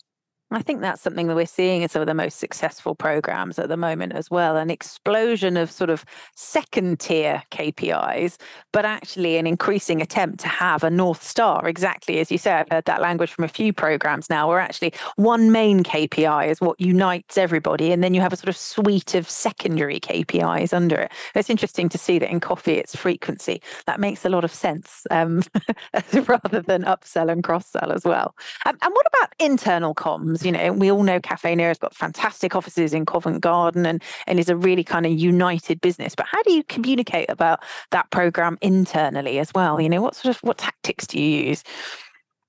I 0.52 0.64
think 0.64 0.82
that's 0.82 1.02
something 1.02 1.28
that 1.28 1.36
we're 1.36 1.45
seeing 1.45 1.84
in 1.84 1.89
some 1.89 2.02
of 2.02 2.08
the 2.08 2.14
most 2.16 2.39
successful 2.39 2.95
programs 2.95 3.60
at 3.60 3.70
the 3.70 3.78
moment 3.78 4.14
as 4.14 4.32
well 4.32 4.58
an 4.58 4.72
explosion 4.72 5.58
of 5.58 5.70
sort 5.72 5.91
of 5.91 6.04
second 6.36 7.00
tier 7.00 7.43
KPIs, 7.52 8.38
but 8.74 8.84
actually 8.84 9.38
an 9.38 9.45
increasing 9.45 10.02
attempt 10.02 10.39
to 10.39 10.47
have 10.47 10.84
a 10.84 10.89
North 10.89 11.22
Star, 11.22 11.68
exactly 11.68 12.20
as 12.20 12.32
you 12.32 12.39
said. 12.39 12.60
I've 12.60 12.70
heard 12.72 12.86
that 12.86 13.02
language 13.02 13.32
from 13.32 13.43
a 13.43 13.47
few 13.47 13.72
programs 13.72 14.28
now, 14.30 14.47
where 14.47 14.60
actually 14.60 14.93
one 15.18 15.52
main 15.52 15.84
KPI 15.84 16.47
is 16.50 16.60
what 16.60 16.82
unites 16.82 17.38
everybody, 17.38 17.91
and 17.91 18.04
then 18.04 18.16
you 18.16 18.22
have 18.22 18.34
a 18.34 18.38
sort 18.38 18.50
of 18.50 18.58
suite 18.58 19.14
of 19.14 19.30
secondary 19.30 20.00
KPIs 20.00 20.74
under 20.74 20.95
it. 20.95 21.12
It's 21.36 21.50
interesting 21.50 21.89
to 21.89 21.97
see 22.00 22.18
that 22.18 22.32
in 22.32 22.39
coffee 22.39 22.74
it's 22.74 22.95
frequency. 22.95 23.62
That 23.86 24.00
makes 24.00 24.26
a 24.26 24.30
lot 24.30 24.43
of 24.43 24.54
sense 24.54 25.06
um, 25.12 25.43
rather 26.28 26.62
than 26.62 26.84
upsell 26.86 27.32
and 27.32 27.43
cross 27.43 27.68
sell 27.68 27.91
as 27.91 28.04
well. 28.04 28.36
Um, 28.66 28.78
and 28.82 28.93
what 28.93 29.06
about 29.14 29.34
internal 29.39 29.93
comms? 29.93 30.39
You 30.46 30.52
know, 30.52 30.74
we 30.74 30.92
all 30.92 31.04
know 31.04 31.20
Caffè 31.20 31.56
Nero 31.56 31.70
has 31.70 31.78
got 31.78 31.96
fantastic 31.96 32.56
offices 32.56 32.94
in 32.94 33.06
Covent 33.06 33.42
Garden 33.42 33.86
and, 33.86 34.04
and 34.28 34.40
is 34.40 34.50
a 34.50 34.56
really 34.56 34.84
kind 34.84 35.06
of 35.06 35.12
united 35.12 35.82
business. 35.82 36.16
But 36.16 36.28
how 36.30 36.42
do 36.44 36.52
you 36.52 36.64
communicate 36.64 37.30
about 37.30 37.60
that 37.92 38.10
program 38.12 38.58
internally 38.62 39.40
as 39.40 39.52
well? 39.54 39.80
You 39.80 39.90
know, 39.90 40.02
what 40.02 40.16
sort 40.16 40.36
of 40.36 40.42
what 40.42 40.58
tactics 40.58 41.08
do 41.08 41.22
you 41.22 41.48
use? 41.48 41.64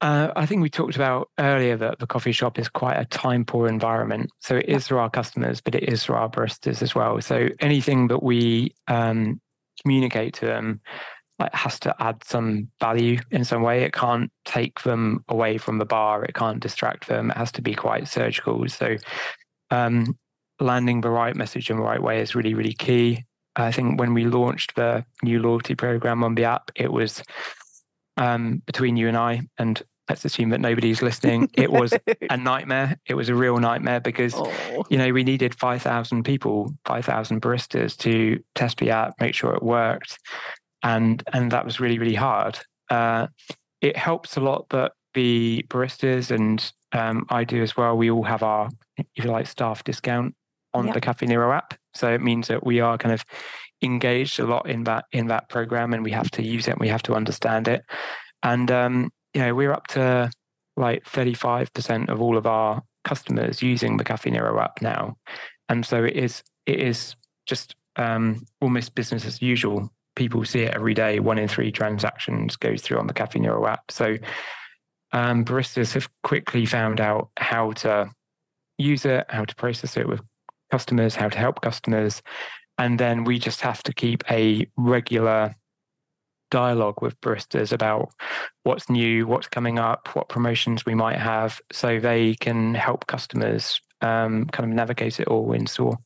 Uh, 0.00 0.32
I 0.34 0.46
think 0.46 0.62
we 0.62 0.70
talked 0.70 0.96
about 0.96 1.28
earlier 1.38 1.76
that 1.76 1.98
the 1.98 2.06
coffee 2.06 2.32
shop 2.32 2.58
is 2.58 2.68
quite 2.68 2.98
a 2.98 3.04
time 3.04 3.44
poor 3.44 3.68
environment. 3.68 4.30
So 4.40 4.56
it 4.56 4.66
is 4.66 4.88
for 4.88 4.98
our 4.98 5.10
customers, 5.10 5.60
but 5.60 5.74
it 5.74 5.84
is 5.84 6.04
for 6.04 6.16
our 6.16 6.30
baristas 6.30 6.80
as 6.80 6.94
well. 6.94 7.20
So 7.20 7.48
anything 7.60 8.08
that 8.08 8.22
we 8.22 8.74
um, 8.88 9.40
communicate 9.82 10.34
to 10.34 10.46
them 10.46 10.80
like 11.40 11.54
has 11.54 11.80
to 11.80 11.94
add 12.00 12.22
some 12.22 12.68
value 12.80 13.18
in 13.30 13.44
some 13.44 13.62
way. 13.62 13.82
It 13.82 13.92
can't 13.92 14.30
take 14.44 14.82
them 14.82 15.24
away 15.28 15.58
from 15.58 15.78
the 15.78 15.84
bar. 15.84 16.24
It 16.24 16.34
can't 16.34 16.60
distract 16.60 17.08
them. 17.08 17.30
It 17.30 17.36
has 17.36 17.50
to 17.52 17.62
be 17.62 17.74
quite 17.74 18.06
surgical. 18.06 18.68
So 18.68 18.96
um, 19.70 20.16
landing 20.60 21.00
the 21.00 21.10
right 21.10 21.34
message 21.34 21.70
in 21.70 21.78
the 21.78 21.82
right 21.82 22.02
way 22.02 22.20
is 22.20 22.34
really, 22.34 22.54
really 22.54 22.74
key. 22.74 23.24
I 23.56 23.72
think 23.72 23.98
when 23.98 24.14
we 24.14 24.24
launched 24.26 24.76
the 24.76 25.04
new 25.22 25.40
loyalty 25.40 25.74
program 25.74 26.22
on 26.22 26.34
the 26.34 26.44
app, 26.44 26.70
it 26.76 26.92
was 26.92 27.22
um, 28.16 28.62
between 28.66 28.96
you 28.96 29.08
and 29.08 29.16
I, 29.16 29.42
and 29.58 29.82
let's 30.08 30.24
assume 30.24 30.50
that 30.50 30.60
nobody's 30.60 31.02
listening. 31.02 31.48
It 31.54 31.72
was 31.72 31.94
a 32.28 32.36
nightmare. 32.36 32.98
It 33.06 33.14
was 33.14 33.28
a 33.28 33.34
real 33.34 33.58
nightmare 33.58 34.00
because, 34.00 34.34
oh. 34.36 34.84
you 34.88 34.98
know, 34.98 35.12
we 35.12 35.24
needed 35.24 35.54
5,000 35.54 36.22
people, 36.24 36.74
5,000 36.84 37.40
baristas 37.40 37.96
to 37.98 38.42
test 38.54 38.78
the 38.78 38.90
app, 38.90 39.14
make 39.20 39.34
sure 39.34 39.54
it 39.54 39.62
worked 39.62 40.18
and 40.82 41.22
and 41.32 41.50
that 41.52 41.64
was 41.64 41.80
really 41.80 41.98
really 41.98 42.14
hard. 42.14 42.58
Uh, 42.90 43.28
it 43.80 43.96
helps 43.96 44.36
a 44.36 44.40
lot 44.40 44.68
that 44.70 44.92
the 45.14 45.64
baristas 45.68 46.30
and 46.30 46.72
um, 46.92 47.26
I 47.28 47.44
do 47.44 47.62
as 47.62 47.76
well. 47.76 47.96
We 47.96 48.10
all 48.10 48.22
have 48.22 48.42
our, 48.42 48.68
if 48.96 49.24
you 49.24 49.30
like, 49.30 49.46
staff 49.46 49.84
discount 49.84 50.34
on 50.74 50.86
yep. 50.86 50.94
the 50.94 51.00
Caffè 51.00 51.26
Nero 51.26 51.52
app, 51.52 51.74
so 51.94 52.12
it 52.12 52.20
means 52.20 52.48
that 52.48 52.64
we 52.64 52.80
are 52.80 52.98
kind 52.98 53.12
of 53.12 53.24
engaged 53.82 54.38
a 54.38 54.46
lot 54.46 54.68
in 54.68 54.84
that 54.84 55.04
in 55.12 55.26
that 55.28 55.48
program, 55.48 55.92
and 55.92 56.04
we 56.04 56.10
have 56.12 56.30
to 56.32 56.42
use 56.42 56.68
it. 56.68 56.78
we 56.78 56.88
have 56.88 57.02
to 57.04 57.14
understand 57.14 57.68
it, 57.68 57.84
and 58.42 58.70
um, 58.70 59.10
you 59.34 59.40
know 59.40 59.54
we're 59.54 59.72
up 59.72 59.86
to 59.88 60.30
like 60.76 61.04
35% 61.04 62.08
of 62.08 62.20
all 62.22 62.36
of 62.36 62.46
our 62.46 62.82
customers 63.04 63.62
using 63.62 63.96
the 63.96 64.04
Caffè 64.04 64.30
Nero 64.30 64.60
app 64.60 64.80
now, 64.80 65.16
and 65.68 65.84
so 65.84 66.04
it 66.04 66.16
is 66.16 66.42
it 66.66 66.80
is 66.80 67.16
just 67.46 67.74
um, 67.96 68.44
almost 68.60 68.94
business 68.94 69.24
as 69.24 69.42
usual 69.42 69.90
people 70.20 70.44
see 70.44 70.64
it 70.64 70.74
every 70.74 70.92
day. 70.92 71.18
One 71.18 71.38
in 71.38 71.48
three 71.48 71.72
transactions 71.72 72.54
goes 72.54 72.82
through 72.82 72.98
on 72.98 73.06
the 73.06 73.14
Caffè 73.14 73.40
Nero 73.40 73.66
app. 73.66 73.90
So 73.90 74.18
um, 75.12 75.46
baristas 75.46 75.94
have 75.94 76.10
quickly 76.22 76.66
found 76.66 77.00
out 77.00 77.30
how 77.38 77.72
to 77.84 78.10
use 78.76 79.06
it, 79.06 79.24
how 79.30 79.46
to 79.46 79.54
process 79.54 79.96
it 79.96 80.06
with 80.06 80.20
customers, 80.70 81.14
how 81.14 81.30
to 81.30 81.38
help 81.38 81.62
customers. 81.62 82.20
And 82.76 83.00
then 83.00 83.24
we 83.24 83.38
just 83.38 83.62
have 83.62 83.82
to 83.84 83.94
keep 83.94 84.22
a 84.30 84.66
regular 84.76 85.54
dialogue 86.50 87.00
with 87.00 87.18
baristas 87.22 87.72
about 87.72 88.10
what's 88.64 88.90
new, 88.90 89.26
what's 89.26 89.48
coming 89.48 89.78
up, 89.78 90.14
what 90.14 90.28
promotions 90.28 90.84
we 90.84 90.94
might 90.94 91.18
have, 91.18 91.62
so 91.72 91.98
they 91.98 92.34
can 92.34 92.74
help 92.74 93.06
customers 93.06 93.80
um, 94.02 94.44
kind 94.48 94.68
of 94.68 94.76
navigate 94.76 95.18
it 95.18 95.28
all 95.28 95.50
in 95.54 95.66
store. 95.66 95.96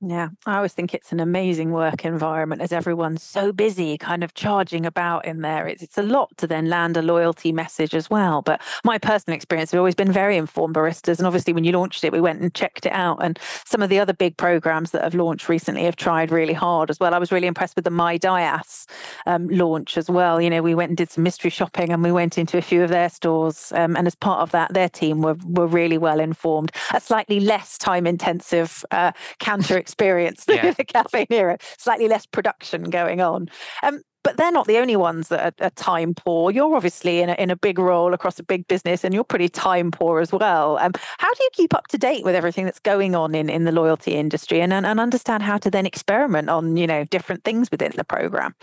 Yeah, 0.00 0.28
I 0.46 0.56
always 0.56 0.74
think 0.74 0.94
it's 0.94 1.10
an 1.10 1.18
amazing 1.18 1.72
work 1.72 2.04
environment 2.04 2.62
as 2.62 2.70
everyone's 2.70 3.20
so 3.20 3.50
busy, 3.50 3.98
kind 3.98 4.22
of 4.22 4.32
charging 4.32 4.86
about 4.86 5.24
in 5.24 5.40
there. 5.40 5.66
It's, 5.66 5.82
it's 5.82 5.98
a 5.98 6.04
lot 6.04 6.36
to 6.36 6.46
then 6.46 6.68
land 6.68 6.96
a 6.96 7.02
loyalty 7.02 7.50
message 7.50 7.96
as 7.96 8.08
well. 8.08 8.40
But 8.40 8.62
my 8.84 8.98
personal 8.98 9.34
experience 9.34 9.72
has 9.72 9.78
always 9.78 9.96
been 9.96 10.12
very 10.12 10.36
informed 10.36 10.76
baristas. 10.76 11.18
And 11.18 11.26
obviously, 11.26 11.52
when 11.52 11.64
you 11.64 11.72
launched 11.72 12.04
it, 12.04 12.12
we 12.12 12.20
went 12.20 12.40
and 12.40 12.54
checked 12.54 12.86
it 12.86 12.92
out. 12.92 13.18
And 13.20 13.40
some 13.64 13.82
of 13.82 13.90
the 13.90 13.98
other 13.98 14.12
big 14.12 14.36
programs 14.36 14.92
that 14.92 15.02
have 15.02 15.16
launched 15.16 15.48
recently 15.48 15.82
have 15.82 15.96
tried 15.96 16.30
really 16.30 16.52
hard 16.52 16.90
as 16.90 17.00
well. 17.00 17.12
I 17.12 17.18
was 17.18 17.32
really 17.32 17.48
impressed 17.48 17.74
with 17.74 17.84
the 17.84 17.90
My 17.90 18.18
Dias 18.18 18.86
um, 19.26 19.48
launch 19.48 19.98
as 19.98 20.08
well. 20.08 20.40
You 20.40 20.48
know, 20.48 20.62
we 20.62 20.76
went 20.76 20.90
and 20.90 20.96
did 20.96 21.10
some 21.10 21.24
mystery 21.24 21.50
shopping 21.50 21.92
and 21.92 22.04
we 22.04 22.12
went 22.12 22.38
into 22.38 22.56
a 22.56 22.62
few 22.62 22.84
of 22.84 22.90
their 22.90 23.08
stores. 23.08 23.72
Um, 23.74 23.96
and 23.96 24.06
as 24.06 24.14
part 24.14 24.42
of 24.42 24.52
that, 24.52 24.74
their 24.74 24.88
team 24.88 25.22
were, 25.22 25.36
were 25.44 25.66
really 25.66 25.98
well 25.98 26.20
informed. 26.20 26.70
A 26.94 27.00
slightly 27.00 27.40
less 27.40 27.78
time 27.78 28.06
intensive 28.06 28.84
uh, 28.92 29.10
counter 29.40 29.76
experience 29.88 30.44
yeah. 30.48 30.72
the 30.72 30.84
Caffè 30.84 31.28
Nero, 31.30 31.56
slightly 31.78 32.08
less 32.08 32.26
production 32.26 32.84
going 32.84 33.20
on. 33.20 33.48
Um, 33.82 34.02
but 34.24 34.36
they're 34.36 34.52
not 34.52 34.66
the 34.66 34.76
only 34.76 34.96
ones 34.96 35.28
that 35.28 35.54
are, 35.60 35.66
are, 35.66 35.70
time 35.70 36.12
poor. 36.12 36.50
You're 36.50 36.74
obviously 36.74 37.20
in 37.20 37.30
a, 37.30 37.34
in 37.34 37.50
a 37.50 37.56
big 37.56 37.78
role 37.78 38.12
across 38.12 38.38
a 38.38 38.42
big 38.42 38.66
business 38.66 39.02
and 39.02 39.14
you're 39.14 39.24
pretty 39.24 39.48
time 39.48 39.90
poor 39.90 40.20
as 40.20 40.32
well. 40.32 40.76
Um, 40.78 40.92
how 41.18 41.32
do 41.32 41.42
you 41.42 41.50
keep 41.54 41.72
up 41.72 41.86
to 41.88 41.98
date 41.98 42.24
with 42.24 42.34
everything 42.34 42.66
that's 42.66 42.80
going 42.80 43.14
on 43.14 43.34
in, 43.34 43.48
in 43.48 43.64
the 43.64 43.72
loyalty 43.72 44.14
industry 44.14 44.60
and, 44.60 44.72
and, 44.72 44.84
and 44.84 45.00
understand 45.00 45.44
how 45.44 45.56
to 45.58 45.70
then 45.70 45.86
experiment 45.86 46.50
on, 46.50 46.76
you 46.76 46.86
know, 46.86 47.04
different 47.04 47.44
things 47.44 47.70
within 47.70 47.92
the 47.96 48.04
program? 48.04 48.54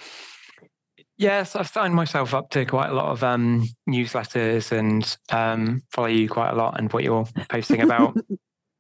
Yes, 1.18 1.56
I've 1.56 1.70
signed 1.70 1.96
myself 1.96 2.34
up 2.34 2.50
to 2.52 2.66
quite 2.66 2.90
a 2.90 2.94
lot 2.94 3.12
of 3.12 3.24
um, 3.24 3.66
newsletters 3.90 4.72
and 4.72 5.18
um, 5.32 5.82
follow 5.90 6.10
you 6.10 6.28
quite 6.28 6.52
a 6.52 6.56
lot 6.56 6.78
and 6.78 6.92
what 6.92 7.04
you're 7.04 7.26
posting 7.50 7.82
about. 7.82 8.16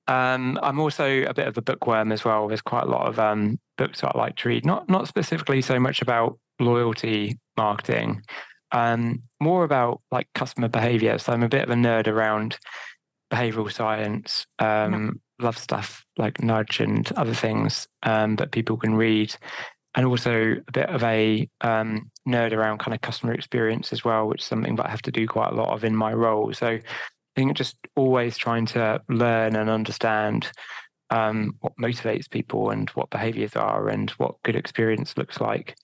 Um, 0.07 0.59
I'm 0.61 0.79
also 0.79 1.23
a 1.23 1.33
bit 1.33 1.47
of 1.47 1.57
a 1.57 1.61
bookworm 1.61 2.11
as 2.11 2.23
well. 2.23 2.47
There's 2.47 2.61
quite 2.61 2.83
a 2.83 2.89
lot 2.89 3.07
of 3.07 3.19
um, 3.19 3.59
books 3.77 4.01
that 4.01 4.15
I 4.15 4.17
like 4.17 4.35
to 4.37 4.49
read, 4.49 4.65
not 4.65 4.89
not 4.89 5.07
specifically 5.07 5.61
so 5.61 5.79
much 5.79 6.01
about 6.01 6.37
loyalty 6.59 7.37
marketing, 7.57 8.21
um, 8.71 9.23
more 9.39 9.63
about 9.63 10.01
like 10.11 10.27
customer 10.35 10.67
behavior. 10.67 11.17
So 11.17 11.33
I'm 11.33 11.43
a 11.43 11.49
bit 11.49 11.63
of 11.63 11.69
a 11.69 11.75
nerd 11.75 12.07
around 12.07 12.57
behavioral 13.31 13.71
science, 13.71 14.45
um, 14.59 15.21
yeah. 15.39 15.45
love 15.45 15.57
stuff 15.57 16.05
like 16.17 16.41
nudge 16.41 16.79
and 16.79 17.11
other 17.13 17.33
things 17.33 17.87
um, 18.03 18.35
that 18.35 18.51
people 18.51 18.77
can 18.77 18.95
read, 18.95 19.35
and 19.95 20.05
also 20.05 20.55
a 20.67 20.71
bit 20.71 20.89
of 20.89 21.03
a 21.03 21.49
um, 21.61 22.11
nerd 22.27 22.53
around 22.53 22.79
kind 22.79 22.93
of 22.93 23.01
customer 23.01 23.33
experience 23.33 23.91
as 23.91 24.03
well, 24.03 24.27
which 24.27 24.41
is 24.41 24.47
something 24.47 24.75
that 24.75 24.85
I 24.85 24.89
have 24.91 25.01
to 25.03 25.11
do 25.11 25.27
quite 25.27 25.51
a 25.51 25.55
lot 25.55 25.73
of 25.73 25.83
in 25.83 25.95
my 25.95 26.13
role. 26.13 26.53
So 26.53 26.79
think 27.35 27.57
just 27.57 27.77
always 27.95 28.37
trying 28.37 28.65
to 28.67 29.01
learn 29.09 29.55
and 29.55 29.69
understand 29.69 30.51
um, 31.09 31.55
what 31.59 31.73
motivates 31.77 32.29
people 32.29 32.69
and 32.69 32.89
what 32.91 33.09
behaviors 33.09 33.55
are 33.55 33.89
and 33.89 34.09
what 34.11 34.41
good 34.43 34.55
experience 34.55 35.17
looks 35.17 35.39
like, 35.39 35.75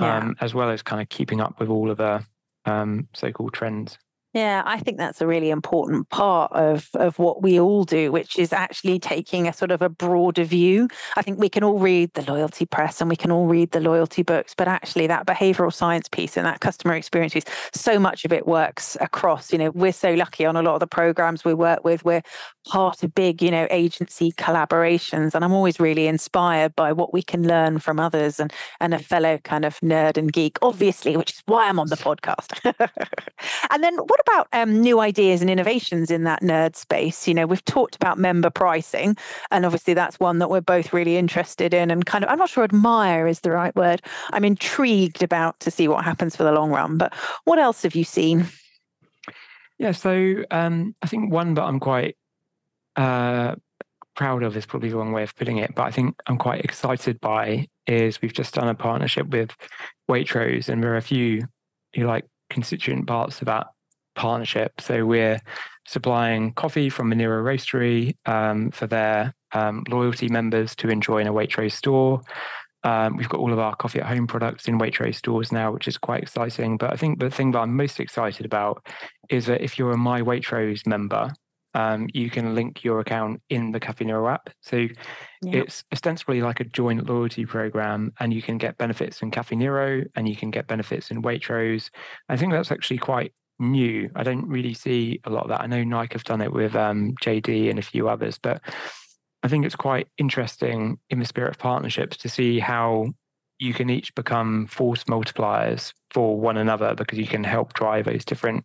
yeah. 0.00 0.18
um, 0.18 0.36
as 0.40 0.54
well 0.54 0.70
as 0.70 0.82
kind 0.82 1.00
of 1.00 1.08
keeping 1.08 1.40
up 1.40 1.60
with 1.60 1.68
all 1.68 1.90
of 1.90 1.98
the 1.98 2.24
um, 2.64 3.08
so-called 3.14 3.52
trends. 3.52 3.98
Yeah, 4.34 4.64
I 4.66 4.80
think 4.80 4.98
that's 4.98 5.20
a 5.20 5.28
really 5.28 5.50
important 5.50 6.08
part 6.08 6.50
of, 6.50 6.90
of 6.94 7.20
what 7.20 7.40
we 7.40 7.60
all 7.60 7.84
do, 7.84 8.10
which 8.10 8.36
is 8.36 8.52
actually 8.52 8.98
taking 8.98 9.46
a 9.46 9.52
sort 9.52 9.70
of 9.70 9.80
a 9.80 9.88
broader 9.88 10.42
view. 10.42 10.88
I 11.16 11.22
think 11.22 11.38
we 11.38 11.48
can 11.48 11.62
all 11.62 11.78
read 11.78 12.12
the 12.14 12.22
loyalty 12.22 12.66
press 12.66 13.00
and 13.00 13.08
we 13.08 13.14
can 13.14 13.30
all 13.30 13.46
read 13.46 13.70
the 13.70 13.78
loyalty 13.78 14.24
books, 14.24 14.52
but 14.52 14.66
actually 14.66 15.06
that 15.06 15.24
behavioral 15.24 15.72
science 15.72 16.08
piece 16.08 16.36
and 16.36 16.44
that 16.46 16.58
customer 16.58 16.94
experience 16.94 17.32
piece, 17.32 17.44
so 17.72 18.00
much 18.00 18.24
of 18.24 18.32
it 18.32 18.44
works 18.44 18.96
across. 19.00 19.52
You 19.52 19.58
know, 19.58 19.70
we're 19.70 19.92
so 19.92 20.14
lucky 20.14 20.44
on 20.44 20.56
a 20.56 20.62
lot 20.62 20.74
of 20.74 20.80
the 20.80 20.88
programs 20.88 21.44
we 21.44 21.54
work 21.54 21.84
with, 21.84 22.04
we're 22.04 22.22
part 22.66 23.04
of 23.04 23.14
big, 23.14 23.40
you 23.40 23.52
know, 23.52 23.68
agency 23.70 24.32
collaborations. 24.32 25.36
And 25.36 25.44
I'm 25.44 25.52
always 25.52 25.78
really 25.78 26.08
inspired 26.08 26.74
by 26.74 26.92
what 26.92 27.12
we 27.12 27.22
can 27.22 27.46
learn 27.46 27.78
from 27.78 28.00
others 28.00 28.40
and, 28.40 28.52
and 28.80 28.94
a 28.94 28.98
fellow 28.98 29.38
kind 29.38 29.64
of 29.64 29.78
nerd 29.80 30.16
and 30.16 30.32
geek, 30.32 30.58
obviously, 30.60 31.16
which 31.16 31.34
is 31.34 31.42
why 31.46 31.68
I'm 31.68 31.78
on 31.78 31.88
the 31.88 31.96
podcast. 31.96 32.58
and 33.70 33.84
then 33.84 33.96
what 33.96 34.23
about 34.26 34.48
um, 34.52 34.80
new 34.80 35.00
ideas 35.00 35.40
and 35.40 35.50
innovations 35.50 36.10
in 36.10 36.24
that 36.24 36.42
nerd 36.42 36.76
space? 36.76 37.28
You 37.28 37.34
know, 37.34 37.46
we've 37.46 37.64
talked 37.64 37.96
about 37.96 38.18
member 38.18 38.50
pricing, 38.50 39.16
and 39.50 39.64
obviously 39.64 39.94
that's 39.94 40.20
one 40.20 40.38
that 40.38 40.50
we're 40.50 40.60
both 40.60 40.92
really 40.92 41.16
interested 41.16 41.74
in 41.74 41.90
and 41.90 42.04
kind 42.06 42.24
of, 42.24 42.30
I'm 42.30 42.38
not 42.38 42.48
sure 42.48 42.64
admire 42.64 43.26
is 43.26 43.40
the 43.40 43.50
right 43.50 43.74
word. 43.76 44.02
I'm 44.32 44.44
intrigued 44.44 45.22
about 45.22 45.60
to 45.60 45.70
see 45.70 45.88
what 45.88 46.04
happens 46.04 46.36
for 46.36 46.44
the 46.44 46.52
long 46.52 46.70
run. 46.70 46.98
But 46.98 47.14
what 47.44 47.58
else 47.58 47.82
have 47.82 47.94
you 47.94 48.04
seen? 48.04 48.46
Yeah, 49.78 49.92
so 49.92 50.44
um, 50.50 50.94
I 51.02 51.06
think 51.06 51.32
one 51.32 51.54
that 51.54 51.64
I'm 51.64 51.80
quite 51.80 52.16
uh, 52.96 53.56
proud 54.14 54.42
of 54.42 54.56
is 54.56 54.66
probably 54.66 54.88
the 54.88 54.96
wrong 54.96 55.12
way 55.12 55.24
of 55.24 55.34
putting 55.34 55.58
it, 55.58 55.74
but 55.74 55.82
I 55.82 55.90
think 55.90 56.14
I'm 56.26 56.38
quite 56.38 56.64
excited 56.64 57.20
by 57.20 57.68
is 57.86 58.22
we've 58.22 58.32
just 58.32 58.54
done 58.54 58.68
a 58.68 58.74
partnership 58.74 59.28
with 59.28 59.50
Waitrose, 60.08 60.68
and 60.68 60.82
there 60.82 60.94
are 60.94 60.96
a 60.96 61.02
few 61.02 61.42
you 61.92 62.06
like 62.06 62.24
constituent 62.50 63.06
parts 63.06 63.40
of 63.40 63.46
that 63.46 63.66
partnership. 64.14 64.80
So 64.80 65.04
we're 65.04 65.40
supplying 65.86 66.52
coffee 66.54 66.88
from 66.88 67.10
Monero 67.10 67.42
Roastery 67.42 68.16
um, 68.26 68.70
for 68.70 68.86
their 68.86 69.34
um, 69.52 69.84
loyalty 69.88 70.28
members 70.28 70.74
to 70.76 70.88
enjoy 70.88 71.18
in 71.18 71.26
a 71.26 71.32
Waitrose 71.32 71.72
store. 71.72 72.22
Um, 72.84 73.16
we've 73.16 73.28
got 73.28 73.40
all 73.40 73.52
of 73.52 73.58
our 73.58 73.74
coffee 73.74 74.00
at 74.00 74.06
home 74.06 74.26
products 74.26 74.68
in 74.68 74.78
Waitrose 74.78 75.16
stores 75.16 75.50
now, 75.50 75.72
which 75.72 75.88
is 75.88 75.96
quite 75.96 76.22
exciting. 76.22 76.76
But 76.76 76.92
I 76.92 76.96
think 76.96 77.18
the 77.18 77.30
thing 77.30 77.52
that 77.52 77.60
I'm 77.60 77.74
most 77.74 77.98
excited 77.98 78.44
about 78.44 78.86
is 79.30 79.46
that 79.46 79.62
if 79.62 79.78
you're 79.78 79.92
a 79.92 79.96
My 79.96 80.20
Waitrose 80.20 80.86
member, 80.86 81.32
um, 81.74 82.08
you 82.12 82.30
can 82.30 82.54
link 82.54 82.84
your 82.84 83.00
account 83.00 83.42
in 83.50 83.72
the 83.72 83.80
Caffè 83.80 84.06
Nero 84.06 84.28
app. 84.28 84.50
So 84.60 84.76
yep. 84.76 84.92
it's 85.42 85.82
ostensibly 85.92 86.40
like 86.40 86.60
a 86.60 86.64
joint 86.64 87.08
loyalty 87.08 87.46
program, 87.46 88.12
and 88.20 88.32
you 88.32 88.42
can 88.42 88.58
get 88.58 88.78
benefits 88.78 89.22
in 89.22 89.30
Caffè 89.30 89.56
Nero 89.56 90.04
and 90.14 90.28
you 90.28 90.36
can 90.36 90.50
get 90.50 90.66
benefits 90.66 91.10
in 91.10 91.22
Waitrose. 91.22 91.90
I 92.28 92.36
think 92.36 92.52
that's 92.52 92.70
actually 92.70 92.98
quite 92.98 93.32
new. 93.58 94.10
I 94.14 94.22
don't 94.22 94.48
really 94.48 94.74
see 94.74 95.20
a 95.24 95.30
lot 95.30 95.44
of 95.44 95.48
that. 95.50 95.60
I 95.60 95.66
know 95.66 95.84
Nike 95.84 96.14
have 96.14 96.24
done 96.24 96.40
it 96.40 96.52
with 96.52 96.74
um, 96.74 97.14
JD 97.22 97.70
and 97.70 97.78
a 97.78 97.82
few 97.82 98.08
others, 98.08 98.38
but 98.38 98.60
I 99.42 99.48
think 99.48 99.64
it's 99.64 99.76
quite 99.76 100.08
interesting 100.18 100.98
in 101.10 101.18
the 101.18 101.26
spirit 101.26 101.50
of 101.50 101.58
partnerships 101.58 102.16
to 102.18 102.28
see 102.28 102.58
how 102.58 103.08
you 103.58 103.74
can 103.74 103.90
each 103.90 104.14
become 104.14 104.66
force 104.66 105.04
multipliers 105.04 105.92
for 106.10 106.38
one 106.38 106.56
another 106.56 106.94
because 106.94 107.18
you 107.18 107.26
can 107.26 107.44
help 107.44 107.72
drive 107.74 108.06
those 108.06 108.24
different 108.24 108.64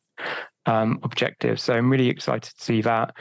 um, 0.65 0.99
objectives. 1.03 1.61
So 1.61 1.73
I'm 1.73 1.89
really 1.89 2.09
excited 2.09 2.55
to 2.57 2.63
see 2.63 2.81
that. 2.81 3.15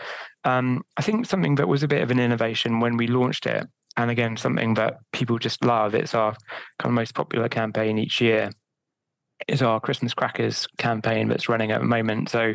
Um, 0.45 0.83
I 0.97 1.03
think 1.03 1.27
something 1.27 1.57
that 1.57 1.69
was 1.69 1.83
a 1.83 1.89
bit 1.89 2.03
of 2.03 2.11
an 2.11 2.21
innovation 2.21 2.81
when 2.81 2.97
we 2.97 3.07
launched 3.07 3.47
it, 3.47 3.67
and 3.97 4.11
again, 4.11 4.37
something 4.37 4.75
that 4.75 4.99
people 5.13 5.39
just 5.39 5.65
love, 5.65 5.95
it's 5.95 6.15
our 6.15 6.33
kind 6.79 6.91
of 6.91 6.93
most 6.93 7.15
popular 7.15 7.49
campaign 7.49 7.99
each 7.99 8.21
year, 8.21 8.51
is 9.47 9.63
our 9.63 9.81
Christmas 9.81 10.15
crackers 10.15 10.67
campaign 10.79 11.29
that's 11.29 11.49
running 11.49 11.71
at 11.71 11.81
the 11.81 11.87
moment. 11.87 12.29
So 12.29 12.55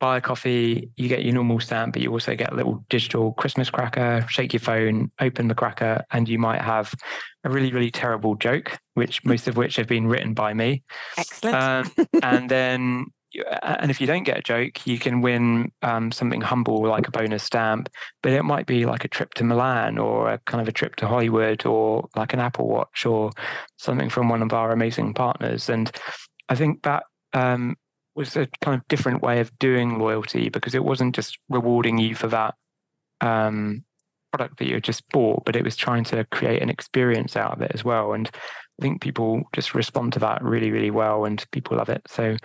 buy 0.00 0.16
a 0.16 0.20
coffee, 0.20 0.90
you 0.96 1.08
get 1.08 1.24
your 1.24 1.32
normal 1.32 1.60
stamp, 1.60 1.92
but 1.92 2.02
you 2.02 2.10
also 2.10 2.34
get 2.34 2.52
a 2.52 2.56
little 2.56 2.84
digital 2.90 3.32
Christmas 3.34 3.70
cracker, 3.70 4.26
shake 4.28 4.52
your 4.52 4.60
phone, 4.60 5.12
open 5.20 5.46
the 5.46 5.54
cracker, 5.54 6.04
and 6.10 6.28
you 6.28 6.40
might 6.40 6.60
have 6.60 6.92
a 7.44 7.50
really, 7.50 7.72
really 7.72 7.90
terrible 7.90 8.34
joke, 8.34 8.76
which 8.94 9.24
most 9.24 9.46
of 9.46 9.56
which 9.56 9.76
have 9.76 9.86
been 9.86 10.08
written 10.08 10.34
by 10.34 10.54
me. 10.54 10.82
Excellent. 11.16 11.56
Um, 11.56 12.06
and 12.20 12.50
then 12.50 13.06
and 13.62 13.90
if 13.90 14.00
you 14.00 14.06
don't 14.06 14.24
get 14.24 14.38
a 14.38 14.42
joke, 14.42 14.86
you 14.86 14.98
can 14.98 15.22
win 15.22 15.72
um, 15.82 16.12
something 16.12 16.40
humble 16.40 16.82
like 16.86 17.08
a 17.08 17.10
bonus 17.10 17.42
stamp. 17.42 17.88
But 18.22 18.32
it 18.32 18.42
might 18.42 18.66
be 18.66 18.84
like 18.86 19.04
a 19.04 19.08
trip 19.08 19.34
to 19.34 19.44
Milan 19.44 19.98
or 19.98 20.30
a 20.32 20.38
kind 20.38 20.60
of 20.60 20.68
a 20.68 20.72
trip 20.72 20.96
to 20.96 21.08
Hollywood 21.08 21.64
or 21.66 22.08
like 22.16 22.32
an 22.32 22.40
Apple 22.40 22.68
Watch 22.68 23.06
or 23.06 23.30
something 23.78 24.08
from 24.08 24.28
one 24.28 24.42
of 24.42 24.52
our 24.52 24.72
amazing 24.72 25.14
partners. 25.14 25.68
And 25.68 25.90
I 26.48 26.54
think 26.54 26.82
that 26.82 27.04
um, 27.32 27.76
was 28.14 28.36
a 28.36 28.46
kind 28.60 28.78
of 28.78 28.86
different 28.88 29.22
way 29.22 29.40
of 29.40 29.56
doing 29.58 29.98
loyalty 29.98 30.48
because 30.48 30.74
it 30.74 30.84
wasn't 30.84 31.14
just 31.14 31.38
rewarding 31.48 31.98
you 31.98 32.14
for 32.14 32.28
that 32.28 32.54
um, 33.20 33.84
product 34.32 34.58
that 34.58 34.68
you 34.68 34.80
just 34.80 35.08
bought, 35.10 35.44
but 35.44 35.56
it 35.56 35.64
was 35.64 35.76
trying 35.76 36.04
to 36.04 36.24
create 36.24 36.62
an 36.62 36.70
experience 36.70 37.36
out 37.36 37.52
of 37.52 37.62
it 37.62 37.70
as 37.74 37.84
well. 37.84 38.12
And 38.12 38.28
I 38.80 38.82
think 38.82 39.00
people 39.00 39.42
just 39.54 39.74
respond 39.74 40.14
to 40.14 40.18
that 40.20 40.42
really, 40.42 40.70
really 40.70 40.90
well, 40.90 41.24
and 41.24 41.44
people 41.52 41.76
love 41.76 41.88
it. 41.88 42.02
So 42.08 42.36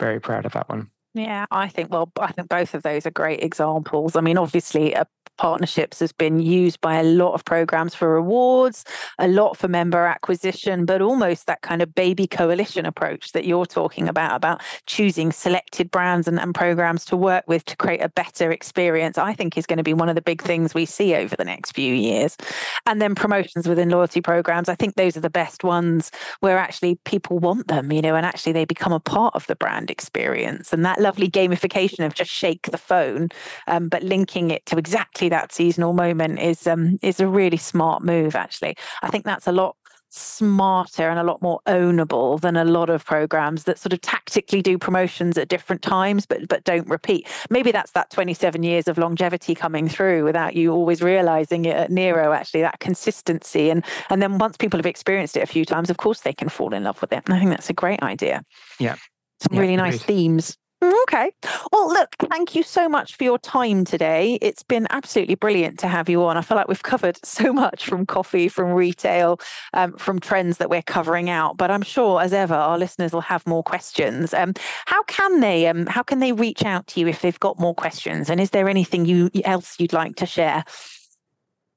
very 0.00 0.20
proud 0.20 0.46
of 0.46 0.52
that 0.52 0.68
one. 0.68 0.90
Yeah, 1.14 1.46
I 1.50 1.68
think, 1.68 1.90
well, 1.90 2.12
I 2.20 2.32
think 2.32 2.48
both 2.48 2.74
of 2.74 2.82
those 2.82 3.06
are 3.06 3.10
great 3.10 3.42
examples. 3.42 4.14
I 4.14 4.20
mean, 4.20 4.38
obviously, 4.38 4.92
a 4.92 5.06
partnerships 5.38 6.00
has 6.00 6.12
been 6.12 6.40
used 6.40 6.80
by 6.82 6.96
a 6.96 7.02
lot 7.02 7.32
of 7.32 7.44
programs 7.44 7.94
for 7.94 8.12
rewards, 8.12 8.84
a 9.18 9.28
lot 9.28 9.56
for 9.56 9.68
member 9.68 10.04
acquisition, 10.04 10.84
but 10.84 11.00
almost 11.00 11.46
that 11.46 11.62
kind 11.62 11.80
of 11.80 11.94
baby 11.94 12.26
coalition 12.26 12.84
approach 12.84 13.32
that 13.32 13.46
you're 13.46 13.64
talking 13.64 14.08
about, 14.08 14.34
about 14.34 14.60
choosing 14.86 15.32
selected 15.32 15.90
brands 15.90 16.28
and, 16.28 16.38
and 16.38 16.54
programs 16.54 17.04
to 17.06 17.16
work 17.16 17.44
with 17.46 17.64
to 17.64 17.76
create 17.76 18.02
a 18.02 18.08
better 18.08 18.50
experience, 18.50 19.16
I 19.16 19.32
think 19.32 19.56
is 19.56 19.66
going 19.66 19.78
to 19.78 19.82
be 19.82 19.94
one 19.94 20.08
of 20.08 20.16
the 20.16 20.22
big 20.22 20.42
things 20.42 20.74
we 20.74 20.84
see 20.84 21.14
over 21.14 21.34
the 21.36 21.44
next 21.44 21.72
few 21.72 21.94
years. 21.94 22.36
And 22.84 23.00
then 23.00 23.14
promotions 23.14 23.68
within 23.68 23.88
loyalty 23.88 24.20
programs, 24.20 24.68
I 24.68 24.74
think 24.74 24.96
those 24.96 25.16
are 25.16 25.20
the 25.20 25.30
best 25.30 25.64
ones 25.64 26.10
where 26.40 26.58
actually 26.58 26.96
people 27.04 27.38
want 27.38 27.68
them, 27.68 27.92
you 27.92 28.02
know, 28.02 28.16
and 28.16 28.26
actually 28.26 28.52
they 28.52 28.64
become 28.64 28.92
a 28.92 29.00
part 29.00 29.34
of 29.36 29.46
the 29.46 29.56
brand 29.56 29.90
experience. 29.90 30.72
And 30.72 30.84
that 30.84 31.00
lovely 31.08 31.30
gamification 31.30 32.04
of 32.04 32.12
just 32.12 32.30
shake 32.30 32.70
the 32.70 32.76
phone, 32.76 33.30
um, 33.66 33.88
but 33.88 34.02
linking 34.02 34.50
it 34.50 34.66
to 34.66 34.76
exactly 34.76 35.30
that 35.30 35.52
seasonal 35.52 35.94
moment 35.94 36.38
is 36.38 36.66
um, 36.66 36.98
is 37.02 37.18
a 37.18 37.26
really 37.26 37.56
smart 37.56 38.02
move. 38.02 38.36
Actually, 38.36 38.76
I 39.02 39.08
think 39.08 39.24
that's 39.24 39.46
a 39.46 39.52
lot 39.52 39.74
smarter 40.10 41.08
and 41.08 41.18
a 41.18 41.22
lot 41.22 41.40
more 41.42 41.60
ownable 41.66 42.40
than 42.40 42.56
a 42.56 42.64
lot 42.64 42.88
of 42.88 43.04
programs 43.04 43.64
that 43.64 43.78
sort 43.78 43.92
of 43.92 44.00
tactically 44.00 44.62
do 44.62 44.78
promotions 44.78 45.36
at 45.36 45.48
different 45.48 45.82
times 45.82 46.26
but 46.26 46.46
but 46.48 46.64
don't 46.64 46.88
repeat. 46.88 47.26
Maybe 47.50 47.72
that's 47.72 47.92
that 47.92 48.10
27 48.10 48.62
years 48.62 48.88
of 48.88 48.98
longevity 48.98 49.54
coming 49.54 49.88
through 49.88 50.24
without 50.24 50.54
you 50.54 50.72
always 50.72 51.02
realizing 51.02 51.64
it 51.64 51.76
at 51.76 51.90
nero 51.90 52.32
actually 52.32 52.62
that 52.62 52.80
consistency. 52.80 53.70
And 53.70 53.82
and 54.10 54.20
then 54.20 54.38
once 54.38 54.56
people 54.56 54.78
have 54.78 54.86
experienced 54.86 55.36
it 55.36 55.42
a 55.42 55.46
few 55.46 55.64
times 55.64 55.88
of 55.90 55.96
course 55.96 56.20
they 56.20 56.34
can 56.34 56.48
fall 56.48 56.74
in 56.74 56.84
love 56.84 57.00
with 57.00 57.12
it. 57.12 57.22
And 57.26 57.34
i 57.34 57.38
think 57.38 57.50
that's 57.50 57.70
a 57.70 57.74
great 57.74 58.02
idea. 58.02 58.42
Yeah. 58.78 58.96
Some 59.40 59.54
yeah, 59.54 59.60
really 59.60 59.76
nice 59.76 60.02
themes. 60.02 60.52
Mm, 60.52 60.56
okay. 60.82 61.32
Well, 61.72 61.88
look, 61.88 62.14
thank 62.30 62.54
you 62.54 62.62
so 62.62 62.88
much 62.88 63.16
for 63.16 63.24
your 63.24 63.38
time 63.38 63.84
today. 63.84 64.38
It's 64.40 64.62
been 64.62 64.86
absolutely 64.90 65.34
brilliant 65.34 65.78
to 65.80 65.88
have 65.88 66.08
you 66.08 66.22
on. 66.24 66.36
I 66.36 66.42
feel 66.42 66.56
like 66.56 66.68
we've 66.68 66.82
covered 66.82 67.18
so 67.24 67.52
much 67.52 67.86
from 67.86 68.06
coffee, 68.06 68.48
from 68.48 68.72
retail, 68.72 69.40
um, 69.74 69.94
from 69.96 70.18
trends 70.18 70.58
that 70.58 70.70
we're 70.70 70.82
covering 70.82 71.30
out. 71.30 71.56
But 71.56 71.70
I'm 71.70 71.82
sure, 71.82 72.20
as 72.20 72.32
ever, 72.32 72.54
our 72.54 72.78
listeners 72.78 73.12
will 73.12 73.20
have 73.22 73.46
more 73.46 73.62
questions. 73.62 74.32
Um, 74.32 74.54
how 74.86 75.02
can 75.04 75.40
they? 75.40 75.66
Um, 75.66 75.86
how 75.86 76.02
can 76.02 76.20
they 76.20 76.32
reach 76.32 76.64
out 76.64 76.86
to 76.88 77.00
you 77.00 77.08
if 77.08 77.22
they've 77.22 77.40
got 77.40 77.58
more 77.58 77.74
questions? 77.74 78.30
And 78.30 78.40
is 78.40 78.50
there 78.50 78.68
anything 78.68 79.04
you 79.04 79.30
else 79.44 79.78
you'd 79.78 79.92
like 79.92 80.16
to 80.16 80.26
share? 80.26 80.64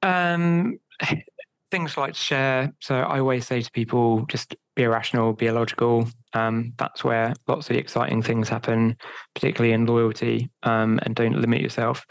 Um, 0.03 0.79
things 1.71 1.97
like 1.97 2.13
share. 2.15 2.71
So 2.81 2.95
I 2.95 3.19
always 3.19 3.47
say 3.47 3.61
to 3.61 3.71
people, 3.71 4.25
just 4.27 4.55
be 4.75 4.83
irrational, 4.83 5.33
be 5.33 5.47
illogical. 5.47 6.07
Um, 6.33 6.73
that's 6.77 7.03
where 7.03 7.33
lots 7.47 7.69
of 7.69 7.73
the 7.73 7.79
exciting 7.79 8.21
things 8.21 8.49
happen, 8.49 8.97
particularly 9.33 9.73
in 9.73 9.85
loyalty, 9.85 10.51
um, 10.63 10.99
and 11.03 11.15
don't 11.15 11.39
limit 11.39 11.61
yourself. 11.61 12.05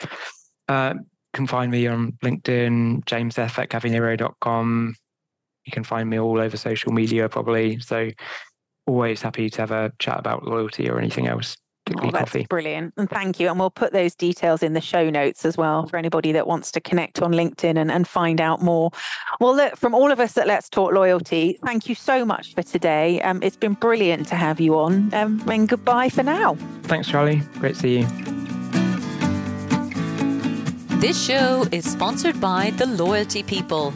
Uh, 0.68 0.94
can 1.32 1.46
find 1.46 1.70
me 1.70 1.86
on 1.86 2.12
LinkedIn, 2.24 3.04
James 3.06 3.38
F 3.38 3.58
at 3.58 3.68
caffenero.com. 3.68 4.96
You 5.66 5.72
can 5.72 5.84
find 5.84 6.10
me 6.10 6.18
all 6.18 6.40
over 6.40 6.56
social 6.56 6.92
media, 6.92 7.28
probably. 7.28 7.78
So 7.80 8.10
always 8.86 9.22
happy 9.22 9.48
to 9.50 9.60
have 9.60 9.70
a 9.70 9.92
chat 9.98 10.18
about 10.18 10.44
loyalty 10.44 10.88
or 10.88 10.98
anything 10.98 11.28
else. 11.28 11.56
Oh, 11.98 12.10
that's 12.10 12.30
coffee. 12.32 12.46
brilliant. 12.48 12.94
And 12.96 13.08
thank 13.08 13.40
you. 13.40 13.48
And 13.48 13.58
we'll 13.58 13.70
put 13.70 13.92
those 13.92 14.14
details 14.14 14.62
in 14.62 14.72
the 14.74 14.80
show 14.80 15.10
notes 15.10 15.44
as 15.44 15.56
well 15.56 15.86
for 15.86 15.96
anybody 15.96 16.32
that 16.32 16.46
wants 16.46 16.70
to 16.72 16.80
connect 16.80 17.20
on 17.22 17.32
LinkedIn 17.32 17.78
and, 17.78 17.90
and 17.90 18.06
find 18.06 18.40
out 18.40 18.62
more. 18.62 18.90
Well, 19.40 19.54
look, 19.54 19.76
from 19.76 19.94
all 19.94 20.10
of 20.10 20.20
us 20.20 20.36
at 20.36 20.46
Let's 20.46 20.68
Talk 20.68 20.92
Loyalty, 20.92 21.58
thank 21.64 21.88
you 21.88 21.94
so 21.94 22.24
much 22.24 22.54
for 22.54 22.62
today. 22.62 23.20
Um, 23.22 23.42
it's 23.42 23.56
been 23.56 23.74
brilliant 23.74 24.28
to 24.28 24.34
have 24.34 24.60
you 24.60 24.78
on. 24.78 25.12
Um, 25.14 25.42
and 25.48 25.68
goodbye 25.68 26.08
for 26.08 26.22
now. 26.22 26.54
Thanks, 26.82 27.08
Charlie. 27.08 27.42
Great 27.58 27.74
to 27.74 27.80
see 27.80 27.98
you. 28.00 28.06
This 31.00 31.22
show 31.24 31.66
is 31.72 31.90
sponsored 31.90 32.40
by 32.42 32.70
The 32.76 32.84
Loyalty 32.84 33.42
People, 33.42 33.94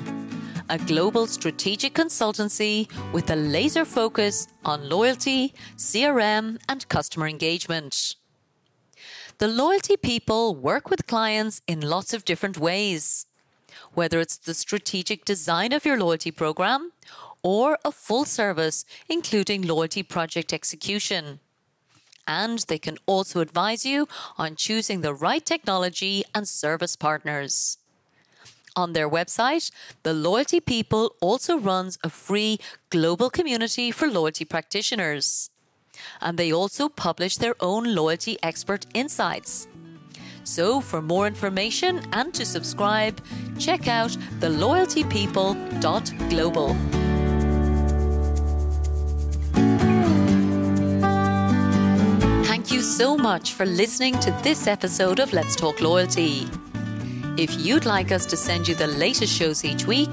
a 0.69 0.79
global 0.79 1.27
strategic 1.27 1.95
consultancy 1.95 2.89
with 3.13 3.31
a 3.31 3.37
laser 3.37 3.85
focus 3.85 4.49
on 4.65 4.89
loyalty, 4.89 5.55
CRM, 5.77 6.59
and 6.69 6.89
customer 6.89 7.29
engagement. 7.29 8.17
The 9.39 9.49
Loyalty 9.49 9.97
People 9.97 10.55
work 10.55 10.91
with 10.91 11.07
clients 11.07 11.61
in 11.67 11.81
lots 11.81 12.15
of 12.15 12.25
different 12.25 12.59
ways, 12.59 13.27
whether 13.93 14.21
it's 14.21 14.37
the 14.37 14.55
strategic 14.55 15.25
design 15.25 15.73
of 15.73 15.85
your 15.85 15.99
loyalty 15.99 16.31
program 16.31 16.93
or 17.43 17.79
a 17.85 17.93
full 17.93 18.25
service, 18.25 18.85
including 19.09 19.63
loyalty 19.63 20.03
project 20.03 20.53
execution 20.53 21.41
and 22.27 22.61
they 22.69 22.79
can 22.79 22.99
also 23.07 23.41
advise 23.41 23.85
you 23.85 24.09
on 24.39 24.57
choosing 24.57 25.01
the 25.01 25.15
right 25.15 25.45
technology 25.45 26.25
and 26.35 26.49
service 26.49 26.97
partners. 26.97 27.79
On 28.77 28.93
their 28.93 29.09
website, 29.09 29.71
the 30.03 30.13
Loyalty 30.13 30.59
People 30.59 31.15
also 31.21 31.57
runs 31.57 31.97
a 32.03 32.11
free 32.11 32.59
global 32.91 33.31
community 33.31 33.93
for 33.93 34.09
loyalty 34.09 34.45
practitioners. 34.45 35.51
And 36.21 36.37
they 36.37 36.53
also 36.53 36.89
publish 36.89 37.37
their 37.37 37.55
own 37.61 37.95
loyalty 37.95 38.37
expert 38.43 38.87
insights. 38.93 39.69
So, 40.43 40.81
for 40.81 41.01
more 41.01 41.29
information 41.29 42.01
and 42.13 42.35
to 42.35 42.45
subscribe, 42.45 43.23
check 43.59 43.87
out 43.87 44.11
theloyaltypeople.global. 44.41 46.77
Thank 52.45 52.73
you 52.73 52.83
so 52.83 53.17
much 53.17 53.55
for 53.55 53.65
listening 53.65 54.19
to 54.19 54.33
this 54.43 54.67
episode 54.67 55.21
of 55.21 55.33
Let's 55.33 55.55
Talk 55.55 55.81
Loyalty. 55.81 56.49
If 57.37 57.59
you'd 57.59 57.85
like 57.85 58.13
us 58.13 58.27
to 58.27 58.37
send 58.37 58.69
you 58.69 58.75
the 58.75 58.87
latest 58.87 59.33
shows 59.33 59.65
each 59.65 59.87
week, 59.87 60.11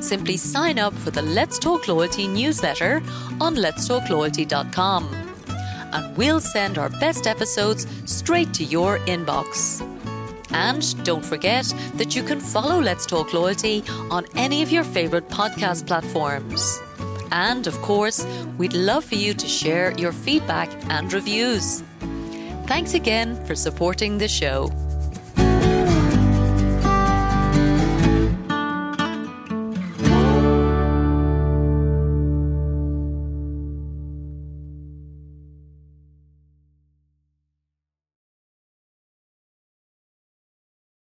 simply 0.00 0.36
sign 0.36 0.78
up 0.78 0.92
for 0.92 1.10
the 1.10 1.22
Let's 1.22 1.58
Talk 1.58 1.88
Loyalty 1.88 2.26
newsletter 2.28 3.02
on 3.40 3.56
letstalkloyalty.com 3.56 5.28
and 5.92 6.16
we'll 6.16 6.40
send 6.40 6.78
our 6.78 6.90
best 6.90 7.26
episodes 7.26 7.86
straight 8.04 8.52
to 8.54 8.64
your 8.64 8.98
inbox. 9.00 9.82
And 10.50 11.04
don't 11.04 11.24
forget 11.24 11.72
that 11.94 12.14
you 12.14 12.22
can 12.22 12.40
follow 12.40 12.80
Let's 12.80 13.06
Talk 13.06 13.32
Loyalty 13.32 13.82
on 14.10 14.26
any 14.34 14.62
of 14.62 14.70
your 14.70 14.84
favourite 14.84 15.28
podcast 15.28 15.86
platforms. 15.86 16.80
And 17.30 17.66
of 17.66 17.80
course, 17.82 18.26
we'd 18.56 18.72
love 18.72 19.04
for 19.04 19.14
you 19.14 19.34
to 19.34 19.46
share 19.46 19.92
your 19.92 20.12
feedback 20.12 20.70
and 20.90 21.12
reviews. 21.12 21.82
Thanks 22.66 22.94
again 22.94 23.42
for 23.46 23.54
supporting 23.54 24.18
the 24.18 24.28
show. 24.28 24.70